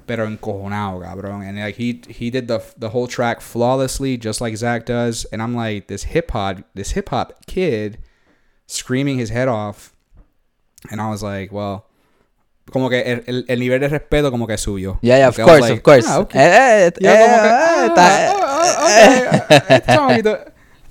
Pero 0.06 0.26
encojonado, 0.28 1.02
cabrón. 1.02 1.44
And 1.48 1.58
like 1.60 1.76
he 1.76 2.02
he 2.10 2.32
did 2.32 2.48
the 2.48 2.60
the 2.78 2.90
whole 2.90 3.08
track 3.08 3.42
flawlessly, 3.42 4.18
just 4.18 4.42
like 4.42 4.56
Zach 4.58 4.86
does. 4.88 5.26
And 5.32 5.40
I'm 5.42 5.56
like, 5.56 5.88
this 5.88 6.04
hip 6.04 6.32
hop 6.32 6.58
this 6.74 6.92
hip 6.92 7.10
hop 7.10 7.46
kid 7.46 8.00
screaming 8.66 9.20
his 9.20 9.30
head 9.30 9.48
off. 9.48 9.94
And 10.90 11.00
I 11.00 11.10
was 11.10 11.22
like, 11.22 11.52
well, 11.52 11.86
como 12.72 12.90
que 12.90 13.02
el, 13.02 13.24
el, 13.28 13.46
el 13.48 13.60
nivel 13.60 13.80
de 13.80 13.88
respeto 13.90 14.32
como 14.32 14.48
que 14.48 14.58
subió. 14.58 15.00
Yeah, 15.02 15.18
yeah, 15.18 15.30
of 15.30 15.36
course, 15.38 15.62
like, 15.62 15.74
of 15.74 15.82
course. 15.82 16.06
ah, 16.08 16.20
okay. 16.20 16.42
Eh, 16.42 16.88
eh, 16.88 16.92
Yo 17.00 17.10
como 17.10 17.18
que, 17.18 17.24
eh, 17.24 17.50
ah, 17.52 17.86
está- 17.88 18.32
ah, 18.32 18.76
ah, 18.78 19.46
ok, 19.48 19.52
este 19.70 19.86
chamaquito, 19.94 20.38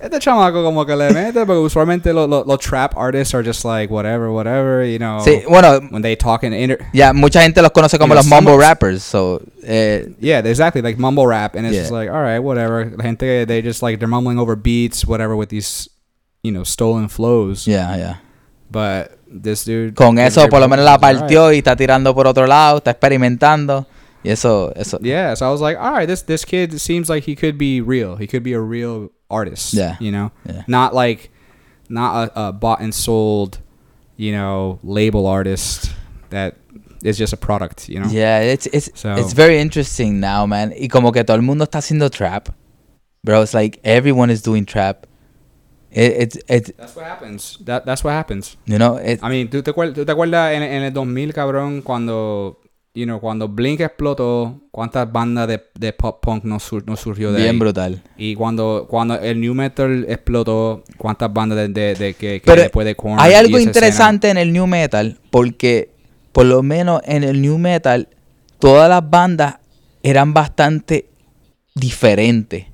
este 0.00 0.18
chamaco 0.20 0.62
como 0.62 0.86
que 0.86 0.94
le 0.94 1.10
mete, 1.12 1.44
porque 1.44 1.58
usualmente 1.58 2.12
los 2.12 2.28
los- 2.28 2.46
los 2.46 2.58
trap 2.60 2.96
artists 2.96 3.34
are 3.34 3.42
just 3.44 3.64
like 3.64 3.92
whatever, 3.92 4.28
whatever, 4.30 4.84
you 4.86 4.98
know. 4.98 5.20
Sí, 5.24 5.42
bueno, 5.48 5.80
When 5.90 6.02
they 6.02 6.16
talk 6.16 6.44
in 6.44 6.52
inter 6.52 6.78
ya 6.92 7.12
mucha 7.12 7.42
gente 7.42 7.60
los 7.62 7.72
conoce 7.72 7.98
como 7.98 8.14
You 8.14 8.20
know, 8.20 8.22
los 8.22 8.26
mumble 8.26 8.52
some- 8.54 8.60
rappers, 8.62 9.02
so 9.02 9.40
eh, 9.64 10.08
yeah, 10.20 10.38
exactly, 10.38 10.82
like 10.82 10.98
mumble 11.00 11.26
rap, 11.26 11.56
and 11.56 11.66
it's 11.66 11.74
Yeah. 11.74 11.82
just 11.82 11.92
like, 11.92 12.08
all 12.10 12.22
right, 12.22 12.38
whatever. 12.40 12.92
La 12.96 13.02
gente, 13.04 13.44
they 13.46 13.60
just 13.62 13.82
like, 13.82 13.98
they're 13.98 14.06
mumbling 14.08 14.38
over 14.38 14.54
beats, 14.56 15.04
whatever, 15.04 15.34
with 15.36 15.48
these, 15.48 15.88
you 16.44 16.52
know, 16.52 16.62
stolen 16.64 17.08
flows. 17.08 17.66
yeah, 17.66 17.96
yeah. 17.96 18.14
But 18.70 19.17
this 19.30 19.64
dude. 19.64 19.94
Con 19.94 20.18
eso 20.18 20.48
por 20.48 20.60
lo 20.60 20.68
menos 20.68 20.84
la 20.84 20.92
He 20.92 20.96
was 20.96 21.02
alright. 21.04 21.20
partió 21.20 21.52
y 21.52 21.58
está 21.58 21.76
tirando 21.76 22.14
por 22.14 22.26
otro 22.26 22.46
lado, 22.46 22.78
está 22.78 22.90
experimentando 22.92 23.86
y 24.24 24.30
eso 24.30 24.72
eso 24.74 24.98
Yeah, 25.02 25.34
so 25.34 25.46
I 25.46 25.50
was 25.52 25.60
like, 25.60 25.78
all 25.78 25.92
right, 25.92 26.06
this 26.08 26.22
this 26.22 26.44
kid 26.44 26.78
seems 26.78 27.08
like 27.08 27.24
he 27.28 27.34
could 27.36 27.56
be 27.58 27.80
real. 27.80 28.16
He 28.16 28.26
could 28.26 28.42
be 28.42 28.52
a 28.54 28.60
real 28.60 29.10
artist. 29.30 29.74
Yeah. 29.74 29.96
you 30.00 30.10
know, 30.10 30.32
Yeah. 30.46 30.62
not 30.66 30.94
like 30.94 31.30
not 31.88 32.30
a, 32.34 32.48
a 32.48 32.52
bought 32.52 32.80
and 32.80 32.92
sold, 32.94 33.58
you 34.16 34.32
know, 34.32 34.78
label 34.82 35.26
artist 35.26 35.90
that 36.30 36.54
is 37.04 37.16
just 37.16 37.32
a 37.32 37.36
product. 37.36 37.88
You 37.88 38.00
know. 38.00 38.08
Yeah, 38.10 38.40
it's 38.40 38.66
it's 38.72 38.90
So- 38.94 39.14
it's 39.14 39.32
very 39.32 39.58
interesting 39.60 40.20
now, 40.20 40.46
man. 40.46 40.72
Y 40.78 40.88
como 40.88 41.12
que 41.12 41.22
todo 41.24 41.36
el 41.36 41.42
mundo 41.42 41.64
está 41.64 41.78
haciendo 41.78 42.10
trap. 42.10 42.48
Bro, 43.24 43.42
it's 43.42 43.54
like 43.54 43.78
everyone 43.84 44.30
is 44.32 44.42
doing 44.42 44.64
trap. 44.64 45.06
It, 45.90 46.22
it's 46.22 46.38
it's 46.48 46.76
That's 46.76 46.94
what 46.96 47.06
happens. 47.06 47.58
That 47.64 47.84
that's 47.84 48.04
what 48.04 48.12
happens. 48.14 48.58
you 48.66 48.76
know, 48.76 48.98
it, 48.98 49.20
I 49.22 49.28
mean, 49.28 49.48
¿tú 49.50 49.62
te, 49.62 49.72
tú 49.72 50.04
te 50.04 50.12
acuerdas 50.12 50.52
en, 50.54 50.62
en 50.62 50.82
el 50.82 50.92
2000, 50.92 51.32
cabrón, 51.32 51.80
cuando, 51.82 52.60
you 52.94 53.04
know, 53.06 53.20
cuando 53.20 53.48
Blink 53.48 53.80
explotó, 53.80 54.60
cuántas 54.70 55.10
bandas 55.10 55.48
de, 55.48 55.62
de 55.78 55.92
pop 55.94 56.20
punk 56.22 56.44
no, 56.44 56.60
sur- 56.60 56.84
no 56.86 56.94
surgió 56.96 57.32
de 57.32 57.38
bien 57.42 57.52
ahí? 57.54 57.58
brutal. 57.58 58.02
Y 58.18 58.34
cuando, 58.34 58.86
cuando 58.88 59.14
el 59.18 59.40
new 59.40 59.54
metal 59.54 60.04
explotó, 60.08 60.84
cuántas 60.98 61.32
bandas 61.32 61.56
de, 61.58 61.68
de, 61.68 61.94
de 61.94 62.14
que, 62.14 62.40
que 62.40 62.42
Pero 62.44 62.62
después 62.62 62.84
de 62.86 62.94
Korn 62.94 63.16
hay 63.18 63.32
algo 63.34 63.56
esa 63.56 63.66
interesante 63.68 64.28
en 64.28 64.36
el 64.36 64.52
new 64.52 64.66
metal 64.66 65.18
porque 65.30 65.90
por 66.32 66.44
lo 66.44 66.62
menos 66.62 67.00
en 67.06 67.24
el 67.24 67.40
new 67.40 67.56
metal 67.56 68.08
todas 68.58 68.88
las 68.90 69.08
bandas 69.08 69.56
eran 70.02 70.34
bastante 70.34 71.08
diferentes. 71.74 72.66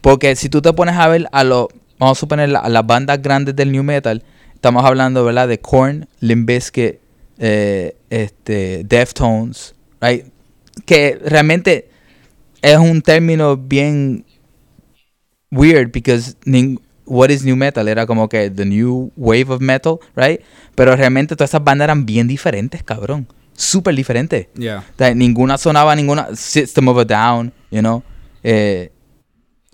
Porque 0.00 0.36
si 0.36 0.48
tú 0.48 0.62
te 0.62 0.72
pones 0.72 0.96
a 0.96 1.08
ver 1.08 1.28
a 1.32 1.44
los, 1.44 1.66
vamos 1.98 2.18
a 2.18 2.20
suponer 2.20 2.48
la- 2.48 2.68
las 2.68 2.86
bandas 2.86 3.20
grandes 3.22 3.54
del 3.56 3.72
new 3.72 3.82
metal, 3.82 4.22
estamos 4.54 4.84
hablando, 4.84 5.24
¿verdad? 5.24 5.48
De 5.48 5.58
Korn, 5.60 6.08
Limp 6.20 6.46
Bizkit, 6.48 6.96
eh, 7.38 7.96
este, 8.10 8.84
Deftones, 8.84 9.74
right? 10.00 10.24
Que 10.84 11.18
realmente 11.24 11.88
es 12.62 12.76
un 12.76 13.02
término 13.02 13.56
bien 13.56 14.24
weird 15.50 15.90
because 15.92 16.34
what 17.06 17.30
is 17.30 17.44
new 17.44 17.56
metal 17.56 17.88
era 17.88 18.06
como 18.06 18.28
que 18.28 18.50
the 18.50 18.64
new 18.64 19.10
wave 19.16 19.46
of 19.50 19.60
metal, 19.60 19.98
right? 20.14 20.40
Pero 20.74 20.94
realmente 20.96 21.34
todas 21.36 21.50
esas 21.50 21.64
bandas 21.64 21.86
eran 21.86 22.04
bien 22.06 22.28
diferentes, 22.28 22.82
cabrón. 22.82 23.26
Súper 23.54 23.94
diferentes. 23.94 24.46
Yeah. 24.56 24.84
O 24.94 24.98
sea, 24.98 25.14
ninguna 25.14 25.58
sonaba, 25.58 25.96
ninguna 25.96 26.28
System 26.36 26.88
of 26.88 26.98
a 26.98 27.04
Down, 27.04 27.52
you 27.70 27.80
know. 27.80 28.02
Eh, 28.44 28.92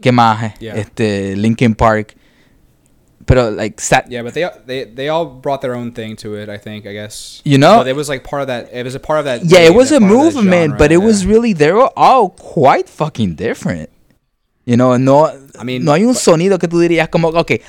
¿Qué 0.00 0.12
más? 0.12 0.58
Yeah. 0.58 0.74
Este, 0.76 1.36
Linkin 1.36 1.74
Park. 1.74 2.14
Pero, 3.26 3.50
like, 3.50 3.80
sa- 3.80 4.04
Yeah, 4.06 4.22
but 4.22 4.34
they 4.34 4.46
they 4.66 4.84
they 4.84 5.08
all 5.08 5.24
brought 5.40 5.62
their 5.62 5.74
own 5.74 5.92
thing 5.92 6.14
to 6.16 6.34
it. 6.36 6.50
I 6.50 6.58
think. 6.58 6.84
I 6.86 6.92
guess. 6.92 7.40
You 7.44 7.56
know- 7.56 7.78
but 7.78 7.86
it 7.88 7.96
was 7.96 8.08
like 8.08 8.22
part 8.22 8.42
of 8.42 8.48
that. 8.48 8.68
It 8.70 8.84
was 8.84 8.94
a 8.94 9.00
part 9.00 9.20
of 9.20 9.24
that. 9.24 9.42
yeah, 9.44 9.60
it 9.66 9.74
was 9.74 9.92
a 9.92 10.00
movement, 10.00 10.76
but 10.76 10.92
it 10.92 10.98
was 10.98 11.24
really, 11.24 11.54
they 11.54 11.72
were 11.72 11.88
all 11.96 12.28
quite 12.30 12.86
fucking 12.88 13.34
different. 13.36 13.88
You 14.66 14.76
know, 14.76 14.96
no, 14.98 15.26
I 15.58 15.64
mean, 15.64 15.84
no 15.84 15.92
hay 15.92 16.02
un 16.04 16.12
but- 16.12 16.18
sonido 16.20 16.58
que 16.58 16.68
tú 16.68 16.80
dirías 16.80 17.08
como, 17.08 17.28
ok, 17.28 17.60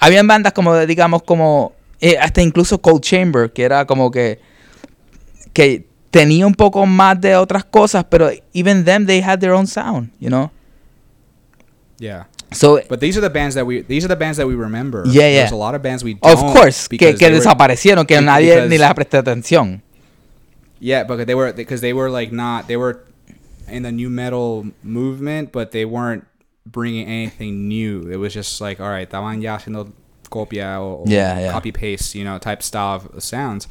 habían 0.00 0.26
bandas 0.26 0.52
como, 0.52 0.74
digamos, 0.86 1.22
como, 1.22 1.72
eh, 2.00 2.16
hasta 2.18 2.42
incluso 2.42 2.80
Cold 2.80 3.00
Chamber, 3.02 3.52
que 3.52 3.64
era 3.64 3.86
como 3.86 4.10
que, 4.10 4.40
que 5.52 5.86
tenía 6.10 6.46
un 6.46 6.54
poco 6.54 6.86
más 6.86 7.20
de 7.20 7.36
otras 7.36 7.64
cosas, 7.64 8.04
pero 8.08 8.30
even 8.52 8.84
them, 8.84 9.04
they 9.06 9.20
had 9.20 9.38
their 9.40 9.52
own 9.52 9.66
sound, 9.66 10.10
you 10.20 10.28
know? 10.28 10.50
Yeah. 11.98 12.24
So, 12.52 12.80
But 12.88 13.00
these 13.00 13.16
are 13.16 13.20
the 13.20 13.30
bands 13.30 13.54
that 13.56 13.66
we. 13.66 13.80
These 13.82 14.04
are 14.04 14.08
the 14.08 14.16
bands 14.16 14.38
that 14.38 14.46
we 14.46 14.54
remember. 14.54 15.04
Yeah, 15.06 15.22
yeah. 15.28 15.38
There's 15.40 15.52
a 15.52 15.56
lot 15.56 15.74
of 15.74 15.82
bands 15.82 16.04
we. 16.04 16.14
Don't 16.14 16.32
of 16.32 16.38
course, 16.54 16.86
que, 16.88 16.98
que 17.14 17.30
desaparecieron, 17.30 18.06
que 18.06 18.20
nadie 18.20 18.54
because- 18.54 18.70
ni 18.70 18.78
les 18.78 18.92
prestó 18.92 19.18
atención. 19.22 19.82
Yeah, 20.80 21.04
because 21.04 21.26
they 21.26 21.34
were 21.34 21.52
because 21.52 21.80
they 21.80 21.92
were 21.92 22.10
like 22.10 22.30
not 22.32 22.68
they 22.68 22.76
were 22.76 23.04
in 23.68 23.82
the 23.82 23.92
new 23.92 24.10
metal 24.10 24.66
movement, 24.82 25.50
but 25.50 25.72
they 25.72 25.84
weren't 25.84 26.24
bringing 26.66 27.06
anything 27.06 27.68
new. 27.68 28.02
It 28.10 28.16
was 28.18 28.34
just 28.34 28.60
like 28.60 28.80
all 28.80 28.88
right, 28.90 29.08
estaban 29.08 29.42
ya 29.42 29.56
haciendo 29.58 29.92
copia 30.30 30.78
or, 30.78 30.98
or 31.00 31.04
Yeah, 31.06 31.38
yeah. 31.40 31.52
copy 31.52 31.72
paste, 31.72 32.14
you 32.14 32.24
know, 32.24 32.38
type 32.38 32.62
style 32.62 32.96
of 33.14 33.22
sounds, 33.22 33.66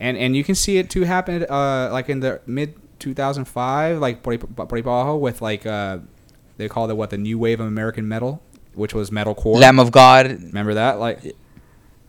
and 0.00 0.16
and 0.18 0.34
you 0.34 0.42
can 0.42 0.54
see 0.54 0.78
it 0.78 0.90
too 0.90 1.02
happen 1.04 1.44
uh 1.48 1.88
like 1.92 2.08
in 2.08 2.20
the 2.20 2.40
mid 2.46 2.74
2005, 2.98 3.98
like 4.00 4.22
por 4.22 4.36
por 4.38 4.66
ahí 4.66 5.20
with 5.20 5.40
like 5.40 5.66
uh 5.66 5.98
they 6.60 6.68
called 6.68 6.90
it 6.90 6.94
what 6.94 7.10
the 7.10 7.18
new 7.18 7.38
wave 7.38 7.60
of 7.60 7.66
American 7.66 8.06
metal, 8.06 8.42
which 8.74 8.94
was 8.94 9.10
metalcore. 9.10 9.58
Lamb 9.58 9.78
of 9.78 9.90
God, 9.90 10.26
Remember 10.26 10.74
that? 10.74 10.98
Like 10.98 11.36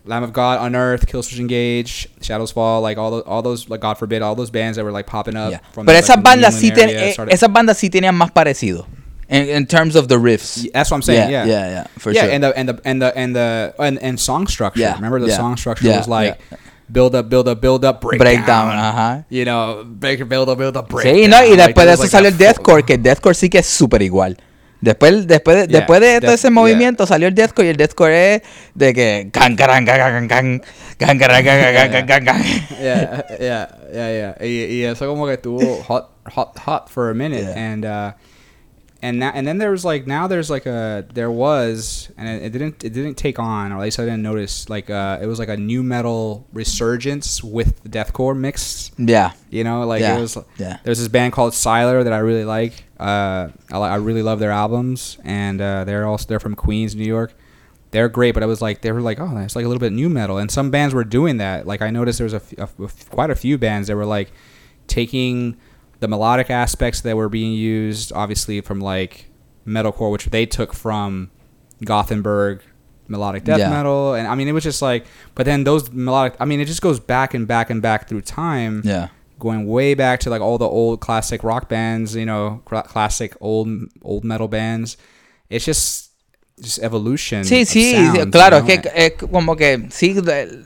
Lamb 0.05 0.23
of 0.23 0.33
God, 0.33 0.65
Unearthed, 0.65 1.07
Killswitch 1.07 1.39
Engage, 1.39 2.07
Shadows 2.21 2.51
Fall, 2.51 2.81
like 2.81 2.97
all 2.97 3.11
those, 3.11 3.23
all 3.23 3.41
those, 3.41 3.69
like 3.69 3.81
God 3.81 3.97
forbid, 3.97 4.21
all 4.21 4.35
those 4.35 4.49
bands 4.49 4.77
that 4.77 4.83
were 4.83 4.91
like 4.91 5.07
popping 5.07 5.35
up. 5.35 5.51
Yeah. 5.51 5.59
From 5.73 5.85
Pero 5.85 5.97
the, 5.97 6.03
esas 6.03 6.15
like, 6.15 6.23
bandas 6.25 6.61
sí 6.61 6.73
ten- 6.73 6.89
eh, 6.89 7.15
esas 7.15 7.53
bandas 7.53 7.77
sí 7.77 7.89
tenían 7.89 8.15
más 8.15 8.31
parecido 8.31 8.85
in, 9.31 9.47
in 9.47 9.65
terms 9.65 9.95
of 9.95 10.07
the 10.07 10.17
riffs. 10.17 10.69
That's 10.73 10.91
what 10.91 10.97
I'm 10.97 11.01
saying. 11.01 11.31
Yeah, 11.31 11.45
yeah, 11.45 11.69
yeah, 11.69 11.87
for 11.97 12.11
yeah, 12.11 12.23
sure. 12.23 12.31
and 12.31 12.43
the 12.43 12.57
and 12.57 12.69
the 12.69 12.81
and 12.85 13.01
the 13.01 13.17
and 13.17 13.35
the 13.35 13.75
and, 13.79 13.99
and 13.99 14.19
song 14.19 14.47
structure. 14.47 14.81
Yeah, 14.81 14.95
Remember 14.95 15.19
the 15.19 15.27
yeah, 15.29 15.37
song 15.37 15.57
structure 15.57 15.87
yeah, 15.87 15.97
was 15.97 16.07
like 16.07 16.39
yeah. 16.51 16.57
Build 16.91 17.15
up, 17.15 17.29
build 17.29 17.47
up, 17.47 17.59
build 17.61 17.85
up, 17.85 18.01
breakdown. 18.01 18.19
Breakdown, 18.19 18.71
ajá. 18.77 19.25
You 19.29 19.45
know, 19.45 19.83
break, 19.85 20.27
build 20.27 20.49
up, 20.49 20.57
build 20.57 20.75
up, 20.77 20.87
breakdown. 20.89 21.15
Sí, 21.15 21.27
no, 21.27 21.43
y 21.45 21.55
Like, 21.55 21.63
después 21.67 21.85
de 21.85 21.91
there 21.91 21.93
eso 21.93 22.03
like, 22.03 22.11
salió 22.11 22.29
el 22.29 22.37
deathcore, 22.37 22.83
que 22.83 22.93
el 22.95 23.03
deathcore 23.03 23.35
sí 23.35 23.49
que 23.49 23.59
es 23.59 23.65
súper 23.67 24.01
igual. 24.01 24.37
Después, 24.81 25.27
después, 25.27 25.57
de, 25.57 25.67
Yeah, 25.67 25.79
después 25.79 26.01
de 26.01 26.19
todo 26.21 26.31
ese 26.33 26.47
yeah. 26.47 26.51
movimiento 26.51 27.05
salió 27.05 27.27
el 27.27 27.35
deathcore 27.35 27.67
y 27.67 27.69
el 27.69 27.77
deathcore 27.77 28.35
es 28.35 28.41
de 28.73 28.93
que 28.95 29.29
can 29.31 29.55
can 29.55 29.85
can 29.85 29.85
can 29.85 30.27
can, 30.27 31.19
can, 31.19 31.19
can, 31.19 32.05
can, 32.07 32.25
can. 32.25 32.43
yeah, 32.81 33.25
yeah, 33.39 33.67
yeah, 33.93 34.35
yeah. 34.39 34.45
Y, 34.45 34.65
y 34.77 34.83
eso 34.83 35.07
como 35.07 35.27
que 35.27 35.33
estuvo 35.33 35.83
hot, 35.83 36.09
hot, 36.25 36.57
hot 36.65 36.89
for 36.89 37.11
a 37.11 37.13
minute, 37.13 37.43
Yeah. 37.43 37.71
and 37.73 37.85
uh, 37.85 38.11
and 39.01 39.19
now 39.19 39.31
and 39.33 39.47
then 39.47 39.57
there 39.57 39.71
was 39.71 39.83
like 39.83 40.05
now 40.05 40.27
there's 40.27 40.49
like 40.49 40.65
a 40.65 41.05
there 41.13 41.31
was 41.31 42.11
and 42.17 42.27
it, 42.27 42.43
it 42.43 42.49
didn't 42.51 42.83
it 42.83 42.93
didn't 42.93 43.15
take 43.15 43.39
on 43.39 43.71
or 43.71 43.77
at 43.77 43.81
least 43.81 43.99
I 43.99 44.03
didn't 44.05 44.21
notice 44.21 44.69
like 44.69 44.89
uh, 44.89 45.17
it 45.21 45.25
was 45.25 45.39
like 45.39 45.49
a 45.49 45.57
new 45.57 45.81
metal 45.81 46.45
resurgence 46.53 47.43
with 47.43 47.81
the 47.83 47.89
deathcore 47.89 48.37
mixed. 48.37 48.93
Yeah, 48.99 49.31
You 49.49 49.63
know, 49.63 49.83
like 49.85 50.01
Yeah, 50.01 50.17
it 50.17 50.21
was. 50.21 50.37
yeah. 50.57 50.77
There's 50.83 50.99
this 50.99 51.07
band 51.07 51.33
called 51.33 51.53
Siler 51.53 52.03
that 52.03 52.13
I 52.13 52.19
really 52.19 52.45
like. 52.45 52.83
Uh, 52.99 53.49
I, 53.71 53.77
I 53.77 53.95
really 53.95 54.21
love 54.21 54.39
their 54.39 54.51
albums, 54.51 55.17
and 55.23 55.59
uh, 55.59 55.83
they're 55.85 56.05
also 56.05 56.27
they're 56.27 56.39
from 56.39 56.55
Queens, 56.55 56.95
New 56.95 57.03
York. 57.05 57.33
They're 57.89 58.07
great, 58.09 58.33
but 58.33 58.43
I 58.43 58.45
was 58.45 58.61
like, 58.61 58.81
they 58.81 58.91
were 58.91 59.01
like, 59.01 59.19
oh, 59.19 59.37
it's 59.37 59.55
like 59.55 59.65
a 59.65 59.67
little 59.67 59.81
bit 59.81 59.91
new 59.91 60.07
metal, 60.07 60.37
and 60.37 60.49
some 60.51 60.69
bands 60.69 60.93
were 60.93 61.03
doing 61.03 61.37
that. 61.37 61.65
Like 61.65 61.81
I 61.81 61.89
noticed 61.89 62.19
there 62.19 62.25
was 62.25 62.35
a 62.35 62.67
quite 63.09 63.31
a 63.31 63.35
few 63.35 63.57
bands 63.57 63.87
that 63.87 63.95
were 63.95 64.05
like 64.05 64.31
taking 64.87 65.57
the 66.01 66.07
melodic 66.07 66.49
aspects 66.49 67.01
that 67.01 67.15
were 67.15 67.29
being 67.29 67.53
used, 67.53 68.11
obviously 68.13 68.59
from 68.59 68.81
like 68.81 69.29
metalcore, 69.65 70.11
which 70.11 70.25
they 70.25 70.45
took 70.45 70.73
from 70.73 71.29
Gothenburg 71.85 72.61
melodic 73.07 73.43
death 73.43 73.59
Yeah. 73.59 73.69
metal, 73.69 74.13
and 74.15 74.27
I 74.27 74.35
mean 74.35 74.47
it 74.47 74.53
was 74.53 74.63
just 74.63 74.81
like, 74.81 75.05
but 75.35 75.45
then 75.45 75.63
those 75.63 75.91
melodic, 75.91 76.35
I 76.39 76.45
mean 76.45 76.59
it 76.59 76.65
just 76.65 76.81
goes 76.81 76.99
back 76.99 77.33
and 77.33 77.47
back 77.47 77.69
and 77.69 77.81
back 77.81 78.07
through 78.07 78.21
time 78.21 78.81
yeah. 78.83 79.09
going 79.39 79.67
way 79.67 79.93
back 79.93 80.19
to 80.21 80.29
like 80.29 80.41
all 80.41 80.57
the 80.57 80.67
old 80.67 81.01
classic 81.01 81.43
rock 81.43 81.69
bands, 81.69 82.15
you 82.15 82.25
know, 82.25 82.61
cl- 82.69 82.83
classic 82.83 83.35
old 83.39 83.67
old 84.03 84.23
metal 84.23 84.47
bands. 84.47 84.97
It's 85.49 85.65
just 85.65 86.09
just 86.61 86.79
evolution. 86.79 87.43
Sí, 87.43 87.61
sí, 87.65 87.93
sí, 87.93 88.17
you 88.17 88.25
claro, 88.31 88.59
know? 88.59 88.67
es 88.69 88.81
que 88.81 88.91
es 88.95 89.11
como 89.17 89.55
que 89.55 89.87
sí, 89.89 90.15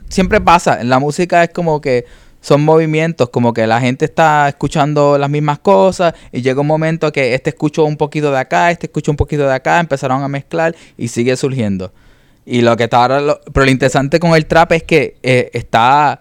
siempre 0.08 0.40
pasa, 0.40 0.80
en 0.80 0.88
la 0.88 0.98
música 0.98 1.42
es 1.42 1.50
como 1.52 1.80
que 1.80 2.06
son 2.40 2.62
movimientos, 2.64 3.30
como 3.30 3.52
que 3.52 3.66
la 3.66 3.80
gente 3.80 4.04
está 4.04 4.48
escuchando 4.48 5.18
las 5.18 5.28
mismas 5.28 5.58
cosas 5.58 6.14
y 6.32 6.42
llega 6.42 6.60
un 6.60 6.66
momento 6.66 7.10
que 7.12 7.34
este 7.34 7.50
escuchó 7.50 7.84
un 7.84 7.96
poquito 7.96 8.30
de 8.30 8.38
acá, 8.38 8.70
este 8.70 8.86
escuchó 8.86 9.10
un 9.10 9.16
poquito 9.16 9.46
de 9.46 9.54
acá, 9.54 9.80
empezaron 9.80 10.22
a 10.22 10.28
mezclar 10.28 10.74
y 10.96 11.08
sigue 11.08 11.36
surgiendo. 11.36 11.92
Y 12.44 12.60
lo 12.60 12.76
que 12.76 12.84
está 12.84 13.02
ahora, 13.02 13.38
pero 13.52 13.66
lo 13.66 13.72
interesante 13.72 14.20
con 14.20 14.34
el 14.36 14.46
trap 14.46 14.72
es 14.72 14.82
que 14.84 15.16
eh, 15.22 15.50
está, 15.52 16.20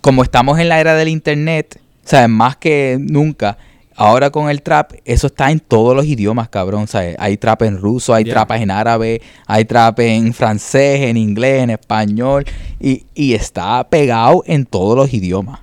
como 0.00 0.22
estamos 0.22 0.58
en 0.60 0.68
la 0.68 0.78
era 0.78 0.94
del 0.94 1.08
internet, 1.08 1.80
¿sabes? 2.04 2.28
Más 2.28 2.56
que 2.56 2.96
nunca, 3.00 3.58
ahora 3.96 4.30
con 4.30 4.50
el 4.50 4.62
trap, 4.62 4.92
eso 5.04 5.26
está 5.28 5.50
en 5.50 5.60
todos 5.60 5.94
los 5.94 6.04
idiomas, 6.06 6.48
cabrón, 6.48 6.86
¿sabes? 6.88 7.16
Hay 7.18 7.36
trap 7.36 7.62
en 7.62 7.78
ruso, 7.78 8.12
hay 8.14 8.24
Yeah. 8.24 8.34
trap 8.34 8.52
en 8.52 8.70
árabe, 8.70 9.20
hay 9.46 9.64
trap 9.64 10.00
en 10.00 10.32
francés, 10.34 11.00
en 11.02 11.16
inglés, 11.16 11.62
en 11.62 11.70
español, 11.70 12.44
y, 12.80 13.04
y 13.14 13.34
está 13.34 13.84
pegado 13.88 14.42
en 14.46 14.64
todos 14.66 14.96
los 14.96 15.12
idiomas, 15.12 15.60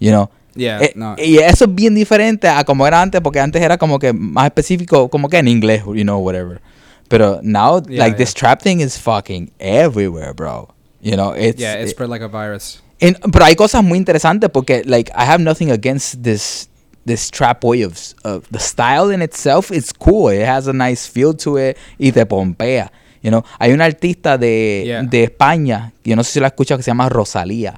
you 0.00 0.10
know? 0.10 0.28
Yeah, 0.54 0.80
Eh, 0.82 0.92
no. 0.96 1.14
Y 1.18 1.38
eso 1.38 1.66
es 1.66 1.74
bien 1.74 1.94
diferente 1.94 2.48
a 2.48 2.64
como 2.64 2.86
era 2.86 3.00
antes, 3.00 3.20
porque 3.20 3.38
antes 3.38 3.62
era 3.62 3.78
como 3.78 3.98
que 3.98 4.12
más 4.12 4.46
específico, 4.46 5.08
como 5.08 5.28
que 5.28 5.38
en 5.38 5.46
inglés, 5.48 5.82
you 5.86 6.02
know, 6.02 6.18
whatever. 6.18 6.60
Pero 7.08 7.38
now, 7.42 7.80
Yeah, 7.88 8.04
like, 8.06 8.16
this 8.16 8.34
trap 8.34 8.60
thing 8.60 8.80
is 8.80 8.98
fucking 8.98 9.50
everywhere, 9.58 10.32
bro. 10.32 10.68
You 11.00 11.12
know, 11.12 11.32
it's... 11.36 11.60
yeah, 11.60 11.74
it 11.78 11.84
it- 11.86 11.90
spread 11.90 12.10
like 12.10 12.24
a 12.24 12.28
virus. 12.28 12.82
en- 13.00 13.16
pero 13.32 13.44
hay 13.44 13.54
cosas 13.54 13.84
muy 13.84 13.96
interesantes 13.98 14.50
porque, 14.50 14.82
like, 14.84 15.12
I 15.12 15.22
have 15.24 15.38
nothing 15.42 15.70
against 15.70 16.22
this 16.22 16.68
this 17.06 17.30
trap 17.30 17.64
way 17.64 17.82
of, 17.84 17.96
of 18.24 18.44
the 18.50 18.58
style 18.58 19.10
in 19.12 19.22
itself. 19.22 19.70
It's 19.70 19.92
cool. 19.92 20.30
It 20.30 20.46
has 20.46 20.66
a 20.68 20.72
nice 20.72 21.06
feel 21.08 21.34
to 21.38 21.56
it 21.58 21.76
y 21.98 22.10
te 22.12 22.24
pompea. 22.26 22.90
You 23.22 23.30
know, 23.30 23.42
hay 23.58 23.72
una 23.72 23.84
artista 23.86 24.38
de, 24.38 24.84
Yeah. 24.86 25.02
de 25.02 25.24
España, 25.24 25.92
yo 26.04 26.14
no 26.16 26.22
sé 26.22 26.32
si 26.34 26.40
la 26.40 26.48
escuchas, 26.48 26.76
que 26.76 26.82
se 26.84 26.90
llama 26.90 27.08
Rosalía. 27.08 27.74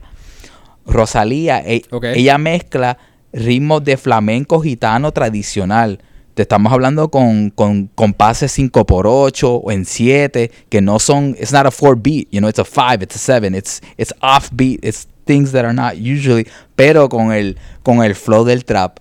Rosalía, 0.87 1.61
e- 1.65 1.83
ella 2.15 2.39
mezcla 2.39 2.99
ritmos 3.33 3.85
de 3.85 3.97
flamenco 3.97 4.61
gitano 4.61 5.13
tradicional. 5.13 6.01
Te 6.35 6.43
estamos 6.43 6.73
hablando 6.73 7.11
con, 7.11 7.51
con 7.51 7.87
compases 7.89 8.57
5x8 8.59 9.61
o 9.63 9.71
en 9.73 9.85
7 9.85 10.51
que 10.69 10.81
no 10.81 10.99
son, 10.99 11.37
it's 11.39 11.53
not 11.53 11.67
a 11.67 11.71
4 11.71 11.97
beat, 11.97 12.29
you 12.31 12.39
know, 12.41 12.49
it's 12.49 12.59
a 12.59 12.65
5, 12.65 13.03
it's 13.03 13.17
a 13.17 13.19
7, 13.19 13.55
it's, 13.55 13.81
it's 13.99 14.13
off 14.23 14.51
beat, 14.53 14.81
it's 14.85 15.07
things 15.27 15.53
that 15.53 15.65
are 15.65 15.75
not 15.75 15.95
usually, 15.97 16.47
pero 16.77 17.09
con 17.09 17.33
el, 17.33 17.57
con 17.83 18.03
el 18.03 18.15
flow 18.15 18.45
del 18.45 18.65
trap, 18.65 18.99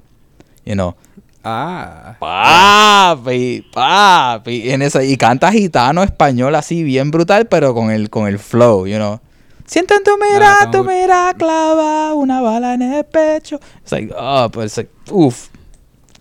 you 0.66 0.76
know. 0.76 0.96
Ah. 1.44 2.16
Papi, 2.20 3.66
papi, 3.74 4.70
en 4.72 4.82
esa, 4.82 5.04
y 5.04 5.16
canta 5.18 5.52
gitano 5.52 6.04
español 6.04 6.56
así 6.56 6.84
bien 6.84 7.12
brutal, 7.12 7.48
pero 7.48 7.74
con 7.74 7.92
el, 7.92 8.10
con 8.10 8.28
el 8.28 8.40
flow, 8.40 8.86
you 8.88 8.98
know. 8.98 9.20
Siento 9.66 9.94
en 9.96 10.04
tu 10.04 10.18
mira, 10.18 10.70
tu 10.72 10.84
mira 10.84 11.34
clava 11.38 12.14
una 12.16 12.42
bala 12.42 12.74
en 12.74 12.82
el 12.82 13.04
pecho. 13.06 13.60
It's 13.84 13.92
like, 13.92 14.12
oh, 14.18 14.50
but 14.50 14.66
it's 14.66 14.78
like, 14.78 14.90
oof. 15.12 15.50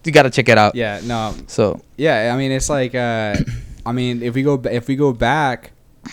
You 0.04 0.12
gotta 0.12 0.30
check 0.30 0.48
it 0.48 0.56
out. 0.56 0.74
Yeah, 0.74 1.00
no. 1.04 1.34
So, 1.48 1.80
Yeah, 1.96 2.32
I 2.32 2.36
mean 2.38 2.52
it's 2.52 2.70
like 2.70 2.94
uh 2.94 3.34
I 3.84 3.92
mean 3.92 4.22
if 4.22 4.34
we 4.34 4.42
go 4.42 4.60
if 4.70 4.86
we 4.88 4.96
go 4.96 5.12
back 5.12 5.72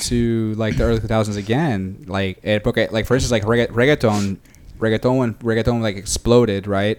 to 0.10 0.54
like 0.58 0.76
the 0.76 0.84
early 0.84 1.00
2000s 1.00 1.38
again, 1.38 2.04
like 2.08 2.40
it, 2.44 2.64
porque 2.64 2.90
like 2.92 3.06
for 3.06 3.16
instance 3.16 3.32
like 3.32 3.44
regga- 3.44 3.72
reggaeton 3.72 4.38
reggaeton 4.80 5.18
when 5.18 5.34
reggaeton 5.36 5.82
like 5.82 5.96
exploded, 5.96 6.68
right? 6.68 6.98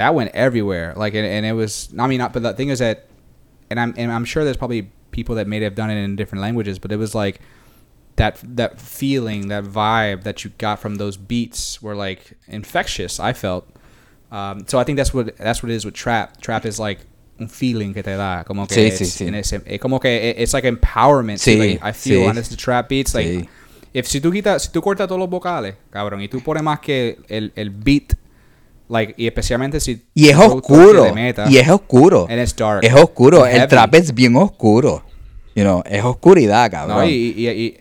That 0.00 0.14
went 0.14 0.30
everywhere. 0.34 0.94
Like 0.96 1.14
and, 1.14 1.26
and 1.26 1.44
it 1.44 1.52
was 1.52 1.92
I 1.98 2.06
mean 2.06 2.18
not, 2.18 2.32
but 2.32 2.42
the 2.42 2.54
thing 2.54 2.70
is 2.70 2.78
that 2.80 3.06
and 3.68 3.78
I'm 3.78 3.92
and 3.96 4.10
I'm 4.10 4.24
sure 4.24 4.44
there's 4.44 4.56
probably 4.56 4.90
people 5.10 5.34
that 5.36 5.46
may 5.46 5.60
have 5.60 5.74
done 5.74 5.90
it 5.90 6.02
in 6.02 6.16
different 6.16 6.40
languages, 6.42 6.78
but 6.78 6.90
it 6.90 6.96
was 6.96 7.14
like 7.14 7.40
that 8.16 8.40
that 8.56 8.80
feeling, 8.80 9.48
that 9.48 9.64
vibe 9.64 10.22
that 10.24 10.42
you 10.44 10.50
got 10.58 10.78
from 10.78 10.96
those 10.96 11.16
beats 11.16 11.80
were 11.82 11.94
like 11.94 12.32
infectious. 12.48 13.20
I 13.20 13.32
felt. 13.32 13.68
Um, 14.32 14.64
so 14.66 14.78
I 14.78 14.84
think 14.84 14.96
that's 14.96 15.12
what 15.12 15.36
that's 15.36 15.62
what 15.62 15.70
it 15.70 15.74
is 15.74 15.84
with 15.84 15.94
trap. 15.94 16.40
Trap 16.40 16.64
is 16.64 16.78
like 16.78 17.00
un 17.40 17.48
feeling 17.48 17.94
que 17.94 18.02
te 18.02 18.16
da, 18.16 18.42
como 18.44 18.66
que 18.66 18.76
Sí, 18.76 18.86
it's, 18.88 19.00
sí, 19.00 19.06
sí. 19.06 19.26
en 19.28 19.34
ese- 19.34 19.62
eh, 19.66 19.78
como 19.78 19.98
que 19.98 20.10
it's 20.10 20.52
like 20.54 20.64
empowerment. 20.64 21.38
Sí. 21.40 21.58
Like, 21.58 21.82
I 21.82 21.92
feel 21.92 22.20
sí. 22.22 22.26
when 22.26 22.38
it's 22.38 22.48
the 22.48 22.56
trap 22.56 22.88
beats, 22.88 23.14
like 23.14 23.48
if 23.92 24.06
si 24.06 24.20
tú 24.20 24.30
quitas, 24.30 24.62
si 24.62 24.70
tú 24.70 24.80
cortas 24.82 25.08
todos 25.08 25.18
los 25.18 25.28
vocales, 25.28 25.74
cabrón, 25.90 26.20
y 26.22 26.28
tú 26.28 26.40
pones 26.42 26.62
más 26.62 26.80
que 26.80 27.18
el, 27.28 27.52
el 27.56 27.70
beat, 27.70 28.14
like 28.90 29.14
y 29.16 29.26
especialmente 29.26 29.80
si 29.80 30.02
y 30.14 30.28
es 30.28 30.36
oscuro. 30.36 31.14
meta, 31.14 31.46
Y 31.48 31.56
es 31.58 31.68
oscuro. 31.68 32.26
and 32.28 32.40
it's 32.40 32.54
dark, 32.54 32.84
Es 32.84 32.92
oscuro. 32.92 33.44
and 33.44 33.54
El 33.56 33.68
trap 33.68 33.94
es 33.94 34.12
bien 34.12 34.36
oscuro. 34.36 35.02
You 35.54 35.62
know, 35.62 35.82
es 35.86 36.04
oscuridad, 36.04 36.70
cabrón. 36.70 36.98
No, 36.98 37.04
y, 37.06 37.34
y, 37.36 37.48
y- 37.48 37.76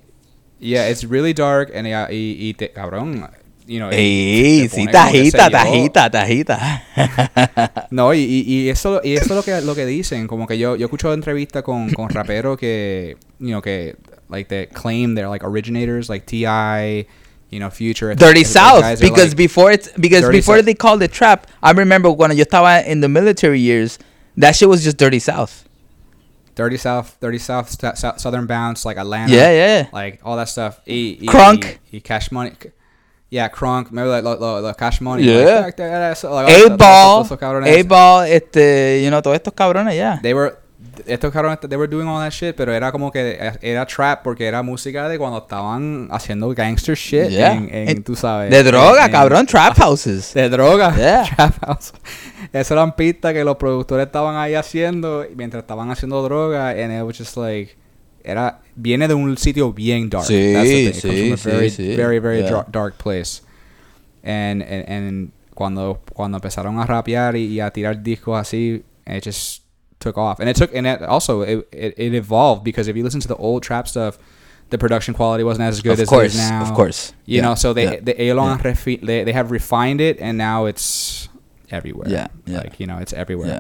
yeah, 0.60 0.90
it's 0.90 1.04
really 1.08 1.34
dark 1.34 1.72
and 1.76 1.88
y, 1.88 2.50
y, 2.50 2.54
te, 2.54 2.72
cabrón, 2.72 3.28
you 3.68 3.78
know, 3.78 3.90
Ey, 3.92 4.68
sí, 4.70 4.86
tajita, 4.88 5.50
tajita, 5.50 6.10
tajita. 6.10 6.84
No, 7.92 8.14
y, 8.14 8.20
y, 8.20 8.42
y 8.66 8.70
eso, 8.70 9.02
y 9.04 9.14
eso 9.14 9.26
es 9.26 9.30
lo 9.32 9.44
que, 9.44 9.62
lo 9.62 9.76
que 9.76 9.86
dicen, 9.86 10.28
como 10.28 10.46
que 10.48 10.58
yo, 10.58 10.76
yo 10.76 10.86
escucho 10.86 11.14
entrevistas 11.14 11.64
con, 11.64 11.90
con 11.92 12.10
raperos 12.10 12.58
que, 12.58 13.18
you 13.40 13.48
know, 13.50 13.62
que, 13.62 13.96
like, 14.30 14.48
that 14.50 14.74
claim 14.80 15.16
they're, 15.16 15.30
like, 15.30 15.46
originators, 15.46 16.10
like 16.10 16.26
T.I., 16.26 17.08
you 17.50 17.60
know, 17.60 17.70
Future. 17.70 18.14
Dirty 18.16 18.44
South 18.44 19.00
because 19.00 19.30
like- 19.30 19.38
before 19.38 19.72
it's 19.72 19.92
because 19.94 20.28
before 20.30 20.58
South. 20.58 20.66
they 20.66 20.74
called 20.74 21.02
it 21.04 21.12
trap, 21.12 21.48
I 21.64 21.72
remember 21.72 22.12
when 22.12 22.32
yo 22.38 22.44
estaba 22.46 22.86
in 22.86 23.02
the 23.02 23.10
military 23.10 23.60
years, 23.60 23.98
that 24.38 24.56
shit 24.56 24.70
was 24.70 24.84
just 24.84 24.98
Dirty 24.98 25.20
South. 25.20 25.66
Dirty 26.56 26.78
South, 26.78 27.16
Dirty 27.22 27.38
South, 27.38 27.70
Sta- 27.70 27.94
Sou- 27.94 28.18
Southern 28.18 28.46
Bounce, 28.46 28.84
like 28.84 28.98
Atlanta. 28.98 29.34
Yeah, 29.34 29.52
yeah. 29.52 29.88
Like, 29.94 30.20
all 30.26 30.36
that 30.36 30.50
stuff. 30.50 30.82
Y, 30.86 31.18
y, 31.22 31.26
Crunk. 31.28 31.64
Y, 31.64 31.78
y 31.94 32.00
Cash 32.02 32.32
Money. 32.34 32.52
Yeah, 33.30 33.48
Crunk. 33.48 33.92
Remember, 33.92 34.10
like, 34.12 34.26
lo, 34.26 34.36
lo, 34.36 34.60
lo 34.60 34.74
Cash 34.74 35.00
Money. 35.00 35.24
Yeah. 35.24 35.62
Like, 35.62 35.78
that- 35.78 36.20
that- 36.20 36.30
like, 36.30 36.50
A-Ball. 36.66 37.24
todos. 37.24 37.66
A 37.66 37.82
ball, 37.84 38.22
este, 38.24 39.02
you 39.04 39.10
know, 39.10 39.22
todos 39.22 39.38
estos 39.40 39.54
cabrones 39.54 39.96
ya. 39.96 40.18
They 40.22 40.34
were 40.34 40.58
estos 41.08 41.32
cabrones 41.32 41.60
they 41.62 41.78
were 41.78 41.88
doing 41.88 42.08
all 42.08 42.20
that 42.20 42.32
shit, 42.32 42.56
pero 42.56 42.74
era 42.74 42.92
como 42.92 43.12
que 43.12 43.38
era 43.62 43.86
trap 43.86 44.24
porque 44.24 44.46
era 44.46 44.62
música 44.64 45.08
de 45.10 45.18
cuando 45.18 45.38
estaban 45.40 46.08
haciendo 46.12 46.50
gangster 46.54 46.96
shit 46.96 47.30
Yeah. 47.30 47.54
en, 47.54 47.70
en, 47.74 47.90
En- 47.90 48.04
tú 48.04 48.16
sabes. 48.16 48.50
De 48.52 48.64
droga, 48.64 49.06
en- 49.06 49.12
cabrón, 49.12 49.46
trap 49.46 49.78
houses. 49.80 50.34
De 50.34 50.50
droga. 50.50 50.96
Yeah. 50.96 51.24
Trap 51.36 51.66
house. 51.66 51.94
Esas 52.54 52.72
eran 52.72 52.96
pistas 52.96 53.34
que 53.34 53.44
los 53.44 53.58
productores 53.58 54.06
estaban 54.08 54.36
ahí 54.38 54.56
haciendo 54.56 55.26
mientras 55.36 55.64
estaban 55.64 55.92
haciendo 55.92 56.22
droga 56.24 56.70
and 56.70 56.92
it 56.92 57.04
was 57.04 57.18
just 57.18 57.36
like 57.38 57.76
era 58.24 58.60
viene 58.76 59.08
de 59.08 59.14
un 59.14 59.38
sitio 59.38 59.72
bien 59.74 60.10
dark. 60.10 60.26
Sí, 60.26 60.54
That's 60.54 60.64
the 60.68 60.92
thing. 61.10 61.26
It 61.28 61.30
comes 61.30 61.40
sí, 61.42 61.44
from 61.44 61.52
a 61.52 61.56
very, 61.56 61.70
sí, 61.70 61.76
sí. 61.92 61.96
very, 61.96 62.20
very 62.20 62.42
Yeah. 62.42 62.66
dark 62.72 62.96
place. 62.98 63.42
And, 64.24 64.62
and, 64.62 64.86
and 64.90 65.32
cuando, 65.56 66.02
cuando 66.14 66.38
empezaron 66.38 66.80
a 66.80 66.86
rapear 66.86 67.36
y, 67.36 67.46
y 67.46 67.60
a 67.62 67.72
tirar 67.72 68.02
discos 68.04 68.40
así, 68.40 68.84
it 69.06 69.24
just 69.24 69.64
took 70.00 70.18
off. 70.18 70.40
And 70.40 70.50
it 70.50 70.56
took, 70.56 70.74
and 70.74 70.88
it 70.88 71.02
also, 71.04 71.42
it, 71.42 71.68
it, 71.72 71.94
it 71.98 72.14
evolved 72.14 72.64
because 72.64 72.88
if 72.88 72.96
you 72.96 73.04
listen 73.04 73.20
to 73.22 73.28
the 73.28 73.36
old 73.36 73.64
trap 73.64 73.88
stuff, 73.88 74.18
the 74.70 74.78
production 74.78 75.14
quality 75.14 75.44
wasn't 75.44 75.68
as 75.68 75.82
good 75.82 75.94
Of 75.94 76.00
as 76.02 76.08
course, 76.10 76.36
it 76.36 76.40
is 76.40 76.50
now. 76.50 76.62
of 76.62 76.74
course. 76.74 77.14
You 77.26 77.38
Yeah, 77.38 77.42
know, 77.42 77.56
so 77.56 77.74
they 77.74 77.86
yeah, 77.86 78.00
they, 78.02 78.14
ellos 78.18 78.36
lo 78.38 78.46
yeah. 78.46 78.58
refi- 78.62 79.02
they 79.06 79.24
they 79.24 79.34
have 79.34 79.50
refined 79.52 80.00
it 80.00 80.20
and 80.22 80.38
now 80.38 80.68
it's 80.68 81.28
everywhere. 81.72 82.08
Yeah, 82.10 82.28
yeah. 82.46 82.60
Like, 82.60 82.80
you 82.80 82.86
know, 82.86 83.00
it's 83.00 83.12
everywhere. 83.14 83.48
Yeah. 83.50 83.60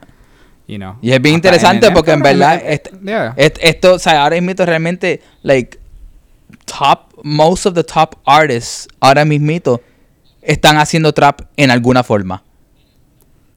You 0.68 0.78
know. 0.78 0.98
Y 1.02 1.12
es 1.12 1.20
bien 1.20 1.34
interesante 1.36 1.88
Eminem, 1.88 1.94
porque 1.96 2.12
en 2.12 2.20
cabrón, 2.22 2.38
verdad 2.40 2.62
yeah. 3.04 3.34
Et- 3.38 3.58
esto, 3.62 3.96
o 3.96 4.00
sea, 4.00 4.22
ahora 4.24 4.40
mismo 4.40 4.64
realmente, 4.66 5.20
like, 5.42 5.80
top, 6.66 7.14
most 7.24 7.66
of 7.66 7.74
the 7.74 7.84
top 7.84 8.16
artists, 8.26 8.88
ahora 9.02 9.26
mismito, 9.26 9.82
están 10.44 10.78
haciendo 10.78 11.12
trap 11.12 11.42
en 11.58 11.72
alguna 11.72 12.04
forma. 12.04 12.44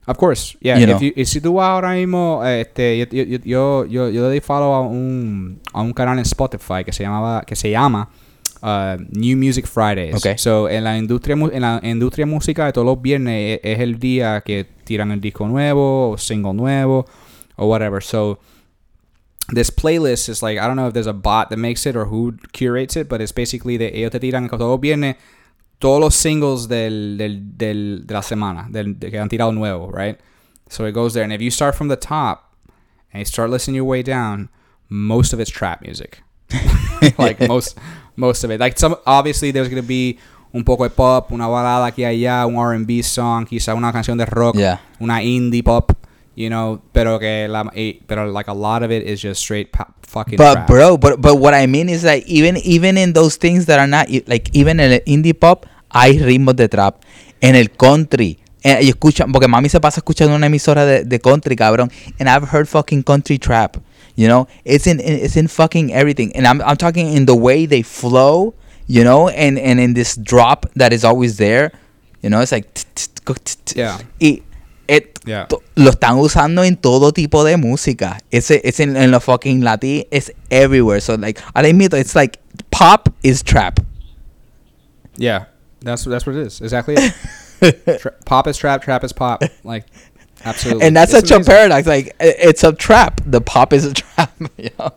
Of 0.06 0.16
course, 0.18 0.56
yeah. 0.60 0.78
You 0.78 0.84
if 0.84 0.88
know. 0.90 1.00
you- 1.00 1.12
y 1.14 1.24
si 1.26 1.40
tú 1.40 1.54
vas 1.54 1.68
ahora 1.68 1.92
mismo, 1.94 2.42
este, 2.44 2.98
yo, 2.98 3.06
yo, 3.06 3.22
yo, 3.44 3.84
yo, 3.86 4.08
yo 4.10 4.28
le 4.28 4.34
di 4.34 4.40
follow 4.40 4.74
a 4.74 4.80
un, 4.80 5.60
a 5.72 5.80
un 5.80 5.92
canal 5.92 6.18
en 6.18 6.24
Spotify 6.24 6.82
que 6.84 6.92
se 6.92 7.04
llamaba, 7.04 7.42
que 7.46 7.54
se 7.54 7.70
llama 7.70 8.08
uh, 8.62 8.96
New 9.10 9.36
Music 9.36 9.64
Fridays. 9.66 10.16
Okay. 10.16 10.34
So 10.38 10.68
en 10.68 10.82
la 10.82 10.98
industria, 10.98 11.36
en 11.36 11.60
la 11.60 11.78
industria 11.84 12.26
musical 12.26 12.72
todos 12.72 12.84
los 12.84 13.00
viernes 13.00 13.60
e- 13.62 13.72
es, 13.72 13.78
el 13.78 14.00
día 14.00 14.40
que 14.44 14.66
tiran 14.84 15.12
el 15.12 15.20
disco 15.20 15.46
nuevo 15.46 16.10
o 16.10 16.18
single 16.18 16.54
nuevo 16.54 17.06
o 17.54 17.66
whatever. 17.66 18.02
So 18.02 18.40
this 19.54 19.70
playlist 19.70 20.28
is 20.28 20.42
like 20.42 20.58
I 20.58 20.66
don't 20.66 20.76
know 20.76 20.88
if 20.88 20.94
there's 20.94 21.06
a 21.06 21.12
bot 21.12 21.50
that 21.50 21.58
makes 21.58 21.86
it 21.86 21.94
or 21.94 22.06
who 22.06 22.34
curates 22.52 22.96
it, 22.96 23.08
but 23.08 23.20
it's 23.20 23.32
basically 23.32 23.78
de 23.78 23.88
ellos 23.96 24.10
te 24.10 24.18
tiran 24.18 24.48
todos 24.48 24.68
los 24.68 24.80
viernes 24.80 25.14
todos 25.82 26.00
los 26.00 26.14
singles 26.14 26.68
del, 26.68 27.16
del, 27.18 27.40
del, 27.58 28.06
de 28.06 28.14
la 28.14 28.22
semana 28.22 28.68
del, 28.70 28.94
de 28.98 29.10
que 29.10 29.18
han 29.18 29.28
tirado 29.28 29.52
nuevo, 29.52 29.90
right? 29.90 30.16
So 30.70 30.86
it 30.86 30.92
goes 30.94 31.12
there, 31.12 31.24
and 31.24 31.32
if 31.32 31.42
you 31.42 31.50
start 31.50 31.74
from 31.74 31.88
the 31.88 31.96
top 31.96 32.54
and 33.12 33.18
you 33.20 33.24
start 33.26 33.50
listening 33.50 33.74
your 33.76 33.84
way 33.84 34.02
down, 34.02 34.48
most 34.88 35.32
of 35.34 35.40
it's 35.40 35.50
trap 35.50 35.82
music, 35.82 36.22
like 37.18 37.40
most 37.48 37.76
most 38.16 38.44
of 38.44 38.50
it. 38.50 38.60
Like 38.60 38.78
some 38.78 38.96
obviously 39.04 39.50
there's 39.52 39.68
gonna 39.68 39.82
be 39.82 40.18
un 40.54 40.64
poco 40.64 40.84
de 40.84 40.90
pop, 40.90 41.32
una 41.32 41.46
balada 41.48 41.86
aquí 41.90 42.04
allá, 42.04 42.46
un 42.46 42.56
R&B 42.56 43.02
song, 43.02 43.44
quizá 43.46 43.74
una 43.74 43.92
canción 43.92 44.16
de 44.18 44.26
rock, 44.26 44.56
Yeah. 44.56 44.80
una 45.00 45.22
indie 45.22 45.62
pop, 45.64 45.92
you 46.36 46.48
know, 46.48 46.80
pero 46.92 47.18
que 47.18 47.48
la, 47.48 47.64
eh, 47.74 48.00
pero 48.06 48.30
like 48.30 48.48
a 48.50 48.54
lot 48.54 48.82
of 48.82 48.90
it 48.90 49.02
is 49.06 49.20
just 49.20 49.40
straight 49.42 49.72
pop, 49.72 49.94
fucking 50.06 50.36
But 50.36 50.52
trap. 50.54 50.66
bro, 50.68 50.96
but 50.96 51.20
but 51.20 51.36
what 51.38 51.54
I 51.54 51.66
mean 51.66 51.88
is 51.88 52.02
that 52.02 52.22
even 52.26 52.56
even 52.58 52.96
in 52.98 53.12
those 53.14 53.36
things 53.36 53.66
that 53.66 53.78
are 53.78 53.86
not 53.88 54.08
like 54.26 54.50
even 54.54 54.78
en 54.80 54.92
el 54.92 55.00
indie 55.06 55.34
pop 55.38 55.66
hay 55.92 56.18
ritmos 56.18 56.56
de 56.56 56.68
trap. 56.68 56.96
En 57.40 57.56
el 57.56 57.70
country, 57.70 58.38
eh, 58.62 58.78
y 58.82 58.88
escuchan 58.88 59.32
porque 59.32 59.48
mami 59.48 59.68
se 59.68 59.80
pasa 59.80 60.00
escuchando 60.00 60.34
una 60.36 60.46
emisora 60.46 60.84
de, 60.84 61.04
de 61.04 61.20
country, 61.20 61.56
cabrón. 61.56 61.90
And 62.18 62.28
I've 62.28 62.46
heard 62.52 62.66
fucking 62.66 63.02
country 63.02 63.38
trap. 63.38 63.76
You 64.14 64.28
know, 64.28 64.46
it's 64.64 64.86
in 64.86 65.00
it's 65.00 65.36
in 65.36 65.48
fucking 65.48 65.90
everything. 65.92 66.30
And 66.34 66.46
I'm 66.46 66.60
I'm 66.60 66.76
talking 66.76 67.16
in 67.16 67.26
the 67.26 67.34
way 67.34 67.66
they 67.66 67.82
flow. 67.82 68.54
You 68.86 69.04
know, 69.04 69.28
and 69.30 69.58
and 69.58 69.80
in 69.80 69.94
this 69.94 70.16
drop 70.16 70.66
that 70.76 70.92
is 70.92 71.04
always 71.04 71.38
there. 71.38 71.72
You 72.22 72.30
know, 72.30 72.40
it's 72.40 72.52
like 72.52 72.66
Yeah. 73.74 73.98
y 74.20 74.42
it, 74.88 75.18
Yeah. 75.24 75.46
lo 75.76 75.90
están 75.90 76.18
usando 76.18 76.64
en 76.64 76.76
todo 76.76 77.12
tipo 77.12 77.44
de 77.44 77.56
música. 77.56 78.18
It's, 78.30 78.50
it's 78.50 78.80
in, 78.80 78.96
en 78.96 79.10
lo 79.10 79.20
fucking 79.20 79.62
latín. 79.62 80.06
It's 80.10 80.30
everywhere. 80.50 81.00
So, 81.00 81.14
like, 81.14 81.40
ahora 81.54 81.72
mismo, 81.72 81.98
it's 81.98 82.14
like 82.14 82.38
pop 82.70 83.08
is 83.22 83.42
trap. 83.42 83.80
Yeah, 85.16 85.46
that's 85.82 86.04
that's 86.04 86.26
what 86.26 86.36
it 86.36 86.46
is. 86.46 86.60
Exactly. 86.60 86.94
It. 87.60 88.00
Tra- 88.00 88.12
pop 88.24 88.46
is 88.48 88.56
trap, 88.56 88.82
trap 88.82 89.04
is 89.04 89.12
pop. 89.12 89.42
Like, 89.64 89.86
absolutely. 90.44 90.86
And 90.86 90.96
that's 90.96 91.14
It's 91.14 91.28
such 91.28 91.40
a 91.40 91.44
paradox. 91.44 91.86
Like, 91.86 92.14
it's 92.18 92.64
a 92.64 92.72
trap. 92.72 93.20
The 93.24 93.40
pop 93.40 93.72
is 93.72 93.84
a 93.84 93.94
trap. 93.94 94.32
you 94.58 94.70
know? 94.78 94.90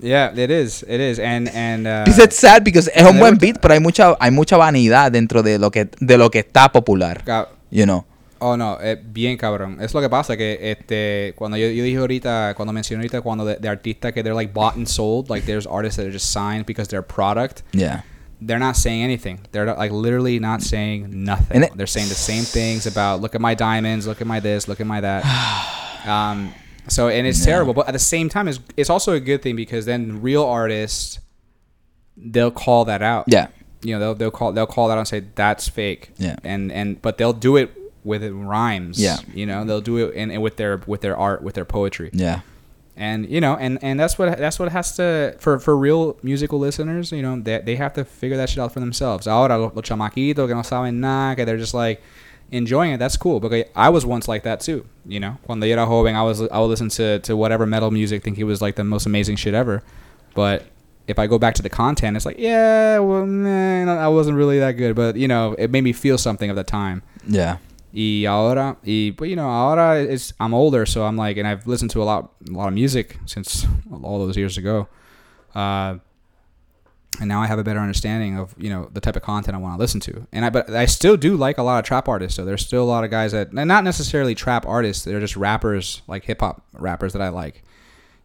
Yeah, 0.00 0.32
it 0.34 0.50
is. 0.50 0.84
It 0.88 1.00
is. 1.00 1.18
And 1.18 1.48
and 1.48 1.86
uh, 1.86 2.04
Because 2.04 2.18
it's 2.20 2.38
sad 2.38 2.64
because 2.64 2.88
es 2.94 3.02
un 3.04 3.18
buen 3.18 3.34
every- 3.34 3.52
beat, 3.52 3.60
pero 3.60 3.74
hay 3.74 3.80
mucha, 3.80 4.16
hay 4.20 4.30
mucha 4.30 4.56
vanidad 4.56 5.10
dentro 5.12 5.42
de 5.42 5.58
lo 5.58 5.70
que, 5.70 5.88
de 6.00 6.16
lo 6.16 6.30
que 6.30 6.38
está 6.40 6.70
popular. 6.72 7.22
ca- 7.24 7.48
You 7.70 7.84
know? 7.84 8.04
Oh 8.40 8.56
no, 8.56 8.78
eh, 8.80 8.96
bien 9.02 9.36
cabrón. 9.36 9.78
Es 9.80 9.92
lo 9.92 10.00
que 10.00 10.08
pasa 10.08 10.36
que 10.36 10.70
este 10.70 11.34
cuando 11.36 11.56
yo, 11.56 11.66
yo 11.68 11.82
dije 11.82 11.98
ahorita, 11.98 12.54
cuando 12.56 12.72
mencioné 12.72 13.00
ahorita 13.02 13.20
cuando 13.20 13.44
de, 13.44 13.56
de 13.56 13.68
artistas 13.68 14.12
que 14.12 14.22
they're 14.22 14.36
like 14.36 14.52
bought 14.54 14.76
and 14.76 14.86
sold, 14.86 15.28
like 15.28 15.44
there's 15.44 15.66
artists 15.66 15.96
that 15.96 16.06
are 16.06 16.12
just 16.12 16.32
signed 16.32 16.64
because 16.64 16.88
they're 16.88 17.02
product. 17.02 17.62
Yeah. 17.72 18.04
They're 18.40 18.58
not 18.58 18.76
saying 18.76 19.02
anything. 19.02 19.40
They're 19.50 19.74
like 19.74 19.90
literally 19.90 20.38
not 20.38 20.62
saying 20.62 21.24
nothing. 21.24 21.64
It- 21.64 21.76
they're 21.76 21.86
saying 21.88 22.08
the 22.08 22.14
same 22.14 22.44
things 22.44 22.86
about 22.86 23.20
look 23.20 23.34
at 23.34 23.40
my 23.40 23.54
diamonds, 23.54 24.06
look 24.06 24.20
at 24.20 24.26
my 24.26 24.38
this, 24.40 24.68
look 24.68 24.80
at 24.80 24.86
my 24.86 25.00
that. 25.00 25.24
um, 26.06 26.54
so 26.88 27.08
and 27.08 27.26
it's 27.26 27.40
Yeah. 27.40 27.46
terrible, 27.52 27.74
but 27.74 27.88
at 27.88 27.92
the 27.92 27.98
same 27.98 28.28
time, 28.28 28.46
it's 28.48 28.60
it's 28.76 28.90
also 28.90 29.12
a 29.12 29.20
good 29.20 29.42
thing 29.42 29.56
because 29.56 29.86
then 29.86 30.22
real 30.22 30.44
artists 30.44 31.18
they'll 32.16 32.50
call 32.50 32.84
that 32.86 33.02
out. 33.02 33.24
Yeah. 33.28 33.48
you 33.82 33.94
know 33.94 34.00
they'll 34.00 34.14
they'll 34.14 34.30
call 34.30 34.52
they'll 34.52 34.66
call 34.66 34.88
that 34.88 34.94
out 34.94 34.98
and 35.00 35.08
say 35.08 35.24
that's 35.34 35.68
fake. 35.68 36.10
Yeah. 36.18 36.36
and 36.44 36.70
and 36.72 37.00
but 37.02 37.18
they'll 37.18 37.32
do 37.32 37.56
it 37.56 37.70
with 38.04 38.22
rhymes. 38.24 39.00
Yeah. 39.00 39.18
you 39.34 39.46
know 39.46 39.64
they'll 39.64 39.80
do 39.80 39.98
it 39.98 40.14
in 40.14 40.40
with 40.40 40.56
their 40.56 40.80
with 40.86 41.00
their 41.00 41.16
art 41.16 41.42
with 41.42 41.54
their 41.56 41.64
poetry 41.64 42.10
Yeah. 42.12 42.40
And 42.98 43.30
you 43.30 43.40
know 43.40 43.56
and 43.56 43.78
and 43.80 43.98
that's 43.98 44.18
what 44.18 44.36
that's 44.36 44.58
what 44.58 44.70
has 44.72 44.96
to 44.96 45.34
for 45.38 45.60
for 45.60 45.76
real 45.76 46.18
musical 46.22 46.58
listeners 46.58 47.12
you 47.12 47.22
know 47.22 47.40
they, 47.40 47.58
they 47.60 47.76
have 47.76 47.94
to 47.94 48.04
figure 48.04 48.36
that 48.36 48.50
shit 48.50 48.58
out 48.58 48.72
for 48.72 48.80
themselves. 48.80 49.26
Ahora 49.26 49.56
los, 49.56 49.72
chamaquitos 49.72 50.48
que 50.48 50.54
no 50.54 50.62
saben 50.62 50.94
nada 50.94 51.36
que 51.36 51.46
they're 51.46 51.56
just 51.56 51.74
like 51.74 52.02
enjoying 52.50 52.92
it 52.92 52.98
that's 52.98 53.16
cool. 53.16 53.38
Because 53.38 53.64
I 53.76 53.88
was 53.88 54.04
once 54.04 54.26
like 54.26 54.42
that 54.42 54.60
too 54.60 54.84
you 55.06 55.20
know. 55.20 55.38
Cuando 55.44 55.64
era 55.64 55.86
joven 55.86 56.16
I 56.16 56.22
was 56.22 56.42
I 56.42 56.58
would 56.58 56.66
listen 56.66 56.88
to 56.90 57.20
to 57.20 57.36
whatever 57.36 57.66
metal 57.66 57.92
music 57.92 58.24
think 58.24 58.36
it 58.36 58.44
was 58.44 58.60
like 58.60 58.74
the 58.74 58.84
most 58.84 59.06
amazing 59.06 59.36
shit 59.36 59.54
ever. 59.54 59.82
But 60.34 60.64
if 61.06 61.20
I 61.20 61.28
go 61.28 61.38
back 61.38 61.54
to 61.54 61.62
the 61.62 61.70
content 61.70 62.16
it's 62.16 62.26
like 62.26 62.38
yeah 62.38 62.98
well 62.98 63.24
man 63.24 63.88
I 63.88 64.08
wasn't 64.08 64.36
really 64.36 64.58
that 64.58 64.72
good. 64.72 64.96
But 64.96 65.14
you 65.14 65.28
know 65.28 65.52
it 65.56 65.70
made 65.70 65.84
me 65.84 65.92
feel 65.92 66.18
something 66.18 66.50
of 66.50 66.56
the 66.56 66.64
time. 66.64 67.02
Yeah. 67.28 67.58
Y 67.92 68.26
ahora, 68.26 68.76
y 68.84 69.14
but 69.16 69.28
you 69.28 69.36
know, 69.36 69.48
ahora 69.48 70.02
it's 70.02 70.32
I'm 70.38 70.52
older, 70.52 70.84
so 70.84 71.04
I'm 71.04 71.16
like, 71.16 71.38
and 71.38 71.48
I've 71.48 71.66
listened 71.66 71.90
to 71.92 72.02
a 72.02 72.04
lot, 72.04 72.32
a 72.48 72.52
lot 72.52 72.68
of 72.68 72.74
music 72.74 73.18
since 73.24 73.66
all 74.02 74.18
those 74.18 74.36
years 74.36 74.58
ago, 74.58 74.88
uh, 75.54 75.96
and 77.20 77.28
now 77.28 77.40
I 77.40 77.46
have 77.46 77.58
a 77.58 77.64
better 77.64 77.80
understanding 77.80 78.38
of 78.38 78.54
you 78.58 78.70
know 78.70 78.88
the 78.92 79.00
type 79.00 79.16
of 79.16 79.22
content 79.22 79.56
I 79.56 79.58
want 79.58 79.76
to 79.76 79.80
listen 79.80 80.00
to. 80.00 80.26
And 80.32 80.44
I, 80.44 80.50
but 80.50 80.70
I 80.70 80.86
still 80.86 81.16
do 81.16 81.36
like 81.36 81.58
a 81.58 81.62
lot 81.62 81.78
of 81.78 81.84
trap 81.84 82.08
artists. 82.08 82.36
So 82.36 82.44
there's 82.44 82.64
still 82.64 82.82
a 82.82 82.86
lot 82.86 83.04
of 83.04 83.10
guys 83.10 83.32
that, 83.32 83.52
not 83.52 83.84
necessarily 83.84 84.34
trap 84.34 84.66
artists. 84.66 85.04
They're 85.04 85.20
just 85.20 85.36
rappers, 85.36 86.02
like 86.06 86.24
hip 86.24 86.40
hop 86.40 86.62
rappers 86.74 87.12
that 87.14 87.22
I 87.22 87.30
like. 87.30 87.64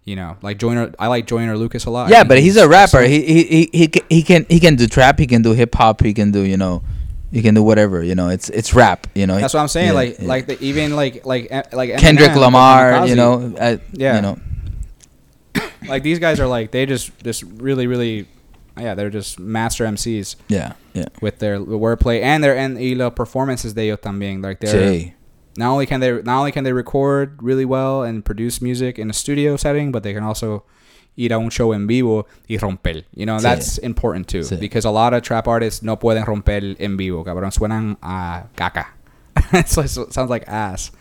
You 0.04 0.18
know, 0.18 0.36
like 0.42 0.58
Joyner. 0.58 0.94
I 1.00 1.08
like 1.08 1.26
Joyner 1.28 1.58
Lucas 1.58 1.86
a 1.86 1.90
lot. 1.90 2.10
Yeah, 2.10 2.26
but 2.26 2.40
he's 2.40 2.58
a 2.58 2.68
rapper. 2.68 3.02
He 3.04 3.24
he 3.24 3.44
he 3.46 3.70
he 3.72 3.92
he 4.10 4.24
can 4.24 4.46
he 4.50 4.60
can 4.60 4.76
do 4.76 4.86
trap. 4.88 5.18
He 5.18 5.26
can 5.26 5.42
do 5.42 5.54
hip 5.54 5.74
hop. 5.74 6.04
He 6.04 6.14
can 6.14 6.32
do 6.32 6.42
you 6.42 6.58
know, 6.58 6.84
he 7.34 7.42
can 7.42 7.56
do 7.56 7.64
whatever. 7.64 8.04
You 8.04 8.14
know, 8.16 8.30
it's 8.30 8.48
it's 8.50 8.74
rap. 8.74 9.08
You 9.16 9.26
know. 9.28 9.40
That's 9.40 9.54
what 9.54 9.62
I'm 9.62 9.68
saying. 9.68 9.88
Yeah, 9.88 9.94
like, 9.94 10.20
yeah. 10.20 10.28
like 10.28 10.46
the, 10.46 10.64
even 10.64 10.96
like 10.96 11.26
like 11.26 11.48
eh, 11.50 11.64
like 11.74 11.98
Kendrick 11.98 12.36
Lamar. 12.36 12.92
Kamikaze. 12.94 13.10
You 13.10 13.16
know. 13.16 13.56
Uh, 13.60 13.78
Yeah. 13.92 14.16
You 14.16 14.22
know. 14.22 14.40
like 15.88 16.04
these 16.04 16.20
guys 16.20 16.40
are 16.40 16.48
like 16.48 16.72
they 16.72 16.86
just 16.86 17.12
just 17.24 17.44
really 17.44 17.88
really 17.88 18.28
yeah 18.78 18.96
they're 18.96 19.10
just 19.10 19.40
master 19.40 19.86
MCs 19.86 20.36
Yeah. 20.48 20.74
Yeah. 20.94 21.06
with 21.22 21.40
their 21.40 21.60
wordplay 21.60 22.22
and 22.22 22.44
their 22.44 22.56
and 22.56 22.76
y 22.78 22.94
los 22.96 23.14
performances 23.14 23.74
de 23.74 23.90
ellos 23.90 24.00
también 24.02 24.42
like 24.44 24.60
they're 24.60 24.74
Sí. 24.92 25.14
not 25.58 25.72
only 25.72 25.86
can 25.86 26.00
they 26.00 26.12
not 26.24 26.40
only 26.40 26.52
can 26.52 26.64
they 26.64 26.74
record 26.74 27.42
really 27.42 27.66
well 27.66 28.04
and 28.04 28.24
produce 28.26 28.62
music 28.62 28.98
in 28.98 29.10
a 29.10 29.14
studio 29.14 29.58
setting 29.58 29.92
but 29.92 30.02
they 30.04 30.14
can 30.14 30.24
also 30.24 30.64
ir 31.16 31.34
a 31.34 31.38
un 31.38 31.50
show 31.52 31.74
en 31.74 31.86
vivo 31.88 32.26
y 32.48 32.58
romper 32.58 33.06
you 33.14 33.24
know 33.26 33.38
Sí. 33.40 33.44
that's 33.44 33.80
important 33.84 34.28
too 34.28 34.44
Sí. 34.44 34.56
because 34.56 34.88
a 34.88 34.92
lot 34.92 35.14
of 35.14 35.22
trap 35.22 35.48
artists 35.48 35.84
no 35.84 36.00
pueden 36.00 36.26
romper 36.26 36.76
en 36.80 36.98
vivo 36.98 37.24
cabrón 37.24 37.52
suenan 37.52 37.98
a 38.02 38.46
caca 38.56 38.96
so 39.66 39.82
it 39.84 39.90
sounds 39.90 40.30
like 40.30 40.46
ass 40.50 40.92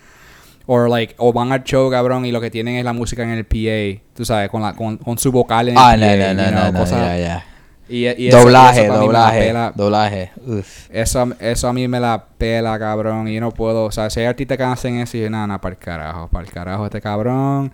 or 0.66 0.88
like 0.88 1.14
o 1.18 1.32
van 1.32 1.50
al 1.52 1.64
show 1.64 1.90
cabrón 1.90 2.24
y 2.24 2.32
lo 2.32 2.40
que 2.40 2.50
tienen 2.50 2.76
es 2.76 2.84
la 2.84 2.92
música 2.92 3.22
en 3.22 3.30
el 3.30 3.44
PA 3.44 4.02
tú 4.14 4.24
sabes 4.24 4.48
con 4.50 4.62
la 4.62 4.74
con, 4.74 4.96
con 4.98 5.18
su 5.18 5.32
vocal 5.32 5.68
en 5.68 5.74
el 5.76 5.78
Ah, 5.82 5.90
PA, 5.92 5.96
no, 5.96 6.06
no, 6.06 6.12
you 6.14 6.34
no, 6.34 6.50
know, 6.50 6.64
no, 6.66 6.72
no, 6.72 6.78
cosas- 6.78 6.98
yeah, 6.98 7.16
yeah. 7.16 7.44
y, 7.88 8.22
y 8.22 8.28
eso- 8.28 8.38
Doblaje, 8.38 8.84
eso 8.84 8.94
doblaje, 8.94 9.38
pela. 9.40 9.72
doblaje. 9.74 10.30
Uf. 10.46 10.88
Eso, 10.90 11.28
eso 11.40 11.68
a 11.68 11.72
mí 11.74 11.88
me 11.88 12.00
la 12.00 12.24
pela, 12.38 12.78
cabrón. 12.78 13.28
Y 13.28 13.34
yo 13.34 13.40
no 13.42 13.50
puedo. 13.50 13.84
O 13.84 13.92
sea, 13.92 14.08
si 14.08 14.20
hay 14.20 14.26
artistas 14.26 14.56
que 14.56 14.62
hacen 14.64 14.96
eso, 14.98 15.16
y 15.18 15.22
yo, 15.22 15.28
nada, 15.30 15.46
nada, 15.48 15.60
para 15.60 15.74
el 15.74 15.78
carajo. 15.78 16.28
Para 16.28 16.44
el 16.46 16.50
carajo 16.50 16.86
este 16.86 17.00
cabrón. 17.02 17.70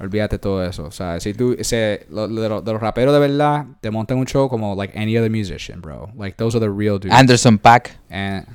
Olvídate 0.00 0.38
todo 0.40 0.62
eso. 0.62 0.84
O 0.86 0.90
sea, 0.90 1.20
si 1.20 1.34
tú. 1.34 1.54
Ese, 1.58 2.06
lo- 2.10 2.26
lo- 2.26 2.62
de, 2.62 2.72
los, 2.72 2.80
raperos 2.80 3.12
de 3.12 3.18
verdad, 3.20 3.66
te 3.82 3.90
montan 3.90 4.16
un 4.18 4.24
show 4.26 4.48
como 4.48 4.74
like 4.74 4.96
any 4.96 5.16
other 5.18 5.28
musician, 5.30 5.80
bro. 5.80 6.10
Like, 6.16 6.36
those 6.38 6.54
are 6.56 6.60
the 6.60 6.70
real 6.70 6.98
dudes. 6.98 7.14
Anderson 7.14 7.58
Pack. 7.58 7.96
and. 8.10 8.46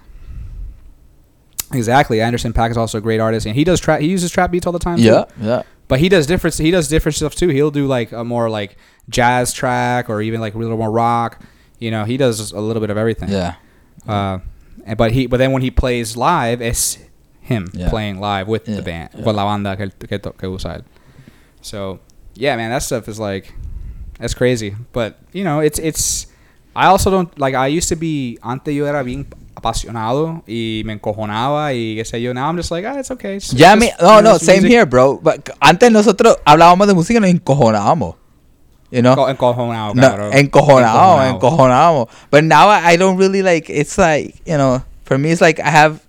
Exactly, 1.74 2.22
Anderson 2.22 2.54
Pack 2.54 2.72
is 2.72 2.78
also 2.78 3.00
a 3.00 3.02
great 3.02 3.20
artist, 3.20 3.46
and 3.48 3.56
he 3.56 3.64
does 3.64 3.80
trap. 3.80 4.00
He 4.00 4.08
uses 4.08 4.32
trap 4.32 4.52
beats 4.52 4.66
all 4.68 4.72
the 4.74 4.80
time. 4.80 4.98
too. 4.98 5.04
Yeah, 5.04 5.26
yeah. 5.42 5.64
But 5.88 6.00
he 6.00 6.10
does 6.10 6.26
different. 6.28 6.56
He 6.58 6.72
does 6.72 6.88
different 6.88 7.16
stuff 7.16 7.36
too. 7.36 7.50
He'll 7.50 7.72
do 7.72 7.88
like 7.88 8.12
a 8.12 8.24
more 8.24 8.50
like 8.50 8.78
jazz 9.10 9.52
track, 9.52 10.10
or 10.10 10.22
even 10.22 10.40
like 10.42 10.54
a 10.54 10.58
little 10.58 10.78
more 10.78 10.92
rock. 10.92 11.42
You 11.80 11.92
know, 11.92 12.06
he 12.06 12.18
does 12.18 12.52
a 12.52 12.60
little 12.60 12.80
bit 12.82 12.90
of 12.92 12.98
everything. 12.98 13.30
Yeah. 13.30 13.56
Uh, 14.08 14.40
and- 14.86 14.98
but 14.98 15.12
he, 15.12 15.26
but 15.28 15.38
then 15.38 15.52
when 15.52 15.62
he 15.64 15.72
plays 15.72 16.16
live, 16.16 16.62
it's 16.62 16.98
him 17.42 17.68
Yeah. 17.74 17.90
playing 17.90 18.20
live 18.20 18.48
with 18.48 18.68
Yeah, 18.70 18.76
the 18.78 18.82
band, 18.84 19.10
yeah. 19.16 19.24
con 19.24 19.36
la 19.36 19.44
banda 19.44 19.76
que, 19.76 19.90
que, 20.08 20.20
que 20.20 20.48
usa 20.50 20.76
él. 20.80 20.84
So, 21.66 22.00
yeah, 22.36 22.56
man, 22.56 22.70
that 22.70 22.84
stuff 22.84 23.08
is 23.10 23.18
like, 23.20 23.52
That's 24.20 24.34
crazy. 24.34 24.76
But 24.94 25.18
you 25.34 25.44
know, 25.44 25.60
it's 25.60 25.80
it's. 25.80 26.28
I 26.76 26.88
also 26.88 27.10
don't 27.12 27.28
like. 27.40 27.56
I 27.56 27.68
used 27.68 27.90
to 27.90 27.96
be. 27.98 28.38
Antes 28.44 28.74
yo 28.76 28.86
era 28.86 29.04
bien 29.04 29.26
apasionado 29.56 30.44
y 30.48 30.84
me 30.86 30.94
encojonaba 30.94 31.74
y 31.74 31.96
qué 31.98 32.06
sé 32.06 32.22
yo. 32.22 32.32
Now 32.34 32.48
I'm 32.48 32.56
just 32.56 32.72
like, 32.72 32.86
ah, 32.88 33.00
it's 33.00 33.12
okay. 33.12 33.36
It's 33.38 33.52
just, 33.52 33.78
me, 33.80 33.88
you 33.88 33.94
no, 34.00 34.22
no, 34.22 34.38
same 34.38 34.62
music. 34.64 34.72
here, 34.72 34.86
bro. 34.86 35.18
But 35.18 35.50
antes 35.62 35.92
nosotros 35.92 36.38
hablábamos 36.46 36.88
de 36.88 36.94
música 36.94 37.18
y 37.18 37.22
nos 37.22 37.30
encojonábamos. 37.32 38.16
You 38.92 39.02
know? 39.02 39.16
Enco- 39.16 39.30
encojonado, 39.30 39.96
No, 39.96 40.02
cabrón. 40.02 40.34
encojonado, 40.34 41.24
encojonado. 41.36 42.10
But 42.32 42.44
now 42.46 42.70
I, 42.70 42.94
I 42.94 42.98
don't 42.98 43.18
really 43.18 43.42
like. 43.42 43.70
It's 43.70 43.98
like 43.98 44.36
you 44.46 44.56
know, 44.58 44.82
for 45.04 45.18
me, 45.18 45.32
it's 45.32 45.42
like 45.42 45.60
I 45.60 45.70
have. 45.70 46.00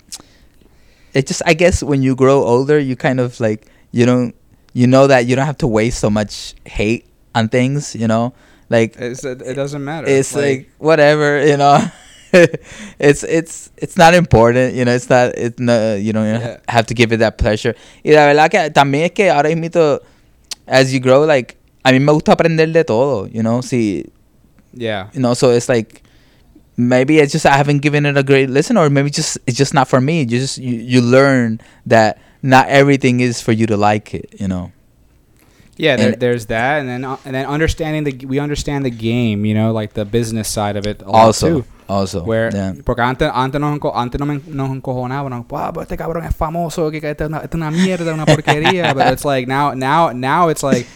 It 1.13 1.27
just, 1.27 1.41
I 1.45 1.55
guess, 1.55 1.81
when 1.83 2.01
you 2.03 2.15
grow 2.15 2.43
older, 2.43 2.79
you 2.79 2.95
kind 2.95 3.19
of 3.19 3.39
like 3.41 3.67
you 3.91 4.05
don't, 4.05 4.33
you 4.73 4.87
know 4.87 5.07
that 5.07 5.25
you 5.25 5.35
don't 5.35 5.45
have 5.45 5.57
to 5.59 5.67
waste 5.67 5.99
so 5.99 6.09
much 6.09 6.53
hate 6.65 7.05
on 7.35 7.49
things. 7.49 7.95
You 7.95 8.07
know, 8.07 8.33
like 8.69 8.95
It's, 8.97 9.23
it, 9.23 9.41
it 9.41 9.53
doesn't 9.55 9.83
matter. 9.83 10.07
it's 10.07 10.35
like, 10.35 10.69
whatever. 10.77 11.45
You 11.45 11.57
know, 11.57 11.79
it's 12.99 13.23
it's 13.23 13.71
it's 13.77 13.97
not 13.97 14.13
important. 14.13 14.73
You 14.75 14.85
know, 14.85 14.93
it's 14.93 15.09
not. 15.09 15.33
It's 15.37 15.59
no. 15.59 15.95
You 15.95 16.13
don't 16.13 16.25
Yeah. 16.27 16.57
have 16.67 16.85
to 16.87 16.93
give 16.93 17.11
it 17.11 17.17
that 17.17 17.37
pleasure. 17.37 17.75
Y 18.03 18.11
la 18.11 18.25
verdad 18.27 18.49
que 18.51 18.69
también 18.71 19.05
es 19.05 19.11
que 19.11 19.29
ahora 19.29 19.49
mismo, 19.55 19.99
as 20.67 20.93
you 20.93 20.99
grow, 20.99 21.25
like 21.25 21.55
a 21.83 21.91
mí 21.91 21.99
me 22.01 22.11
gusta 22.13 22.33
aprender 22.33 22.71
de 22.71 22.83
todo. 22.83 23.25
You 23.31 23.41
know, 23.43 23.61
si 23.61 24.05
yeah. 24.73 25.09
you 25.13 25.21
know 25.21 25.33
so 25.33 25.49
it's 25.51 25.69
like 25.69 26.03
maybe 26.75 27.17
it's 27.17 27.31
just 27.31 27.47
i 27.47 27.57
haven't 27.57 27.79
given 27.81 28.05
it 28.05 28.15
a 28.15 28.21
great 28.21 28.47
listen 28.51 28.77
or 28.77 28.87
maybe 28.91 29.09
just 29.09 29.39
it's 29.47 29.57
just 29.57 29.73
not 29.73 29.87
for 29.87 29.99
me 29.99 30.19
you 30.19 30.25
just 30.39 30.59
you, 30.59 30.75
you 30.75 31.01
learn 31.01 31.59
that 31.87 32.19
not 32.47 32.67
everything 32.69 33.19
is 33.19 33.41
for 33.41 33.51
you 33.51 33.65
to 33.67 33.77
like 33.77 34.13
it 34.13 34.33
you 34.39 34.47
know 34.47 34.71
Yeah, 35.77 35.95
there, 35.95 36.15
there's 36.15 36.47
that, 36.47 36.79
and 36.79 36.89
then 36.89 37.05
uh, 37.05 37.17
and 37.23 37.35
then 37.35 37.45
understanding 37.45 38.03
the 38.03 38.25
we 38.25 38.39
understand 38.39 38.83
the 38.83 38.89
game, 38.89 39.45
you 39.45 39.53
know, 39.53 39.71
like 39.71 39.93
the 39.93 40.05
business 40.05 40.47
side 40.47 40.75
of 40.75 40.87
it 40.87 41.03
also 41.03 41.61
too. 41.61 41.65
also 41.87 42.23
Where, 42.23 42.49
yeah. 42.51 42.73
Porque 42.83 43.01
antes, 43.01 43.29
antes, 43.31 43.61
nos, 43.61 43.79
antes 43.93 44.19
no 44.19 44.25
me, 44.25 44.41
nos 44.47 44.71
encojonaban, 44.71 45.29
no, 45.29 45.45
"Ah, 45.51 45.71
pero 45.71 45.83
este 45.83 45.95
cabrón 45.95 46.25
es 46.25 46.35
famoso, 46.35 46.89
que, 46.89 46.97
esta 46.97 47.25
es 47.25 47.29
una, 47.29 47.37
esta 47.37 47.49
es 47.57 47.61
una 47.61 47.69
mierda, 47.69 48.11
una 48.11 48.25
porquería. 48.25 48.93
But 48.95 49.13
it's 49.13 49.23
like 49.23 49.47
now, 49.47 49.73
now, 49.75 50.11
now 50.11 50.49
it's 50.49 50.63
like, 50.63 50.87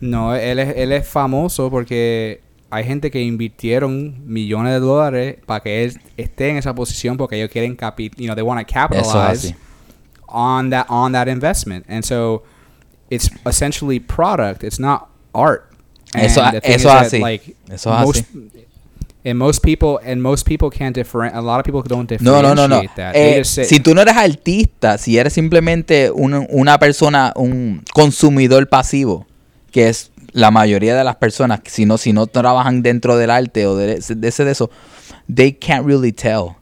no, 0.00 0.34
él 0.34 0.58
es, 0.58 0.76
él 0.76 0.92
es 0.92 1.08
famoso 1.08 1.70
porque 1.70 2.42
hay 2.68 2.84
gente 2.84 3.10
que 3.10 3.22
invirtieron 3.22 4.16
millones 4.26 4.74
de 4.74 4.80
dólares 4.80 5.36
para 5.46 5.60
que 5.60 5.84
él 5.84 5.98
esté 6.18 6.50
en 6.50 6.58
esa 6.58 6.74
posición 6.74 7.16
porque 7.16 7.36
ellos 7.36 7.50
quieren 7.50 7.74
capi, 7.74 8.10
you 8.18 8.26
know, 8.26 8.34
they 8.34 8.44
want 8.44 8.60
to 8.60 8.66
eso 8.70 8.80
capitalize 8.80 9.48
así 9.48 9.54
on 10.30 10.70
that 10.70 10.86
on 10.88 11.12
that 11.12 11.28
investment, 11.28 11.84
and 11.88 12.04
so 12.04 12.42
it's 13.10 13.28
essentially 13.46 13.98
product. 14.00 14.62
It's 14.64 14.78
not 14.78 15.08
art. 15.34 15.66
And 16.14 16.24
Eso- 16.24 16.42
the 16.52 16.60
thing 16.60 16.72
eso 16.74 16.88
is 16.88 16.94
that, 16.94 17.06
así. 17.06 17.20
like 17.20 17.56
Eso 17.70 17.90
most, 17.90 18.24
and 19.24 19.38
most 19.38 19.62
people 19.62 20.00
and 20.04 20.20
most 20.22 20.46
people 20.46 20.70
can't 20.70 20.94
different. 20.94 21.34
A 21.36 21.40
lot 21.40 21.60
of 21.60 21.64
people 21.64 21.82
don't 21.82 22.10
no 22.10 22.16
differentiate 22.18 22.42
no 22.42 22.54
no 22.54 22.66
no 22.66 22.82
that. 22.96 23.12
They 23.14 23.38
Eh, 23.40 23.44
say, 23.44 23.64
si 23.64 23.78
tú 23.80 23.94
no 23.94 24.00
eres 24.02 24.16
artista 24.16 24.96
si 24.98 25.18
eres 25.18 25.32
simplemente 25.34 26.10
un- 26.10 26.46
una 26.50 26.78
persona 26.78 27.32
un 27.36 27.84
consumidor 27.92 28.68
pasivo 28.68 29.26
que 29.70 29.88
es 29.88 30.10
la 30.32 30.50
mayoría 30.50 30.96
de 30.96 31.04
las 31.04 31.16
personas 31.16 31.60
si 31.66 31.84
no 31.86 31.98
si 31.98 32.12
no 32.12 32.26
trabajan 32.26 32.82
dentro 32.82 33.16
del 33.16 33.30
arte 33.30 33.66
o 33.66 33.76
de, 33.76 33.98
de 34.00 34.28
ese 34.28 34.44
de 34.44 34.50
eso 34.52 34.70
they 35.32 35.52
can't 35.52 35.84
really 35.86 36.12
tell 36.12 36.56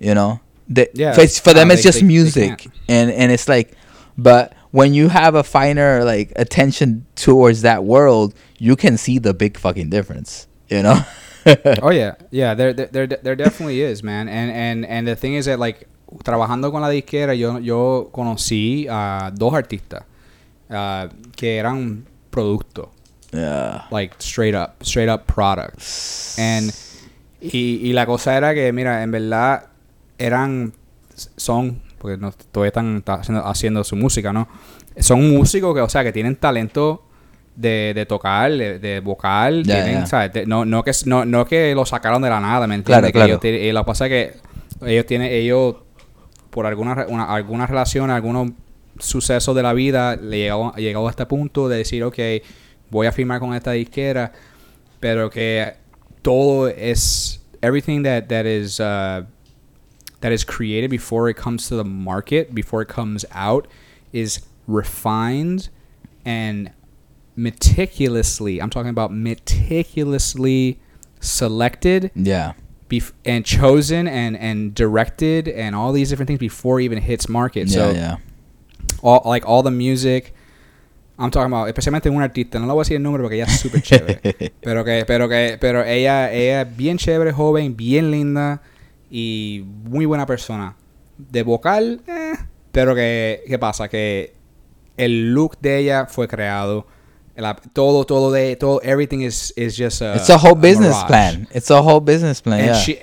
you 0.00 0.12
know 0.12 0.40
The- 0.68 0.90
Yeah. 0.94 1.12
for, 1.14 1.26
for 1.28 1.52
them 1.54 1.68
No, 1.68 1.74
it's 1.74 1.82
they- 1.82 1.88
just 1.88 2.00
they- 2.00 2.06
they 2.06 2.12
music 2.14 2.66
and 2.88 3.10
and 3.10 3.32
it's 3.32 3.48
like 3.48 3.72
but 4.16 4.52
when 4.70 4.94
you 4.94 5.08
have 5.08 5.34
a 5.34 5.42
finer 5.42 6.04
like 6.04 6.32
attention 6.36 7.04
towards 7.16 7.62
that 7.62 7.84
world 7.84 8.34
you 8.58 8.76
can 8.76 8.96
see 8.96 9.18
the 9.18 9.34
big 9.34 9.58
fucking 9.58 9.90
difference 9.90 10.46
you 10.68 10.82
know 10.82 11.00
oh 11.82 11.90
yeah, 11.90 12.14
yeah. 12.30 12.54
There, 12.54 12.72
there, 12.72 13.08
there, 13.08 13.34
definitely 13.34 13.80
is, 13.82 14.00
man. 14.04 14.28
And 14.28 14.48
and 14.52 14.86
and 14.86 15.08
the 15.08 15.16
thing 15.16 15.34
is 15.34 15.46
that 15.46 15.58
like 15.58 15.88
trabajando 16.22 16.70
con 16.70 16.82
la 16.82 16.88
disquera, 16.88 17.36
yo 17.36 17.58
yo 17.58 18.10
conocí 18.14 18.86
a 18.88 19.32
dos 19.34 19.52
artistas 19.52 20.04
ah, 20.70 21.08
que 21.34 21.58
eran 21.58 22.06
producto. 22.30 22.90
yeah 23.32 23.82
like 23.90 24.14
straight 24.20 24.54
up, 24.54 24.84
straight 24.84 25.08
up 25.08 25.26
product. 25.26 25.82
And 26.38 26.72
y, 27.40 27.80
y 27.82 27.92
la 27.92 28.06
cosa 28.06 28.36
era 28.36 28.54
que, 28.54 28.72
mira, 28.72 29.02
en 29.02 29.10
verdad 29.10 29.64
eran, 30.18 30.72
son, 31.36 31.82
porque 31.98 32.16
no, 32.16 32.32
todavía 32.32 32.68
están 32.68 33.02
haciendo, 33.06 33.46
haciendo 33.46 33.84
su 33.84 33.96
música, 33.96 34.32
¿no? 34.32 34.48
Son 34.98 35.28
músicos 35.30 35.74
que, 35.74 35.80
o 35.80 35.88
sea, 35.88 36.04
que 36.04 36.12
tienen 36.12 36.36
talento 36.36 37.04
de, 37.56 37.92
de 37.94 38.06
tocar, 38.06 38.50
de, 38.52 38.78
de 38.78 39.00
vocal, 39.00 39.62
tienen, 39.64 40.00
ya. 40.00 40.06
¿sabes? 40.06 40.32
De- 40.32 40.46
no, 40.46 40.64
no, 40.64 40.82
que, 40.82 40.92
no, 41.06 41.24
no 41.24 41.44
que 41.46 41.74
lo 41.74 41.84
sacaron 41.86 42.22
de 42.22 42.30
la 42.30 42.40
nada, 42.40 42.66
¿me 42.66 42.74
entiendes? 42.74 42.86
Claro, 42.86 43.06
Que 43.06 43.12
claro. 43.12 43.56
ellos 43.56 43.74
lo 43.74 43.80
que 43.82 43.86
pasa 43.86 44.06
es 44.06 44.10
que 44.10 44.86
ellos 44.90 45.06
tienen, 45.06 45.30
ellos, 45.32 45.76
por 46.50 46.66
alguna, 46.66 47.06
una, 47.08 47.24
alguna 47.34 47.66
relación, 47.66 48.10
algunos 48.10 48.50
sucesos 48.98 49.54
de 49.56 49.62
la 49.62 49.72
vida, 49.72 50.16
le 50.16 50.38
llegó, 50.38 50.74
llegó 50.76 51.06
a 51.06 51.10
este 51.10 51.26
punto 51.26 51.68
de 51.68 51.78
decir, 51.78 52.04
ok, 52.04 52.18
voy 52.90 53.06
a 53.06 53.12
firmar 53.12 53.40
con 53.40 53.54
esta 53.54 53.72
disquera, 53.72 54.32
pero 55.00 55.30
que 55.30 55.74
todo 56.20 56.68
es 56.68 57.42
everything 57.62 58.02
that 58.02 58.24
that 58.24 58.44
is 58.44 58.78
uh, 58.80 59.24
that 60.22 60.32
is 60.32 60.44
created 60.44 60.90
before 60.90 61.28
it 61.28 61.36
comes 61.36 61.68
to 61.68 61.76
the 61.76 61.84
market, 61.84 62.54
before 62.54 62.80
it 62.82 62.88
comes 62.88 63.24
out, 63.32 63.68
is 64.12 64.40
refined 64.66 65.68
and 66.24 66.70
meticulously. 67.36 68.60
I'm 68.60 68.70
talking 68.70 68.90
about 68.90 69.12
meticulously 69.12 70.80
selected 71.20 72.10
yeah 72.16 72.54
bef- 72.88 73.12
and 73.24 73.44
chosen 73.44 74.08
and 74.08 74.36
and 74.36 74.74
directed 74.74 75.46
and 75.46 75.76
all 75.76 75.92
these 75.92 76.10
different 76.10 76.26
things 76.26 76.40
before 76.40 76.80
it 76.80 76.84
even 76.84 76.98
hits 76.98 77.28
market. 77.28 77.68
yeah 77.68 77.74
so 77.74 77.90
yeah 77.90 78.16
all 79.02 79.22
like 79.24 79.46
all 79.46 79.62
the 79.62 79.70
music. 79.70 80.34
I'm 81.18 81.30
talking 81.30 81.52
about, 81.52 81.68
especialmente 81.68 82.08
un 82.10 82.22
artista, 82.22 82.58
no 82.58 82.66
le 82.66 82.72
voy 82.72 82.80
a 82.80 82.84
decir 82.84 82.96
el 82.96 83.02
nombre 83.02 83.22
porque 83.22 83.34
ella 83.34 83.44
es 83.44 83.60
súper 83.60 83.82
chévere. 83.82 84.52
pero 84.62 84.82
que, 84.82 85.04
pero 85.06 85.28
que, 85.28 85.58
pero 85.60 85.84
ella, 85.84 86.32
ella 86.32 86.62
es 86.62 86.76
bien 86.76 86.96
chévere, 86.98 87.32
joven, 87.32 87.76
bien 87.76 88.10
linda 88.10 88.62
y 89.14 89.62
muy 89.84 90.06
buena 90.06 90.24
persona. 90.26 90.74
De 91.18 91.42
vocal, 91.42 92.00
eh, 92.08 92.32
pero 92.72 92.94
que, 92.94 93.42
¿qué 93.46 93.58
pasa? 93.58 93.88
Que 93.88 94.32
el 94.96 95.34
look 95.34 95.58
de 95.60 95.78
ella 95.78 96.06
fue 96.06 96.26
creado. 96.26 96.86
La- 97.36 97.54
todo, 97.56 98.04
todo 98.06 98.32
de, 98.32 98.56
todo, 98.56 98.80
everything 98.82 99.20
is, 99.20 99.52
is 99.56 99.76
just 99.76 100.00
a, 100.02 100.16
it's 100.16 100.30
a 100.30 100.36
whole 100.36 100.52
a 100.52 100.60
business 100.60 100.94
mirage. 100.94 101.06
plan 101.06 101.48
it's 101.54 101.70
a 101.70 101.80
whole 101.80 102.00
business 102.00 102.42
plan 102.42 102.60
And 102.60 102.68
yeah 102.68 102.74
she, 102.74 102.98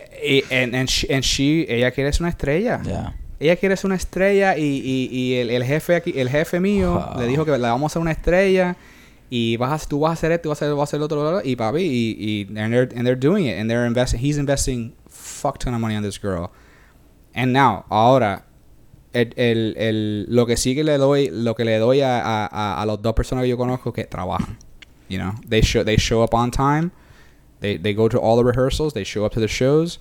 and, 0.51 0.75
and 0.75 0.87
she, 0.89 1.07
and 1.11 1.23
she, 1.23 1.65
ella 1.67 1.89
quiere 1.91 2.11
ser 2.13 2.21
una 2.23 2.29
estrella 2.29 2.79
yeah 2.85 3.15
ella 3.39 3.55
quiere 3.55 3.75
ser 3.75 3.87
una 3.87 3.95
estrella 3.95 4.55
y, 4.55 4.81
y, 4.85 5.09
y 5.11 5.33
el, 5.35 5.49
el 5.49 5.63
jefe 5.63 5.95
aquí, 5.95 6.13
el 6.15 6.29
jefe 6.29 6.59
mío 6.59 6.93
Wow. 7.13 7.21
le 7.21 7.27
dijo 7.27 7.43
que 7.43 7.51
le 7.53 7.57
vamos 7.57 7.83
a 7.83 7.87
hacer 7.93 8.01
una 8.03 8.11
estrella 8.11 8.75
y 9.31 9.57
vas 9.57 9.83
a, 9.83 9.87
tú 9.87 9.99
vas 10.01 10.11
a 10.11 10.13
hacer 10.13 10.31
esto, 10.31 10.49
vas 10.49 10.61
a 10.61 10.65
hacer, 10.65 10.75
vas 10.75 10.81
a 10.81 10.83
hacer 10.83 10.99
lo 10.99 11.05
otro, 11.05 11.41
y 11.43 11.55
papi, 11.55 11.81
y, 11.81 12.17
y 12.19 12.57
and 12.59 12.71
they're, 12.73 12.89
and 12.95 13.05
they're 13.07 13.15
doing 13.19 13.45
it, 13.47 13.57
and 13.59 13.67
they're 13.69 13.87
investing, 13.87 14.19
he's 14.19 14.37
investing 14.37 14.93
fuck 15.39 15.57
ton 15.57 15.73
of 15.73 15.79
money 15.81 15.95
on 15.95 16.03
this 16.03 16.17
girl. 16.21 16.51
And 17.33 17.53
now, 17.53 17.85
ahora, 17.89 18.43
el, 19.13 19.33
el, 19.37 19.73
el, 19.77 20.25
lo 20.29 20.45
que 20.45 20.55
sí 20.57 20.75
que 20.75 20.83
le 20.83 20.97
doy, 20.97 21.29
lo 21.31 21.53
que 21.55 21.63
le 21.63 21.77
doy 21.79 22.01
a, 22.01 22.19
a, 22.21 22.81
a, 22.81 22.85
las 22.85 23.01
dos 23.01 23.13
personas 23.13 23.43
que 23.43 23.49
yo 23.49 23.57
conozco 23.57 23.93
que 23.93 24.03
trabajan, 24.05 24.57
you 25.07 25.17
know, 25.17 25.33
they 25.47 25.61
show, 25.61 25.83
they 25.83 25.97
show 25.97 26.21
up 26.23 26.33
on 26.33 26.51
time, 26.51 26.91
they, 27.61 27.77
they 27.77 27.93
go 27.93 28.07
to 28.09 28.19
all 28.19 28.35
the 28.35 28.43
rehearsals, 28.43 28.93
they 28.93 29.03
show 29.03 29.25
up 29.25 29.33
to 29.33 29.39
the 29.39 29.47
shows, 29.47 29.99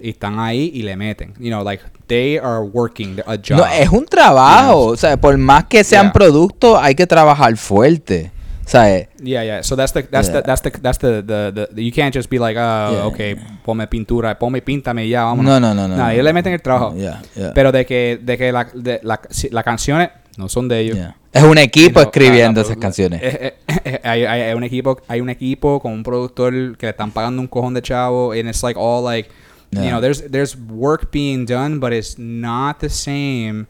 y 0.00 0.10
están 0.10 0.38
ahí 0.38 0.70
y 0.74 0.82
le 0.82 0.96
meten. 0.96 1.34
You 1.38 1.50
know, 1.50 1.62
like 1.62 1.82
they 2.08 2.38
are 2.38 2.64
working 2.64 3.20
a 3.26 3.36
job. 3.36 3.58
No, 3.58 3.64
es 3.66 3.88
un 3.90 4.06
trabajo. 4.06 4.86
O 4.86 4.96
sea, 4.96 5.16
por 5.20 5.36
más 5.36 5.64
que 5.66 5.84
sean 5.84 6.06
Yeah. 6.06 6.12
productos, 6.12 6.78
hay 6.80 6.94
que 6.94 7.06
trabajar 7.06 7.54
fuerte. 7.56 8.32
Sea, 8.70 9.08
Yeah, 9.22 9.42
yeah. 9.44 9.62
So 9.62 9.74
that's 9.74 9.92
the 9.92 10.02
that's 10.02 10.28
Yeah. 10.28 10.40
the 10.40 10.46
that's 10.46 10.62
the 10.62 10.70
that's 10.80 10.98
the, 10.98 11.22
the 11.22 11.68
the 11.74 11.82
you 11.82 11.90
can't 11.92 12.14
just 12.14 12.30
be 12.30 12.38
like, 12.38 12.56
oh, 12.56 12.92
Yeah. 12.92 13.06
okay, 13.06 13.36
ponme 13.64 13.86
pintura, 13.88 14.38
ponme 14.38 14.62
píntame 14.62 15.08
ya, 15.08 15.24
vamos. 15.24 15.44
no, 15.44 15.58
no, 15.58 15.74
no, 15.74 15.88
no. 15.88 15.96
No, 15.96 16.08
ellos 16.10 16.24
le 16.24 16.32
meten 16.32 16.52
el 16.52 16.62
trabajo. 16.62 16.94
Yeah, 16.96 17.20
yeah, 17.34 17.52
Pero 17.54 17.72
de 17.72 17.84
que 17.84 18.18
de 18.22 18.38
que 18.38 18.52
la 18.52 18.64
de, 18.72 19.00
la, 19.02 19.20
las 19.50 19.64
canciones 19.64 20.10
no 20.36 20.48
son 20.48 20.68
de 20.68 20.78
ellos. 20.80 20.96
yeah. 20.96 21.16
Es 21.32 21.42
un 21.42 21.58
equipo 21.58 22.00
You 22.00 22.04
know, 22.04 22.10
escribiendo 22.10 22.60
la- 22.60 22.66
la- 22.66 22.72
esas 22.72 22.80
canciones. 22.80 23.20
eh, 23.24 23.54
eh, 23.66 23.80
eh, 23.84 24.00
hay, 24.04 24.24
hay, 24.24 24.40
hay 24.42 24.54
un 24.54 24.62
equipo 24.64 25.00
hay 25.08 25.20
un 25.20 25.30
equipo 25.30 25.80
con 25.80 25.92
un 25.92 26.02
productor 26.02 26.76
que 26.76 26.86
le 26.86 26.90
están 26.90 27.10
pagando 27.12 27.40
un 27.42 27.48
cojón 27.48 27.74
de 27.74 27.82
chavo 27.82 28.32
and 28.32 28.48
it's 28.48 28.62
like 28.62 28.78
all 28.78 29.02
like 29.04 29.28
you 29.72 29.80
Yeah. 29.80 29.90
know 29.90 30.00
there's 30.00 30.22
there's 30.30 30.56
work 30.56 31.10
being 31.12 31.44
done 31.46 31.78
but 31.80 31.92
it's 31.92 32.16
not 32.18 32.78
the 32.80 32.88
same 32.88 33.66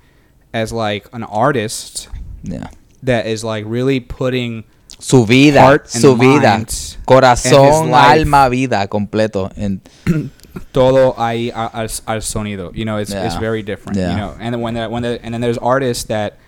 as 0.53 0.73
like 0.73 1.07
an 1.13 1.23
artist 1.25 2.09
Yeah. 2.43 2.71
that 3.03 3.27
is 3.27 3.45
like 3.45 3.67
really 3.69 4.01
putting 4.01 4.65
Su 5.01 5.27
vida, 5.27 5.63
Heart 5.63 5.83
and 5.95 6.03
su 6.03 6.17
vida, 6.17 6.57
mind 6.59 6.69
and 6.69 7.05
corazón, 7.05 7.95
alma, 7.95 8.49
vida, 8.49 8.87
completo. 8.89 9.51
En- 9.57 9.81
todo 10.73 11.15
ahí 11.19 11.51
al, 11.55 11.89
al 12.07 12.23
sonido. 12.23 12.71
You 12.75 12.85
know, 12.85 12.99
it's, 12.99 13.13
it's 13.13 13.37
very 13.39 13.63
different. 13.63 13.97
Yeah. 13.99 14.11
You 14.11 14.17
know, 14.17 14.35
and 14.39 14.55
then 14.55 14.61
when 14.61 14.75
the, 14.75 14.89
when 14.89 15.03
the, 15.03 15.19
and 15.23 15.33
then 15.35 15.41
there's 15.41 15.59
artists 15.59 16.05
that 16.09 16.39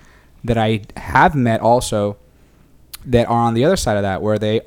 that 0.45 0.59
I 0.59 0.83
have 0.97 1.35
met 1.35 1.61
also 1.61 2.17
that 3.07 3.27
are 3.29 3.47
on 3.49 3.55
the 3.55 3.65
other 3.65 3.77
side 3.77 3.97
of 3.97 4.03
that 4.03 4.21
where 4.23 4.39
they 4.39 4.61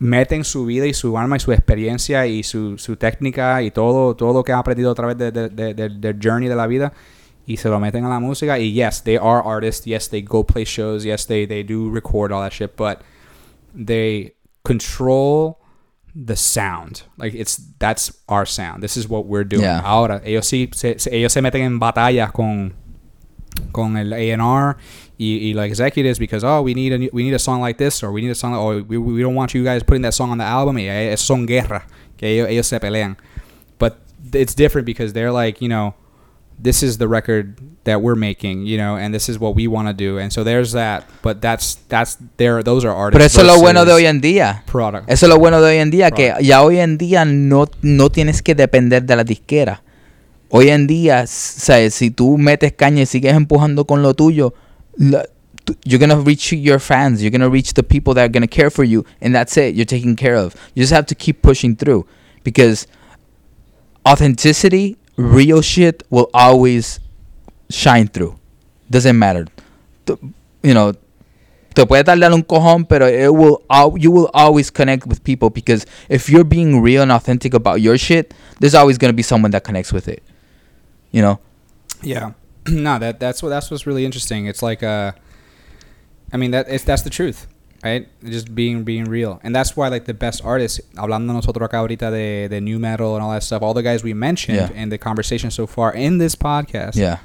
meten 0.00 0.44
su 0.44 0.64
vida 0.66 0.86
y 0.86 0.92
su 0.92 1.16
alma 1.16 1.36
y 1.36 1.38
su 1.40 1.50
experiencia 1.52 2.26
y 2.26 2.42
su, 2.42 2.78
su 2.78 2.96
técnica 2.96 3.62
y 3.62 3.70
todo, 3.72 4.14
todo 4.14 4.32
lo 4.32 4.44
que 4.44 4.52
han 4.52 4.58
aprendido 4.60 4.92
a 4.92 4.94
través 4.94 5.16
de, 5.18 5.32
de, 5.32 5.48
de- 5.48 5.74
de- 5.74 5.88
del 5.88 6.18
journey 6.22 6.48
de 6.48 6.54
la 6.54 6.66
vida 6.68 6.92
y 7.48 7.56
se 7.56 7.68
lo 7.70 7.80
meten 7.80 8.04
a 8.04 8.08
la 8.08 8.20
música. 8.20 8.58
Y 8.58 8.72
yes, 8.72 9.00
they 9.02 9.16
are 9.16 9.42
artists. 9.42 9.86
Yes, 9.86 10.08
they 10.08 10.20
go 10.22 10.44
play 10.44 10.64
shows. 10.64 11.04
Yes, 11.04 11.24
they, 11.26 11.46
they 11.46 11.62
do 11.62 11.88
record 11.90 12.30
all 12.30 12.42
that 12.42 12.52
shit. 12.52 12.76
But 12.76 13.00
they 13.74 14.34
control 14.64 15.58
the 16.14 16.36
sound. 16.36 17.02
Like 17.16 17.34
it's 17.34 17.56
that's 17.78 18.12
our 18.28 18.44
sound. 18.46 18.82
This 18.82 18.96
is 18.96 19.08
what 19.08 19.26
we're 19.26 19.44
doing. 19.44 19.62
Yeah. 19.62 19.80
Ahora, 19.82 20.20
ellos 20.24 20.46
sí, 20.46 20.68
se, 20.74 20.98
se- 20.98 21.10
ellos 21.10 21.32
se 21.32 21.40
meten 21.40 21.62
en 21.62 21.78
batallas 21.80 22.32
con 22.32 22.74
con 23.72 23.96
el 23.96 24.12
A&R 24.12 24.76
y, 25.18 25.48
y 25.50 25.52
like 25.54 25.70
executives 25.70 26.18
because 26.18 26.44
oh 26.44 26.62
we 26.62 26.74
need 26.74 26.92
a 26.92 26.98
new- 26.98 27.10
we 27.12 27.24
need 27.24 27.34
a 27.34 27.38
song 27.40 27.60
like 27.60 27.76
this 27.76 28.02
or 28.04 28.12
we 28.12 28.20
need 28.20 28.30
a 28.30 28.34
song 28.34 28.54
or 28.54 28.82
we, 28.82 28.96
we 28.98 29.20
don't 29.20 29.34
want 29.34 29.52
you 29.52 29.64
guys 29.64 29.82
putting 29.82 30.02
that 30.02 30.14
song 30.14 30.30
on 30.30 30.38
the 30.38 30.44
album 30.44 30.78
eh, 30.78 31.10
eso 31.12 31.34
son 31.34 31.44
guerra 31.44 31.84
que 32.16 32.28
ellos, 32.28 32.48
ellos 32.48 32.66
se 32.66 32.78
pelean 32.78 33.16
but 33.78 33.98
it's 34.32 34.54
different 34.54 34.86
because 34.86 35.12
they're 35.12 35.32
like 35.32 35.60
you 35.60 35.68
know 35.68 35.92
this 36.60 36.82
is 36.82 36.98
the 36.98 37.06
record 37.06 37.56
that 37.84 38.00
we're 38.02 38.16
making 38.16 38.66
you 38.66 38.76
know 38.76 38.96
and 38.96 39.14
this 39.14 39.28
is 39.28 39.38
what 39.38 39.54
we 39.54 39.66
want 39.68 39.86
to 39.88 39.94
do 39.94 40.18
and 40.18 40.32
so 40.32 40.42
there's 40.44 40.72
that 40.72 41.04
but 41.22 41.40
that's 41.40 41.78
that's 41.88 42.18
there 42.36 42.62
those 42.62 42.84
are 42.84 42.92
artists 42.94 43.16
Pero 43.16 43.24
eso 43.26 43.40
es 43.40 43.46
lo 43.46 43.60
bueno 43.62 43.84
de 43.84 43.92
hoy 43.92 44.06
en 44.06 44.20
día. 44.20 44.62
product 44.66 45.08
Eso 45.10 45.26
es 45.26 45.30
lo 45.30 45.38
bueno 45.38 45.60
de 45.62 45.70
hoy 45.70 45.76
en 45.78 45.90
día, 45.90 46.10
que 46.10 46.32
Right. 46.32 46.42
ya 46.44 46.62
hoy 46.62 46.78
en 46.80 46.98
día 46.98 47.24
no, 47.24 47.66
no 47.82 48.10
tienes 48.10 48.42
que 48.42 48.54
depender 48.54 49.04
de 49.04 49.16
la 49.16 49.24
disquera. 49.24 49.82
Hoy 50.50 50.68
en 50.70 50.86
día, 50.86 51.26
¿sabes? 51.26 51.94
si 51.94 52.10
tú 52.10 52.36
metes 52.38 52.72
caña 52.72 53.02
y 53.02 53.06
sigues 53.06 53.34
empujando 53.34 53.84
con 53.86 54.02
lo 54.02 54.14
tuyo, 54.14 54.52
la- 54.96 55.24
you're 55.84 55.98
going 55.98 56.08
to 56.10 56.22
reach 56.24 56.52
your 56.52 56.80
fans, 56.80 57.20
you're 57.20 57.30
going 57.30 57.42
to 57.46 57.50
reach 57.50 57.74
the 57.74 57.82
people 57.82 58.14
that 58.14 58.22
are 58.24 58.28
going 58.32 58.42
to 58.42 58.48
care 58.48 58.70
for 58.70 58.84
you, 58.84 59.04
and 59.20 59.34
that's 59.34 59.56
it. 59.58 59.74
You're 59.74 59.84
taken 59.86 60.16
care 60.16 60.34
of. 60.36 60.54
You 60.74 60.82
just 60.82 60.92
have 60.94 61.04
to 61.06 61.14
keep 61.14 61.42
pushing 61.42 61.76
through 61.76 62.06
because 62.42 62.86
authenticity, 64.06 64.96
real 65.18 65.60
shit 65.60 66.04
will 66.08 66.30
always 66.32 67.00
shine 67.68 68.08
through. 68.08 68.38
Doesn't 68.88 69.18
matter. 69.18 69.46
You 70.62 70.72
know, 70.74 70.92
te 71.74 71.84
puede 71.84 72.04
tardar 72.04 72.32
un 72.32 72.42
cojón, 72.42 72.88
pero 72.88 73.06
it 73.06 73.28
will 73.28 73.62
you 73.98 74.10
will 74.10 74.30
always 74.32 74.70
connect 74.70 75.06
with 75.06 75.22
people 75.22 75.50
because 75.50 75.84
if 76.08 76.30
you're 76.30 76.44
being 76.44 76.80
real 76.80 77.02
and 77.02 77.12
authentic 77.12 77.52
about 77.52 77.82
your 77.82 77.98
shit, 77.98 78.32
there's 78.60 78.74
always 78.74 78.96
gonna 78.96 79.12
be 79.12 79.22
someone 79.22 79.50
that 79.50 79.64
connects 79.64 79.92
with 79.92 80.08
it. 80.08 80.22
You 81.10 81.20
know? 81.22 81.40
Yeah. 82.02 82.32
no, 82.68 82.98
that 82.98 83.20
that's 83.20 83.42
what 83.42 83.50
that's 83.50 83.70
what's 83.70 83.86
really 83.86 84.04
interesting. 84.04 84.46
It's 84.46 84.62
like 84.62 84.82
uh 84.82 85.12
I 86.32 86.36
mean 86.36 86.52
that 86.52 86.66
it's 86.68 86.84
that's 86.84 87.02
the 87.02 87.10
truth. 87.10 87.46
Right? 87.84 88.08
Just 88.24 88.54
being 88.54 88.82
being 88.82 89.04
real. 89.04 89.38
And 89.44 89.54
that's 89.54 89.76
why 89.76 89.86
like 89.88 90.04
the 90.06 90.14
best 90.14 90.44
artists, 90.44 90.80
hablando 90.96 91.32
nosotros 91.32 91.68
acá 91.68 91.78
ahorita 91.78 92.10
de, 92.10 92.48
de 92.48 92.60
new 92.60 92.78
metal 92.80 93.14
and 93.14 93.22
all 93.22 93.30
that 93.30 93.44
stuff, 93.44 93.62
all 93.62 93.72
the 93.72 93.82
guys 93.84 94.02
we 94.02 94.14
mentioned 94.14 94.56
Yeah. 94.58 94.72
in 94.82 94.88
the 94.88 94.98
conversation 94.98 95.50
so 95.52 95.66
far 95.66 95.92
in 95.94 96.18
this 96.18 96.34
podcast 96.34 96.96
Yeah. 96.96 97.18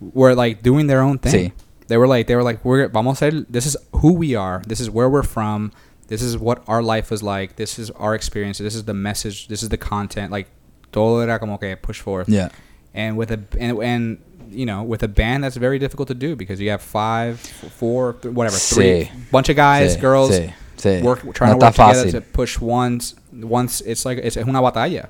were 0.00 0.34
like 0.34 0.62
doing 0.62 0.86
their 0.86 1.00
own 1.00 1.18
thing. 1.18 1.50
Sí. 1.50 1.52
They 1.88 1.96
were 1.96 2.06
like 2.06 2.26
they 2.28 2.36
were 2.36 2.42
like 2.44 2.64
we're 2.64 2.88
vamos 2.88 3.20
a 3.22 3.30
this 3.50 3.66
is 3.66 3.76
who 3.96 4.12
we 4.14 4.34
are. 4.36 4.62
This 4.66 4.80
is 4.80 4.88
where 4.90 5.08
we're 5.10 5.22
from. 5.24 5.72
This 6.06 6.22
is 6.22 6.38
what 6.38 6.62
our 6.68 6.82
life 6.82 7.10
was 7.10 7.22
like. 7.22 7.56
This 7.56 7.78
is 7.78 7.90
our 7.92 8.14
experience. 8.14 8.58
This 8.58 8.74
is 8.74 8.84
the 8.84 8.94
message. 8.94 9.48
This 9.48 9.62
is 9.62 9.70
the 9.70 9.76
content. 9.76 10.30
Like 10.30 10.46
todo 10.92 11.18
era 11.20 11.38
como 11.38 11.58
que 11.58 11.76
push 11.76 12.00
forth 12.00 12.28
Yeah. 12.28 12.48
And 12.94 13.16
with 13.16 13.30
a 13.30 13.40
and, 13.58 13.78
and 13.82 14.18
you 14.50 14.66
know 14.66 14.82
with 14.82 15.02
a 15.02 15.08
band 15.08 15.42
that's 15.44 15.56
very 15.56 15.78
difficult 15.78 16.08
to 16.08 16.14
do 16.14 16.36
because 16.36 16.60
you 16.60 16.70
have 16.70 16.80
five, 16.82 17.40
four, 17.40 18.14
th- 18.14 18.32
whatever, 18.34 18.56
three, 18.56 19.04
Sí. 19.10 19.30
bunch 19.30 19.48
of 19.48 19.56
guys, 19.56 19.96
Sí, 19.96 20.00
girls, 20.00 20.30
sí, 20.30 20.52
sí. 20.76 21.02
work 21.02 21.20
trying 21.34 21.52
No 21.52 21.58
to 21.58 21.66
work 21.66 21.74
together 21.74 22.04
fácil. 22.06 22.12
to 22.12 22.20
push 22.20 22.58
once. 22.60 23.14
Once 23.32 23.80
it's 23.80 24.04
like 24.04 24.18
it's 24.18 24.36
una 24.36 24.60
batalla, 24.62 25.08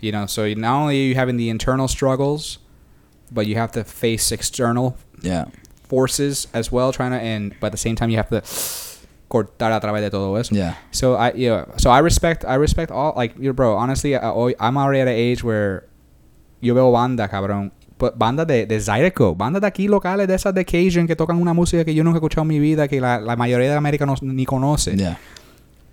you 0.00 0.12
know. 0.12 0.26
So 0.26 0.46
not 0.54 0.80
only 0.82 0.96
are 1.04 1.08
you 1.08 1.14
having 1.14 1.36
the 1.36 1.50
internal 1.50 1.88
struggles, 1.88 2.58
but 3.30 3.46
you 3.46 3.56
have 3.56 3.72
to 3.72 3.84
face 3.84 4.32
external 4.32 4.96
Yeah. 5.20 5.46
forces 5.88 6.46
as 6.54 6.72
well, 6.72 6.90
trying 6.92 7.10
to 7.12 7.18
and 7.20 7.54
but 7.60 7.66
at 7.68 7.72
the 7.72 7.78
same 7.78 7.96
time 7.96 8.08
you 8.10 8.16
have 8.16 8.30
to 8.30 8.40
cortar 9.28 9.72
a 9.76 9.80
través 9.80 10.00
de 10.00 10.10
todo 10.10 10.34
eso. 10.36 10.54
Yeah. 10.54 10.74
So 10.90 11.14
I 11.16 11.32
yeah, 11.34 11.64
so 11.76 11.90
I 11.90 11.98
respect 11.98 12.44
I 12.44 12.54
respect 12.54 12.90
all 12.90 13.12
like 13.16 13.36
you 13.36 13.48
know, 13.48 13.52
bro. 13.52 13.76
Honestly, 13.76 14.16
I, 14.16 14.54
I'm 14.60 14.76
already 14.78 15.00
at 15.00 15.08
an 15.08 15.14
age 15.14 15.42
where 15.44 15.84
yo 16.60 16.74
veo 16.74 16.90
banda, 16.92 17.28
cabrón. 17.28 17.72
But 17.98 18.12
bandas 18.16 18.46
de, 18.46 18.66
de 18.66 18.78
Zydeco, 18.80 19.34
bandas 19.34 19.62
de 19.62 19.68
aquí 19.68 19.88
locales, 19.88 20.28
de 20.28 20.34
esas 20.34 20.52
de 20.54 20.64
Cajun, 20.66 21.06
que 21.06 21.16
tocan 21.16 21.40
una 21.40 21.54
música 21.54 21.82
que 21.84 21.94
yo 21.94 22.04
nunca 22.04 22.16
he 22.16 22.18
escuchado 22.18 22.42
en 22.42 22.48
mi 22.48 22.58
vida, 22.58 22.88
que 22.88 23.00
la, 23.00 23.20
la 23.20 23.36
mayoría 23.36 23.70
de 23.70 23.76
América 23.76 24.04
no, 24.04 24.14
ni 24.20 24.44
conoce. 24.44 24.96
Yeah. 24.96 25.18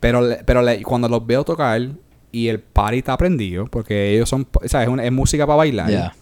Pero, 0.01 0.21
pero 0.45 0.61
cuando 0.83 1.07
los 1.07 1.25
veo 1.25 1.45
tocar 1.45 1.81
y 2.31 2.47
el 2.49 2.59
party 2.59 2.97
está 2.97 3.15
prendido, 3.15 3.67
porque 3.67 4.13
ellos 4.15 4.27
son, 4.27 4.45
¿sabes? 4.65 4.87
Es, 4.87 4.93
una- 4.93 5.05
es 5.05 5.11
música 5.13 5.45
para 5.47 5.57
bailar. 5.57 5.89
Yeah. 5.89 6.13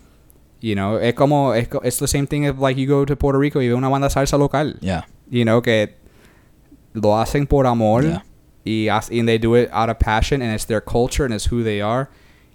You 0.61 0.75
know, 0.75 0.97
es 0.99 1.15
como, 1.15 1.55
es, 1.55 1.67
it's 1.83 1.97
the 1.97 2.07
same 2.07 2.27
thing 2.27 2.43
if 2.43 2.59
like 2.59 2.79
you 2.79 2.87
go 2.87 3.03
to 3.05 3.17
Puerto 3.17 3.39
Rico 3.39 3.59
y 3.59 3.67
ve 3.67 3.73
una 3.73 3.89
banda 3.89 4.11
salsa 4.11 4.37
local. 4.37 4.77
Yeah. 4.81 5.07
You 5.31 5.43
know, 5.45 5.63
que 5.63 5.95
lo 6.93 7.17
hacen 7.19 7.47
por 7.47 7.65
amor 7.65 8.03
Yeah. 8.03 8.23
y, 8.63 8.87
haz- 8.89 9.09
and 9.09 9.27
they 9.27 9.39
do 9.39 9.55
it 9.57 9.69
out 9.73 9.89
of 9.89 9.97
passion 9.97 10.43
and 10.43 10.53
it's 10.53 10.67
their 10.67 10.83
culture 10.83 11.25
and 11.25 11.33
it's 11.33 11.51
who 11.51 11.63
they 11.63 11.81
are. 11.81 12.09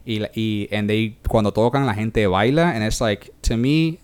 Y, 0.07 0.23
y 0.35 0.69
and 0.73 0.89
they, 0.89 1.19
cuando 1.29 1.53
tocan 1.53 1.85
la 1.85 1.93
gente 1.93 2.27
baila 2.29 2.71
and 2.71 2.85
it's 2.85 3.01
like, 3.01 3.33
to 3.43 3.57
me, 3.57 3.99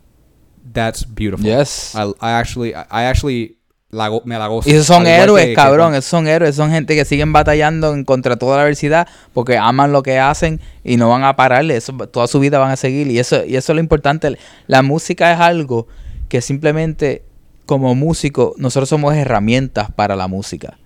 that's 0.72 1.06
beautiful. 1.06 1.46
Yes. 1.46 1.94
I, 1.94 2.08
I 2.20 2.32
actually, 2.32 2.70
I 2.74 3.04
actually 3.04 3.56
la 3.90 4.10
me 4.24 4.36
la 4.36 4.48
gozo. 4.48 4.68
Y 4.68 4.72
esos 4.72 4.86
son 4.86 5.06
héroes, 5.06 5.46
que- 5.46 5.54
cabrón. 5.54 5.94
Esos 5.94 6.06
son 6.10 6.26
héroes. 6.26 6.56
Son 6.56 6.70
gente 6.70 6.96
que 6.96 7.04
siguen 7.04 7.32
batallando 7.32 7.94
en 7.94 8.04
contra 8.04 8.36
toda 8.36 8.56
la 8.56 8.62
adversidad 8.62 9.06
porque 9.32 9.58
aman 9.58 9.92
lo 9.92 10.02
que 10.02 10.18
hacen 10.18 10.60
y 10.82 10.96
no 10.96 11.08
van 11.08 11.22
a 11.22 11.36
pararle. 11.36 11.76
Eso, 11.76 11.92
toda 12.08 12.26
su 12.26 12.40
vida 12.40 12.58
van 12.58 12.72
a 12.72 12.76
seguir. 12.76 13.06
Y 13.06 13.18
eso, 13.18 13.44
y 13.44 13.54
eso 13.56 13.72
es 13.72 13.76
lo 13.76 13.80
importante. 13.80 14.36
La 14.66 14.82
música 14.82 15.32
es 15.32 15.38
algo 15.38 15.86
que 16.28 16.40
simplemente, 16.40 17.22
como 17.66 17.94
músico, 17.94 18.54
nosotros 18.56 18.88
somos 18.88 19.14
herramientas 19.14 19.90
para 19.92 20.16
la 20.16 20.26
música. 20.26 20.78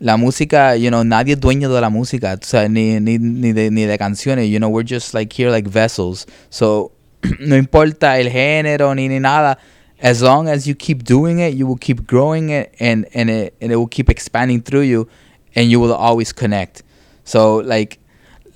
La 0.00 0.16
música, 0.16 0.76
you 0.76 0.88
know, 0.88 1.04
nadie 1.04 1.34
es 1.34 1.40
dueño 1.40 1.72
de 1.72 1.80
la 1.80 1.88
música, 1.88 2.38
o 2.40 2.44
sea, 2.44 2.68
ni, 2.68 3.00
ni, 3.00 3.18
ni, 3.18 3.52
de, 3.52 3.70
ni 3.70 3.84
de 3.84 3.96
canciones, 3.96 4.50
you 4.50 4.58
know, 4.58 4.68
we're 4.68 4.86
just 4.86 5.14
like 5.14 5.32
here 5.32 5.50
like 5.50 5.68
vessels. 5.68 6.26
So, 6.50 6.92
no 7.40 7.56
importa 7.56 8.18
el 8.18 8.30
género 8.30 8.94
ni, 8.94 9.08
ni 9.08 9.20
nada, 9.20 9.58
as 10.00 10.20
long 10.20 10.48
as 10.48 10.66
you 10.66 10.74
keep 10.74 11.04
doing 11.04 11.38
it, 11.38 11.54
you 11.54 11.66
will 11.66 11.78
keep 11.78 12.06
growing 12.06 12.50
it 12.50 12.74
and, 12.78 13.06
and, 13.14 13.30
it, 13.30 13.54
and 13.60 13.72
it 13.72 13.76
will 13.76 13.86
keep 13.86 14.10
expanding 14.10 14.60
through 14.60 14.82
you 14.82 15.08
and 15.54 15.70
you 15.70 15.80
will 15.80 15.94
always 15.94 16.32
connect. 16.32 16.82
So, 17.24 17.56
like, 17.56 17.98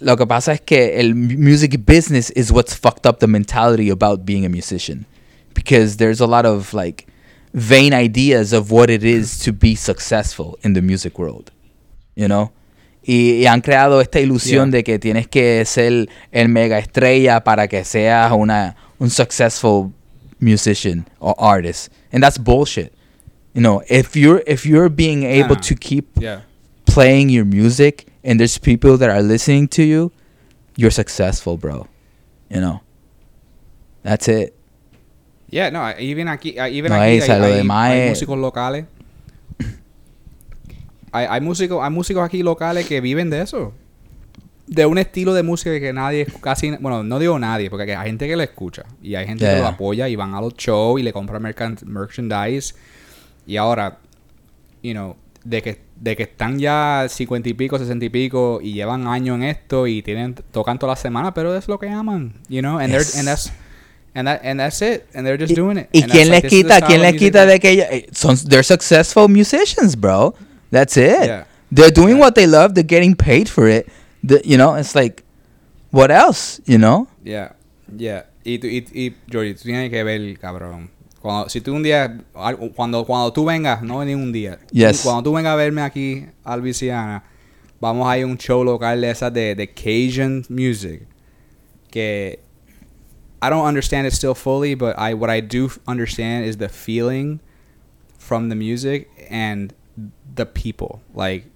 lo 0.00 0.16
que 0.16 0.26
pasa 0.26 0.52
es 0.52 0.60
que 0.60 0.98
el 0.98 1.14
music 1.14 1.84
business 1.86 2.30
is 2.30 2.52
what's 2.52 2.74
fucked 2.74 3.06
up 3.06 3.20
the 3.20 3.26
mentality 3.26 3.88
about 3.88 4.26
being 4.26 4.44
a 4.44 4.48
musician. 4.48 5.06
Because 5.54 5.96
there's 5.96 6.20
a 6.20 6.26
lot 6.26 6.44
of, 6.44 6.74
like, 6.74 7.07
vain 7.52 7.92
ideas 7.94 8.52
of 8.52 8.70
what 8.70 8.90
it 8.90 9.02
is 9.04 9.38
to 9.40 9.52
be 9.52 9.74
successful 9.74 10.58
in 10.62 10.74
the 10.74 10.82
music 10.82 11.18
world. 11.18 11.50
You 12.14 12.28
know? 12.28 12.52
Y, 13.06 13.40
y 13.42 13.46
han 13.46 13.60
creado 13.62 14.00
esta 14.00 14.20
ilusión 14.20 14.70
Yeah. 14.70 14.78
de 14.78 14.84
que 14.84 14.98
tienes 14.98 15.28
que 15.28 15.64
ser 15.64 16.08
el 16.32 16.48
mega 16.48 16.78
estrella 16.78 17.42
para 17.42 17.66
que 17.68 17.84
seas 17.84 18.30
una, 18.32 18.76
un 18.98 19.08
successful 19.10 19.92
musician 20.40 21.06
or 21.20 21.34
artist. 21.38 21.90
And 22.12 22.22
that's 22.22 22.38
bullshit. 22.38 22.92
You 23.54 23.62
know, 23.62 23.82
if 23.88 24.14
you're 24.14 24.42
if 24.46 24.66
you're 24.66 24.88
being 24.90 25.22
able 25.24 25.56
to 25.56 25.74
keep 25.74 26.06
Yeah. 26.20 26.42
playing 26.84 27.30
your 27.30 27.44
music 27.46 28.06
and 28.22 28.38
there's 28.38 28.58
people 28.58 28.98
that 28.98 29.08
are 29.10 29.22
listening 29.22 29.68
to 29.68 29.82
you, 29.82 30.12
you're 30.76 30.92
successful, 30.92 31.56
bro. 31.56 31.86
You 32.50 32.60
know. 32.60 32.80
That's 34.02 34.28
it. 34.28 34.54
Yeah, 35.50 35.70
no, 35.70 35.88
even 35.98 36.28
aquí, 36.28 36.54
even 36.58 36.92
No, 36.92 37.00
aquí 37.00 37.12
esa, 37.16 37.34
hay, 37.34 37.38
lo 37.40 37.46
hay- 37.46 37.54
demás 37.54 37.90
hay 37.90 38.00
es- 38.00 38.08
músicos 38.10 38.38
locales. 38.38 38.84
Hay, 41.12 41.26
hay 41.28 41.40
músicos, 41.40 41.82
hay 41.82 41.90
músicos 41.90 42.22
aquí 42.22 42.42
locales 42.42 42.86
que 42.86 43.00
viven 43.00 43.30
de 43.30 43.40
eso. 43.42 43.72
De 44.66 44.84
un 44.84 44.98
estilo 44.98 45.32
de 45.32 45.42
música 45.42 45.80
que 45.80 45.92
nadie, 45.94 46.26
casi, 46.42 46.70
bueno, 46.76 47.02
no 47.02 47.18
digo 47.18 47.38
nadie, 47.38 47.70
porque 47.70 47.96
hay 47.96 48.08
gente 48.08 48.28
que 48.28 48.36
lo 48.36 48.42
escucha. 48.42 48.84
Y 49.02 49.14
hay 49.14 49.26
gente 49.26 49.44
Yeah, 49.44 49.54
que 49.54 49.60
lo 49.62 49.68
apoya 49.68 50.08
y 50.08 50.16
van 50.16 50.34
a 50.34 50.40
los 50.42 50.54
shows 50.56 51.00
y 51.00 51.02
le 51.02 51.12
compran 51.14 51.42
merchandise. 51.86 52.74
Y 53.46 53.56
ahora, 53.56 53.98
you 54.82 54.92
know, 54.92 55.16
de 55.44 55.62
que, 55.62 55.80
de 55.96 56.14
que 56.14 56.24
están 56.24 56.58
ya 56.58 57.06
cincuenta 57.08 57.48
y 57.48 57.54
pico, 57.54 57.78
sesenta 57.78 58.04
y 58.04 58.10
pico 58.10 58.60
y 58.62 58.74
llevan 58.74 59.06
años 59.06 59.36
en 59.36 59.44
esto 59.44 59.86
y 59.86 60.02
tienen, 60.02 60.34
tocan 60.52 60.78
toda 60.78 60.92
la 60.92 60.96
semana, 60.96 61.32
pero 61.32 61.56
es 61.56 61.66
lo 61.68 61.78
que 61.78 61.88
aman, 61.88 62.34
you 62.50 62.60
know, 62.60 62.78
and, 62.78 62.88
they're, 62.90 62.98
Yes. 63.02 63.16
and 63.18 63.26
that's, 63.28 63.50
and 64.18 64.26
that, 64.26 64.40
and 64.42 64.58
that's 64.58 64.82
it, 64.82 65.06
and 65.14 65.24
they're 65.26 65.38
just 65.38 65.54
doing 65.54 65.78
it. 65.78 65.88
¿Y 65.92 66.02
And 66.02 66.10
quién 66.12 66.28
les 66.30 66.42
like, 66.42 66.48
quita? 66.48 66.80
¿Quién 66.80 67.00
les 67.02 67.14
quita 67.14 67.46
de 67.46 67.58
que 67.60 67.70
ellos, 67.70 67.86
eh, 67.90 68.06
son 68.12 68.36
they're 68.48 68.64
successful 68.64 69.28
musicians, 69.28 69.94
bro? 69.96 70.34
That's 70.70 70.96
it. 70.96 71.24
Yeah. 71.24 71.46
They're 71.70 71.92
doing 71.92 72.16
Yeah. 72.16 72.22
what 72.24 72.34
they 72.34 72.46
love. 72.46 72.74
They're 72.74 72.82
getting 72.86 73.14
paid 73.14 73.48
for 73.48 73.68
it. 73.68 73.86
The- 74.26 74.42
you 74.44 74.56
know, 74.56 74.74
it's 74.76 74.94
like, 74.94 75.22
what 75.92 76.10
else? 76.10 76.60
You 76.66 76.78
know? 76.78 77.06
Yeah, 77.24 77.52
yeah. 77.96 78.24
Y, 78.44 78.58
tú- 78.58 78.66
y, 78.66 78.84
y 78.92 79.14
Jordi, 79.30 79.54
tú 79.54 79.62
tienes 79.64 79.90
que 79.90 80.02
ver, 80.02 80.38
cabrón. 80.38 80.90
Cuando, 81.20 81.48
si 81.48 81.60
tú 81.60 81.74
un 81.74 81.82
día, 81.82 82.18
cuando, 82.74 83.04
cuando 83.04 83.32
tú 83.32 83.44
vengas, 83.44 83.82
no 83.82 84.04
ni 84.04 84.14
un 84.14 84.32
día. 84.32 84.58
Yes. 84.72 85.02
Cuando 85.02 85.22
tú 85.22 85.32
vengas 85.34 85.52
a 85.52 85.56
verme 85.56 85.82
aquí 85.82 86.26
a 86.44 86.56
Luisiana, 86.56 87.24
vamos 87.80 88.08
a 88.08 88.16
ir 88.16 88.24
a 88.24 88.26
un 88.26 88.38
show 88.38 88.64
local 88.64 89.00
de 89.00 89.10
esas 89.10 89.32
de, 89.32 89.54
de 89.54 89.68
Cajun 89.68 90.44
music. 90.48 91.02
Que 91.90 92.40
I 93.40 93.50
don't 93.50 93.66
understand 93.66 94.06
it 94.06 94.12
still 94.12 94.34
fully, 94.34 94.74
but 94.74 94.96
I 94.98 95.14
what 95.14 95.30
I 95.30 95.40
do 95.40 95.70
understand 95.86 96.44
is 96.44 96.56
the 96.58 96.68
feeling 96.68 97.40
from 98.18 98.48
the 98.48 98.54
music 98.56 99.08
and 99.30 99.72
the 100.34 100.44
people. 100.46 101.00
Like, 101.14 101.46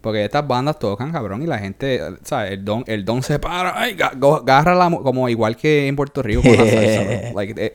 porque 0.00 0.24
estas 0.24 0.46
bandas 0.46 0.78
tocan, 0.78 1.12
cabrón, 1.12 1.42
y 1.42 1.46
la 1.46 1.58
gente, 1.58 2.00
¿sabes? 2.24 2.52
El 2.52 2.64
don, 2.64 2.84
el 2.86 3.04
don 3.04 3.22
se 3.22 3.38
para, 3.38 3.78
ay, 3.80 3.96
agarra 4.00 4.74
la, 4.74 4.90
como 4.90 5.28
igual 5.28 5.56
que 5.56 5.86
en 5.86 5.94
Puerto 5.96 6.22
Rico 6.22 6.42
con 6.42 6.52
la 6.52 6.66
salsa. 6.66 7.32
Like, 7.34 7.54
eh, 7.64 7.74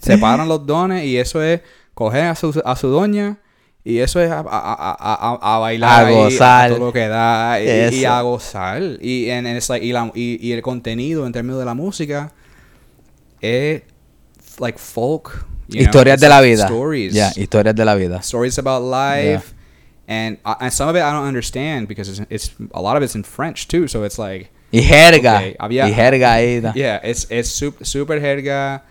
se 0.00 0.18
paran 0.18 0.48
los 0.48 0.66
dones 0.66 1.04
y 1.04 1.16
eso 1.16 1.42
es 1.42 1.60
coger 1.94 2.24
a 2.26 2.34
su, 2.34 2.60
a 2.64 2.76
su 2.76 2.88
doña 2.88 3.38
y 3.84 3.98
eso 3.98 4.20
es 4.20 4.30
a, 4.30 4.38
a, 4.40 4.44
a, 4.48 4.96
a, 4.98 5.56
a 5.56 5.58
bailar 5.58 6.06
A 6.06 6.10
gozar. 6.10 6.70
todo 6.70 6.86
lo 6.86 6.92
que 6.92 7.06
da 7.08 7.60
y, 7.60 7.94
y 7.96 8.04
a 8.04 8.20
gozar 8.22 8.82
y, 9.00 9.30
and, 9.30 9.46
and 9.46 9.56
it's 9.56 9.68
like, 9.68 9.84
y, 9.84 9.92
la- 9.92 10.10
y, 10.14 10.38
y 10.46 10.52
el 10.52 10.62
contenido 10.62 11.26
en 11.26 11.32
términos 11.32 11.58
de 11.58 11.64
la 11.64 11.74
música 11.74 12.32
es 13.44 13.82
like 14.60 14.78
folk 14.78 15.46
you 15.68 15.80
Historias 15.82 16.20
de 16.20 16.28
la 16.28 16.40
vida. 16.40 16.64
stories 16.66 17.12
Ya, 17.14 17.30
historias 17.36 17.74
de 17.74 17.84
la 17.84 17.94
vida. 17.94 18.18
stories 18.22 18.58
about 18.58 18.82
life 18.82 19.52
and 20.06 20.38
and 20.44 20.70
some 20.72 20.88
of 20.90 20.96
it 20.96 21.02
I 21.02 21.10
don't 21.12 21.26
understand 21.26 21.88
because 21.88 22.08
it's, 22.08 22.20
it's 22.30 22.52
a 22.72 22.80
lot 22.80 22.96
of 22.96 23.02
it's 23.02 23.14
in 23.14 23.24
French 23.24 23.66
too 23.68 23.88
so 23.88 24.04
it's 24.04 24.18
like 24.18 24.50
Y 24.72 24.80
jerga. 24.82 25.36
Okay, 25.38 25.56
había- 25.58 25.86
y 25.86 25.92
jerga 25.94 26.32
ahí. 26.34 26.60
yeah 26.74 27.00
it's 27.04 27.26
it's 27.30 27.48
super, 27.48 27.84
super 27.86 28.20
jerga 28.20 28.82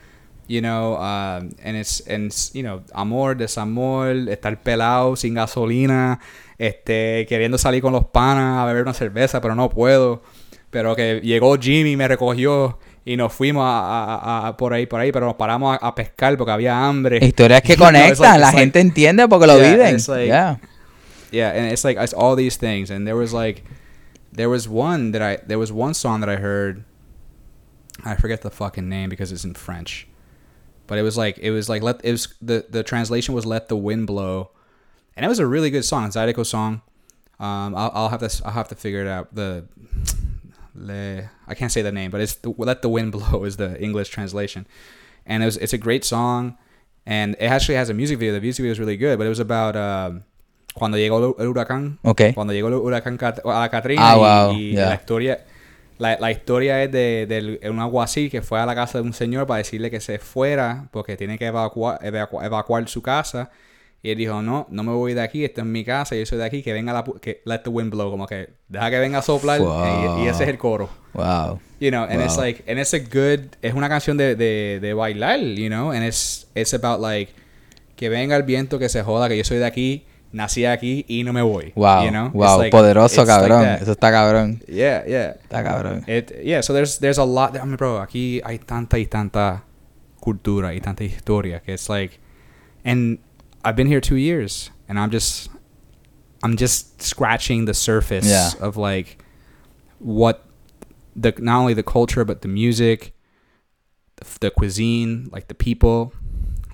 you 0.47 0.61
know 0.61 0.95
um, 0.97 1.49
and 1.63 1.77
it's 1.77 2.01
and 2.07 2.31
you 2.53 2.63
know 2.63 2.81
amor 2.93 3.35
desamor 3.35 4.27
estar 4.29 4.61
pelado 4.63 5.15
sin 5.15 5.33
gasolina 5.35 6.19
este 6.57 7.25
queriendo 7.27 7.57
salir 7.57 7.81
con 7.81 7.93
los 7.93 8.05
panas 8.05 8.59
a 8.61 8.65
beber 8.65 8.83
una 8.83 8.93
cerveza 8.93 9.39
pero 9.41 9.55
no 9.55 9.69
puedo 9.69 10.21
pero 10.69 10.95
que 10.95 11.21
llegó 11.23 11.57
Jimmy 11.57 11.95
me 11.95 12.07
recogió 12.07 12.77
y 13.05 13.17
nos 13.17 13.33
fuimos 13.33 13.63
a, 13.65 14.15
a- 14.15 14.47
a- 14.47 14.57
por 14.57 14.73
ahí 14.73 14.85
por 14.85 14.99
ahí 14.99 15.11
pero 15.11 15.25
nos 15.25 15.35
paramos 15.35 15.77
a, 15.81 15.93
pescar 15.95 16.37
porque 16.37 16.51
había 16.51 16.85
hambre 16.87 17.19
Historias 17.21 17.61
que 17.61 17.73
You 17.77 17.77
know, 17.77 17.87
it's 17.89 18.19
conectan. 18.19 18.31
like- 18.31 18.39
la 18.39 18.47
like- 18.47 18.57
gente 18.59 18.79
entiende 18.79 19.27
porque 19.27 19.47
lo 19.47 19.57
Yeah, 19.57 19.71
viven. 19.71 19.97
like- 20.07 20.27
Yeah. 20.27 20.57
yeah 21.31 21.49
and 21.51 21.71
it's 21.71 21.83
like 21.83 21.97
it's 21.99 22.13
all 22.13 22.35
these 22.35 22.57
things 22.57 22.89
and 22.91 23.05
there 23.07 23.15
was 23.17 23.33
like 23.33 23.63
there 24.31 24.47
was 24.49 24.67
one 24.69 25.11
that 25.11 25.21
i 25.21 25.37
there 25.47 25.57
was 25.59 25.71
one 25.71 25.93
song 25.93 26.19
that 26.21 26.29
i 26.29 26.35
heard 26.35 26.83
i 28.05 28.15
forget 28.15 28.41
the 28.41 28.49
fucking 28.49 28.87
name 28.89 29.09
because 29.09 29.31
it's 29.31 29.43
in 29.43 29.53
french 29.53 30.07
but 30.87 30.97
it 30.97 31.01
was 31.03 31.17
like 31.17 31.37
it 31.39 31.51
was 31.51 31.69
like 31.69 31.81
let 31.83 31.99
it 32.03 32.11
was 32.11 32.27
the 32.41 32.65
the 32.69 32.83
translation 32.83 33.33
was 33.35 33.45
let 33.45 33.67
the 33.67 33.75
wind 33.75 34.07
blow 34.07 34.51
and 35.15 35.25
it 35.25 35.29
was 35.29 35.39
a 35.39 35.45
really 35.47 35.69
good 35.69 35.83
song 35.85 36.09
zydeco 36.09 36.45
song 36.45 36.81
um 37.39 37.75
i'll, 37.75 37.91
I'll 37.93 38.09
have 38.09 38.19
to 38.21 38.29
i'll 38.45 38.51
have 38.53 38.67
to 38.69 38.75
figure 38.75 39.01
it 39.01 39.07
out 39.07 39.33
the 39.33 39.65
le, 40.75 41.29
i 41.47 41.55
can't 41.55 41.71
say 41.71 41.81
the 41.83 41.91
name 41.91 42.09
but 42.09 42.19
it's 42.21 42.35
the, 42.35 42.49
let 42.57 42.81
the 42.81 42.89
wind 42.89 43.11
blow 43.15 43.43
is 43.45 43.57
the 43.57 43.77
english 43.81 44.09
translation. 44.09 44.65
And 45.25 45.41
it 45.41 45.45
was 45.45 45.57
it's 45.57 45.73
a 45.73 45.77
great 45.77 46.03
song 46.03 46.57
and 47.05 47.35
it 47.39 47.45
actually 47.49 47.75
has 47.77 47.89
a 47.89 47.93
music 47.93 48.17
video. 48.19 48.33
The 48.33 48.41
music 48.41 48.63
video 48.63 48.73
is 48.73 48.79
really 48.79 48.97
good 48.97 49.17
but 49.17 49.25
it 49.25 49.29
was 49.29 49.39
about 49.39 49.75
um 49.75 50.23
cuando 50.73 50.97
llegó 50.97 51.35
el 51.39 51.47
huracán. 51.47 51.99
Ok. 52.03 52.33
cuando 52.33 52.51
llegó 52.53 52.67
el 52.69 52.73
huracán 52.75 53.17
Cat- 53.17 53.39
a 53.45 53.59
la 53.61 53.69
Katrina 53.69 54.01
Ah, 54.03 54.15
y, 54.15 54.19
wow, 54.19 54.57
y 54.57 54.71
yeah. 54.73 54.89
la 54.89 54.95
historia 54.95 55.45
la, 55.99 56.17
la 56.19 56.31
historia 56.31 56.83
es 56.83 56.91
de, 56.91 57.25
de 57.27 57.69
un 57.69 57.79
alguacil 57.79 58.29
que 58.31 58.41
fue 58.41 58.59
a 58.59 58.65
la 58.65 58.73
casa 58.75 58.97
de 58.97 59.03
un 59.03 59.13
señor 59.13 59.45
para 59.47 59.59
decirle 59.59 59.91
que 59.91 60.01
se 60.01 60.17
fuera 60.19 60.87
porque 60.91 61.15
tiene 61.15 61.37
que 61.37 61.45
evacuar, 61.45 61.99
evacu- 62.01 62.43
evacuar 62.43 62.89
su 62.89 63.01
casa 63.03 63.51
y 64.03 64.11
él 64.11 64.17
dijo 64.17 64.41
no 64.41 64.67
no 64.69 64.83
me 64.83 64.91
voy 64.91 65.13
de 65.13 65.21
aquí 65.21 65.43
esta 65.45 65.61
es 65.61 65.67
mi 65.67 65.83
casa 65.85 66.13
yo 66.15 66.25
soy 66.25 66.37
de 66.37 66.43
aquí 66.45 66.61
que 66.61 66.73
venga 66.73 66.91
la 66.93 67.03
que 67.21 67.41
let 67.45 67.59
the 67.59 67.69
wind 67.69 67.89
blow 67.89 68.11
como 68.11 68.27
que 68.27 68.49
deja 68.67 68.89
que 68.91 68.99
venga 68.99 69.19
a 69.19 69.21
soplar 69.21 69.61
y, 69.61 70.23
y 70.23 70.27
ese 70.27 70.43
es 70.43 70.49
el 70.49 70.57
coro 70.57 70.89
Wow. 71.13 71.59
you 71.79 71.89
know 71.89 72.03
and 72.03 72.21
it's 72.21 72.37
like 72.37 72.63
and 72.69 72.79
it's 72.79 72.93
a 72.93 72.99
good 72.99 73.47
es 73.61 73.73
una 73.73 73.87
canción 73.87 74.17
de, 74.17 74.35
de, 74.35 74.79
de 74.81 74.93
bailar 74.93 75.39
you 75.39 75.67
know 75.69 75.91
and 75.91 76.03
it's 76.03 76.47
it's 76.53 76.73
about 76.73 76.99
like 76.99 77.31
que 77.95 78.09
venga 78.09 78.35
el 78.35 78.43
viento 78.43 78.77
que 78.77 78.89
se 78.89 79.01
joda 79.03 79.29
que 79.29 79.37
yo 79.37 79.43
soy 79.43 79.57
de 79.59 79.65
aquí 79.65 80.05
nací 80.33 80.65
aquí 80.65 81.05
y 81.07 81.23
no 81.23 81.31
me 81.31 81.41
voy 81.43 81.71
Wow. 81.75 82.03
you 82.03 82.09
know 82.09 82.29
wow. 82.33 82.57
like- 82.59 82.71
Poderoso, 82.71 83.21
like 83.23 83.27
cabrón. 83.31 83.63
Eso 83.79 83.91
está 83.91 84.11
cabrón. 84.11 84.59
yeah 84.67 85.05
yeah 85.05 85.35
Está 85.43 85.63
cabrón. 85.63 86.03
It, 86.07 86.31
yeah, 86.43 86.61
so 86.63 86.73
there's 86.73 86.97
there's 86.99 87.19
a 87.19 87.25
lot. 87.25 87.55
I 87.55 87.59
mean, 87.59 87.77
bro, 87.77 88.01
aquí 88.01 88.41
hay 88.43 88.57
tanta 88.57 88.97
y 88.97 89.05
tanta 89.05 89.63
cultura 90.19 90.73
y 90.73 90.81
tanta 90.81 91.03
historia 91.03 91.61
que 91.61 91.73
it's 91.73 91.87
like, 91.87 92.17
and 92.83 93.19
I've 93.63 93.75
been 93.75 93.87
here 93.87 94.01
two 94.01 94.15
years, 94.17 94.69
and 94.89 94.99
I'm 94.99 95.09
just, 95.09 95.49
I'm 96.43 96.57
just 96.57 97.01
scratching 97.01 97.65
the 97.65 97.73
surface 97.73 98.25
Yeah. 98.29 98.51
of 98.59 98.75
like 98.77 99.23
what 99.99 100.45
the 101.15 101.33
not 101.37 101.59
only 101.59 101.73
the 101.73 101.83
culture 101.83 102.25
but 102.25 102.41
the 102.41 102.47
music, 102.47 103.13
the, 104.39 104.51
cuisine, 104.51 105.29
like 105.31 105.47
the 105.47 105.53
people, 105.55 106.11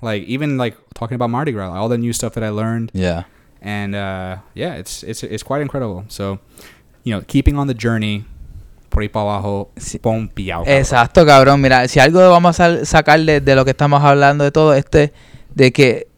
like 0.02 0.22
even 0.24 0.56
like 0.56 0.76
talking 0.94 1.14
about 1.14 1.30
Mardi 1.30 1.52
Gras, 1.52 1.72
all 1.72 1.88
the 1.88 1.98
new 1.98 2.12
stuff 2.12 2.34
that 2.34 2.42
I 2.44 2.48
learned 2.50 2.90
Yeah. 2.94 3.24
and 3.62 3.94
uh, 3.94 4.38
yeah, 4.54 4.74
it's 4.74 5.02
it's 5.02 5.22
it's 5.22 5.42
quite 5.42 5.62
incredible. 5.62 6.04
So, 6.08 6.38
you 7.04 7.14
know, 7.14 7.22
keeping 7.26 7.56
on 7.58 7.66
the 7.66 7.74
journey, 7.74 8.24
por 8.90 9.02
ahí 9.02 9.08
para 9.12 9.24
abajo, 9.38 9.68
Sí. 9.76 9.98
pompeado. 10.00 10.64
Exacto, 10.66 11.24
cabrón. 11.24 11.60
Mira, 11.60 11.86
si 11.88 12.00
algo 12.00 12.18
vamos 12.30 12.58
a 12.58 12.64
sal- 12.64 12.86
sacar 12.86 13.20
de, 13.24 13.40
de 13.40 13.54
lo 13.54 13.64
que 13.64 13.70
estamos 13.72 14.02
hablando 14.02 14.42
de 14.44 14.50
todo 14.50 14.74
este, 14.74 15.12
de 15.54 15.72
que, 15.72 16.08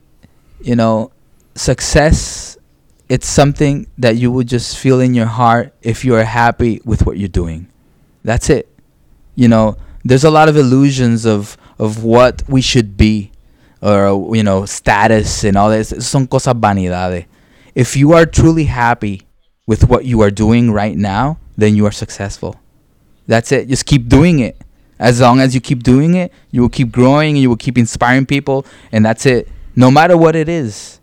you 0.64 0.76
know, 0.76 1.12
success, 1.54 2.56
it's 3.08 3.28
something 3.28 3.86
that 3.98 4.16
you 4.16 4.30
would 4.32 4.48
just 4.48 4.78
feel 4.78 5.00
in 5.00 5.14
your 5.14 5.26
heart 5.26 5.74
if 5.82 6.04
you 6.04 6.14
are 6.14 6.24
happy 6.24 6.80
with 6.84 7.04
what 7.06 7.18
you're 7.18 7.28
doing. 7.28 7.68
That's 8.24 8.48
it. 8.50 8.68
You 9.34 9.48
know, 9.48 9.76
there's 10.04 10.24
a 10.24 10.30
lot 10.30 10.48
of 10.48 10.56
illusions 10.56 11.26
of 11.26 11.56
of 11.78 12.04
what 12.04 12.42
we 12.48 12.60
should 12.60 12.96
be, 12.96 13.32
or 13.80 14.34
you 14.36 14.42
know, 14.42 14.64
status 14.66 15.44
and 15.44 15.56
all 15.56 15.70
this. 15.70 15.92
Son 16.06 16.26
cosas 16.26 16.54
vanidades. 16.54 17.26
If 17.74 17.96
you 17.96 18.12
are 18.12 18.26
truly 18.26 18.64
happy 18.64 19.22
with 19.66 19.88
what 19.88 20.04
you 20.04 20.20
are 20.20 20.30
doing 20.30 20.70
right 20.70 20.96
now, 20.96 21.38
then 21.56 21.74
you 21.74 21.86
are 21.86 21.92
successful. 21.92 22.56
That's 23.26 23.52
it. 23.52 23.68
Just 23.68 23.86
keep 23.86 24.08
doing 24.08 24.40
it. 24.40 24.56
As 24.98 25.20
long 25.20 25.40
as 25.40 25.54
you 25.54 25.60
keep 25.60 25.82
doing 25.82 26.14
it, 26.14 26.32
you 26.50 26.60
will 26.60 26.68
keep 26.68 26.92
growing 26.92 27.30
and 27.34 27.38
you 27.38 27.48
will 27.48 27.56
keep 27.56 27.76
inspiring 27.76 28.26
people, 28.26 28.64
and 28.92 29.04
that's 29.04 29.26
it. 29.26 29.48
No 29.74 29.90
matter 29.90 30.16
what 30.16 30.36
it 30.36 30.48
is. 30.48 31.00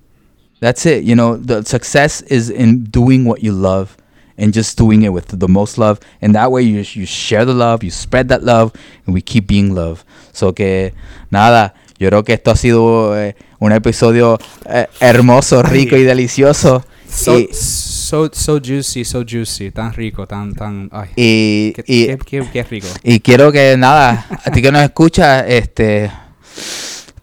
That's 0.62 0.86
it. 0.86 1.04
You 1.04 1.16
know, 1.16 1.38
the 1.38 1.64
success 1.64 2.22
is 2.24 2.50
in 2.50 2.84
doing 2.86 3.26
what 3.26 3.42
you 3.42 3.54
love 3.54 3.96
and 4.38 4.54
just 4.54 4.78
doing 4.78 5.04
it 5.04 5.10
with 5.14 5.28
the 5.40 5.48
most 5.48 5.78
love. 5.78 6.00
And 6.22 6.36
that 6.36 6.52
way 6.52 6.64
you, 6.64 6.80
you 6.94 7.06
share 7.06 7.46
the 7.46 7.54
love, 7.54 7.84
you 7.84 7.92
spread 7.92 8.28
that 8.30 8.44
love, 8.44 8.74
and 9.06 9.14
we 9.16 9.22
keep 9.22 9.48
being 9.48 9.74
love. 9.74 10.04
So 10.34 10.52
que, 10.54 10.94
nada, 11.32 11.74
yo 11.98 12.10
creo 12.10 12.24
que 12.26 12.34
esto 12.34 12.52
ha 12.52 12.56
sido 12.56 13.18
eh, 13.18 13.36
un 13.60 13.72
episodio 13.72 14.38
eh, 14.66 14.88
hermoso, 15.00 15.64
rico 15.64 15.96
y 15.96 16.04
delicioso. 16.04 16.84
So, 17.10 17.40
y, 17.40 17.50
so 17.54 18.30
so 18.32 18.60
juicy, 18.60 19.04
so 19.04 19.24
juicy, 19.24 19.72
tan 19.72 19.92
rico, 19.94 20.28
tan 20.28 20.54
tan. 20.54 20.90
Ay, 20.92 21.10
y, 21.16 21.74
qué, 21.74 21.84
y- 21.88 22.06
qué, 22.08 22.18
qué- 22.18 22.50
qué 22.52 22.64
rico. 22.64 22.88
Y 23.04 23.20
quiero 23.20 23.52
que 23.52 23.76
nada, 23.78 24.28
a 24.46 24.52
ti 24.52 24.62
que 24.62 24.72
nos 24.72 24.84
escuchas, 24.84 25.46
este, 25.48 26.12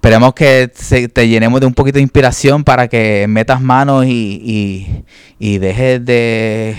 esperemos 0.07 0.35
que 0.35 0.71
te 1.13 1.27
llenemos 1.27 1.59
de 1.59 1.67
un 1.67 1.75
poquito 1.75 1.97
de 1.97 2.03
inspiración 2.03 2.63
para 2.63 2.87
que 2.87 3.27
metas 3.29 3.61
manos 3.61 4.07
y, 4.07 4.41
y, 4.41 5.05
y 5.41 5.59
dejes 5.59 6.05
de, 6.05 6.77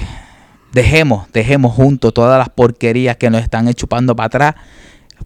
dejemos, 0.71 1.30
dejemos 1.34 1.73
juntos 1.73 2.13
todas 2.13 2.39
las 2.39 2.47
porquerías 2.47 3.17
que 3.17 3.30
nos 3.30 3.41
están 3.41 3.73
chupando 3.73 4.15
para 4.15 4.28
atrás 4.28 4.55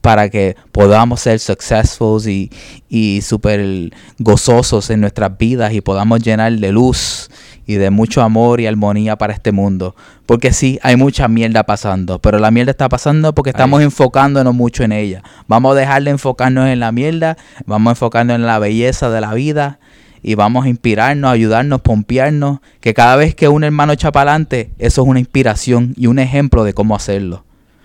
para 0.01 0.29
que 0.29 0.55
podamos 0.71 1.19
ser 1.19 1.39
successful 1.39 2.19
y, 2.27 2.49
y 2.89 3.21
súper 3.21 3.91
gozosos 4.17 4.89
en 4.89 5.01
nuestras 5.01 5.37
vidas 5.37 5.71
y 5.71 5.81
podamos 5.81 6.23
llenar 6.23 6.53
de 6.53 6.71
luz 6.71 7.29
y 7.65 7.75
de 7.75 7.89
mucho 7.89 8.21
amor 8.21 8.61
y 8.61 8.67
armonía 8.67 9.17
para 9.17 9.33
este 9.33 9.51
mundo. 9.51 9.95
Porque 10.25 10.53
sí, 10.53 10.79
hay 10.83 10.95
mucha 10.95 11.27
mierda 11.27 11.63
pasando, 11.63 12.19
pero 12.19 12.39
la 12.39 12.51
mierda 12.51 12.71
está 12.71 12.89
pasando 12.89 13.33
porque 13.33 13.51
estamos 13.51 13.79
Ay. 13.79 13.85
enfocándonos 13.85 14.53
mucho 14.53 14.83
en 14.83 14.91
ella. 14.91 15.23
Vamos 15.47 15.73
a 15.73 15.79
dejar 15.79 16.03
de 16.03 16.11
enfocarnos 16.11 16.67
en 16.67 16.79
la 16.79 16.91
mierda, 16.91 17.37
vamos 17.65 17.91
a 17.91 17.93
enfocarnos 17.93 18.35
en 18.35 18.45
la 18.45 18.59
belleza 18.59 19.09
de 19.09 19.21
la 19.21 19.33
vida 19.33 19.79
y 20.23 20.35
vamos 20.35 20.65
a 20.65 20.69
inspirarnos, 20.69 21.31
ayudarnos, 21.31 21.81
pompearnos, 21.81 22.59
que 22.79 22.93
cada 22.93 23.15
vez 23.15 23.35
que 23.35 23.47
un 23.47 23.63
hermano 23.63 23.93
echa 23.93 24.11
para 24.11 24.31
adelante, 24.31 24.71
eso 24.77 25.01
es 25.01 25.07
una 25.07 25.19
inspiración 25.19 25.93
y 25.97 26.07
un 26.07 26.19
ejemplo 26.19 26.63
de 26.63 26.73
cómo 26.73 26.95
hacerlo. 26.95 27.43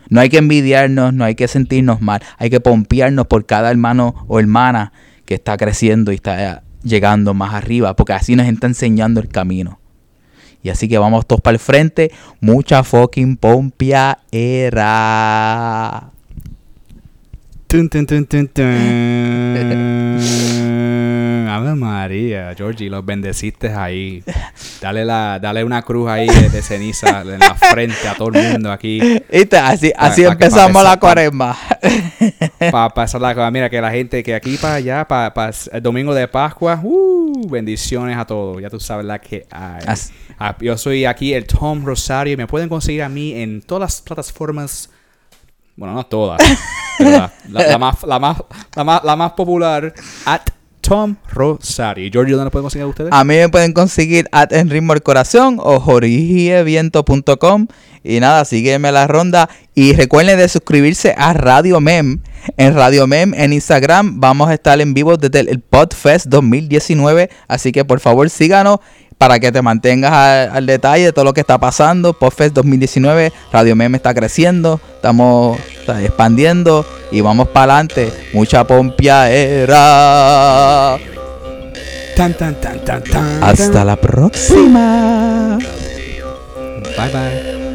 No 0.09 0.20
hay 0.20 0.29
que 0.29 0.39
envidiarnos, 0.39 1.12
no 1.14 1.24
hay 1.24 1.35
que 1.35 1.49
sentirnos 1.49 2.01
mal, 2.01 2.22
hay 2.39 2.51
que 2.51 2.61
pompearnos 2.61 3.27
por 3.27 3.47
cada 3.47 3.70
hermano 3.70 4.14
o 4.29 4.39
hermana 4.39 4.93
que 5.24 5.35
está 5.35 5.57
creciendo 5.57 6.12
y 6.12 6.16
está 6.16 6.62
llegando 6.83 7.35
más 7.35 7.55
arriba, 7.55 7.95
porque 7.95 8.12
así 8.12 8.37
nos 8.37 8.47
está 8.47 8.66
enseñando 8.66 9.20
el 9.20 9.29
camino. 9.29 9.79
Y 10.62 10.70
así 10.70 10.89
que 10.89 10.99
vamos 10.99 11.27
todos 11.27 11.41
para 11.41 11.55
el 11.55 11.61
frente, 11.61 12.11
mucha 12.41 12.83
fucking 12.83 13.37
pompeadera. 13.37 14.16
Tun, 17.68 17.88
tun, 17.88 18.06
tun, 18.06 18.24
tun, 18.26 18.46
tun. 18.48 18.64
Ave 21.48 21.74
María. 21.74 22.54
Georgie, 22.56 22.88
los 22.88 23.04
bendeciste 23.04 23.70
ahí. 23.74 24.22
Dale, 24.80 25.04
la, 25.04 25.38
dale 25.40 25.64
una 25.64 25.82
cruz 25.82 26.08
ahí 26.08 26.28
de, 26.28 26.48
de 26.48 26.62
ceniza 26.62 27.22
en 27.22 27.40
la 27.40 27.54
frente 27.54 28.06
a 28.08 28.14
todo 28.14 28.30
el 28.34 28.52
mundo 28.52 28.70
aquí. 28.70 29.00
¿Viste? 29.32 29.56
Así, 29.58 29.90
Pa- 29.96 30.06
así 30.06 30.22
pa- 30.24 30.32
empezamos 30.32 30.82
pa- 30.82 30.90
la 30.90 30.96
cuaresma. 31.00 31.56
Para 32.70 32.90
pasar 32.90 33.20
la 33.20 33.34
cosa. 33.34 33.50
Mira, 33.50 33.68
que 33.68 33.80
la 33.80 33.90
gente 33.90 34.22
que 34.22 34.34
aquí 34.36 34.56
para 34.58 34.74
allá, 34.74 35.04
para 35.08 35.50
el 35.72 35.82
domingo 35.82 36.14
de 36.14 36.28
Pascua, 36.28 36.78
uh, 36.82 37.48
bendiciones 37.48 38.16
a 38.16 38.24
todos. 38.26 38.62
Ya 38.62 38.70
tú 38.70 38.78
sabes 38.78 39.04
la 39.06 39.18
que 39.20 39.44
hay. 39.50 39.82
As- 39.86 40.12
Ah, 40.38 40.54
yo 40.60 40.76
soy 40.76 41.06
aquí 41.06 41.32
el 41.32 41.46
Tom 41.46 41.82
Rosario 41.86 42.34
y 42.34 42.36
me 42.36 42.46
pueden 42.46 42.68
conseguir 42.68 43.02
a 43.02 43.08
mí 43.08 43.32
en 43.32 43.62
todas 43.62 43.80
las 43.80 44.02
plataformas. 44.02 44.90
Bueno, 45.77 45.95
no 45.95 46.07
todas. 46.07 46.41
la, 46.99 47.31
más, 47.79 48.03
la, 48.03 48.18
más, 48.18 48.37
la, 48.74 48.85
más, 48.85 49.05
la 49.05 49.16
más 49.16 49.33
popular. 49.33 49.93
At 50.24 50.41
Tom 50.81 51.16
Rosario. 51.29 52.07
¿Y 52.07 52.11
Giorgio 52.11 52.37
dónde 52.37 52.51
pueden 52.51 52.62
conseguir 52.62 52.85
a 52.85 52.89
ustedes? 52.89 53.12
A 53.12 53.24
mí 53.24 53.35
me 53.35 53.49
pueden 53.49 53.72
conseguir 53.72 54.29
at 54.31 54.53
En 54.53 54.70
Ritmo 54.70 54.95
Corazón 55.03 55.59
o 55.61 55.81
jorgieviento.com. 55.81 57.66
Y 58.05 58.20
nada, 58.20 58.45
sígueme 58.45 58.93
la 58.93 59.07
ronda. 59.09 59.51
Y 59.74 59.95
recuerden 59.95 60.39
de 60.39 60.49
suscribirse 60.49 61.12
a 61.18 61.33
Radio 61.33 61.81
Mem. 61.81 62.20
En 62.57 62.74
Radio 62.74 63.07
Mem 63.09 63.35
en 63.35 63.53
Instagram 63.53 64.20
vamos 64.20 64.49
a 64.49 64.55
estar 64.55 64.81
en 64.81 64.95
vivo 64.95 65.16
desde 65.16 65.41
el 65.41 65.61
Podfest 65.61 66.27
2019. 66.29 67.31
Así 67.49 67.72
que 67.72 67.85
por 67.85 67.99
favor 67.99 68.31
síganos 68.31 68.79
para 69.18 69.38
que 69.40 69.50
te 69.50 69.62
mantengas 69.62 70.12
al, 70.12 70.56
al 70.56 70.66
detalle 70.66 71.04
de 71.04 71.12
todo 71.12 71.24
lo 71.24 71.32
que 71.32 71.40
está 71.40 71.58
pasando. 71.58 72.12
Podfest 72.12 72.54
2019, 72.54 73.32
Radio 73.52 73.76
Mem 73.76 73.94
está 73.94 74.14
creciendo. 74.14 74.80
Estamos 74.96 75.58
expandiendo 76.02 76.84
y 77.10 77.20
vamos 77.20 77.48
para 77.48 77.74
adelante. 77.74 78.12
Mucha 78.32 78.64
pompia 78.64 79.30
era. 79.30 80.98
Tan, 82.16 82.32
tan, 82.34 82.54
tan, 82.60 82.84
tan, 82.84 83.04
tan, 83.04 83.44
Hasta 83.44 83.84
la 83.84 83.96
próxima. 83.96 85.58
Bye 86.96 87.12
bye. 87.12 87.65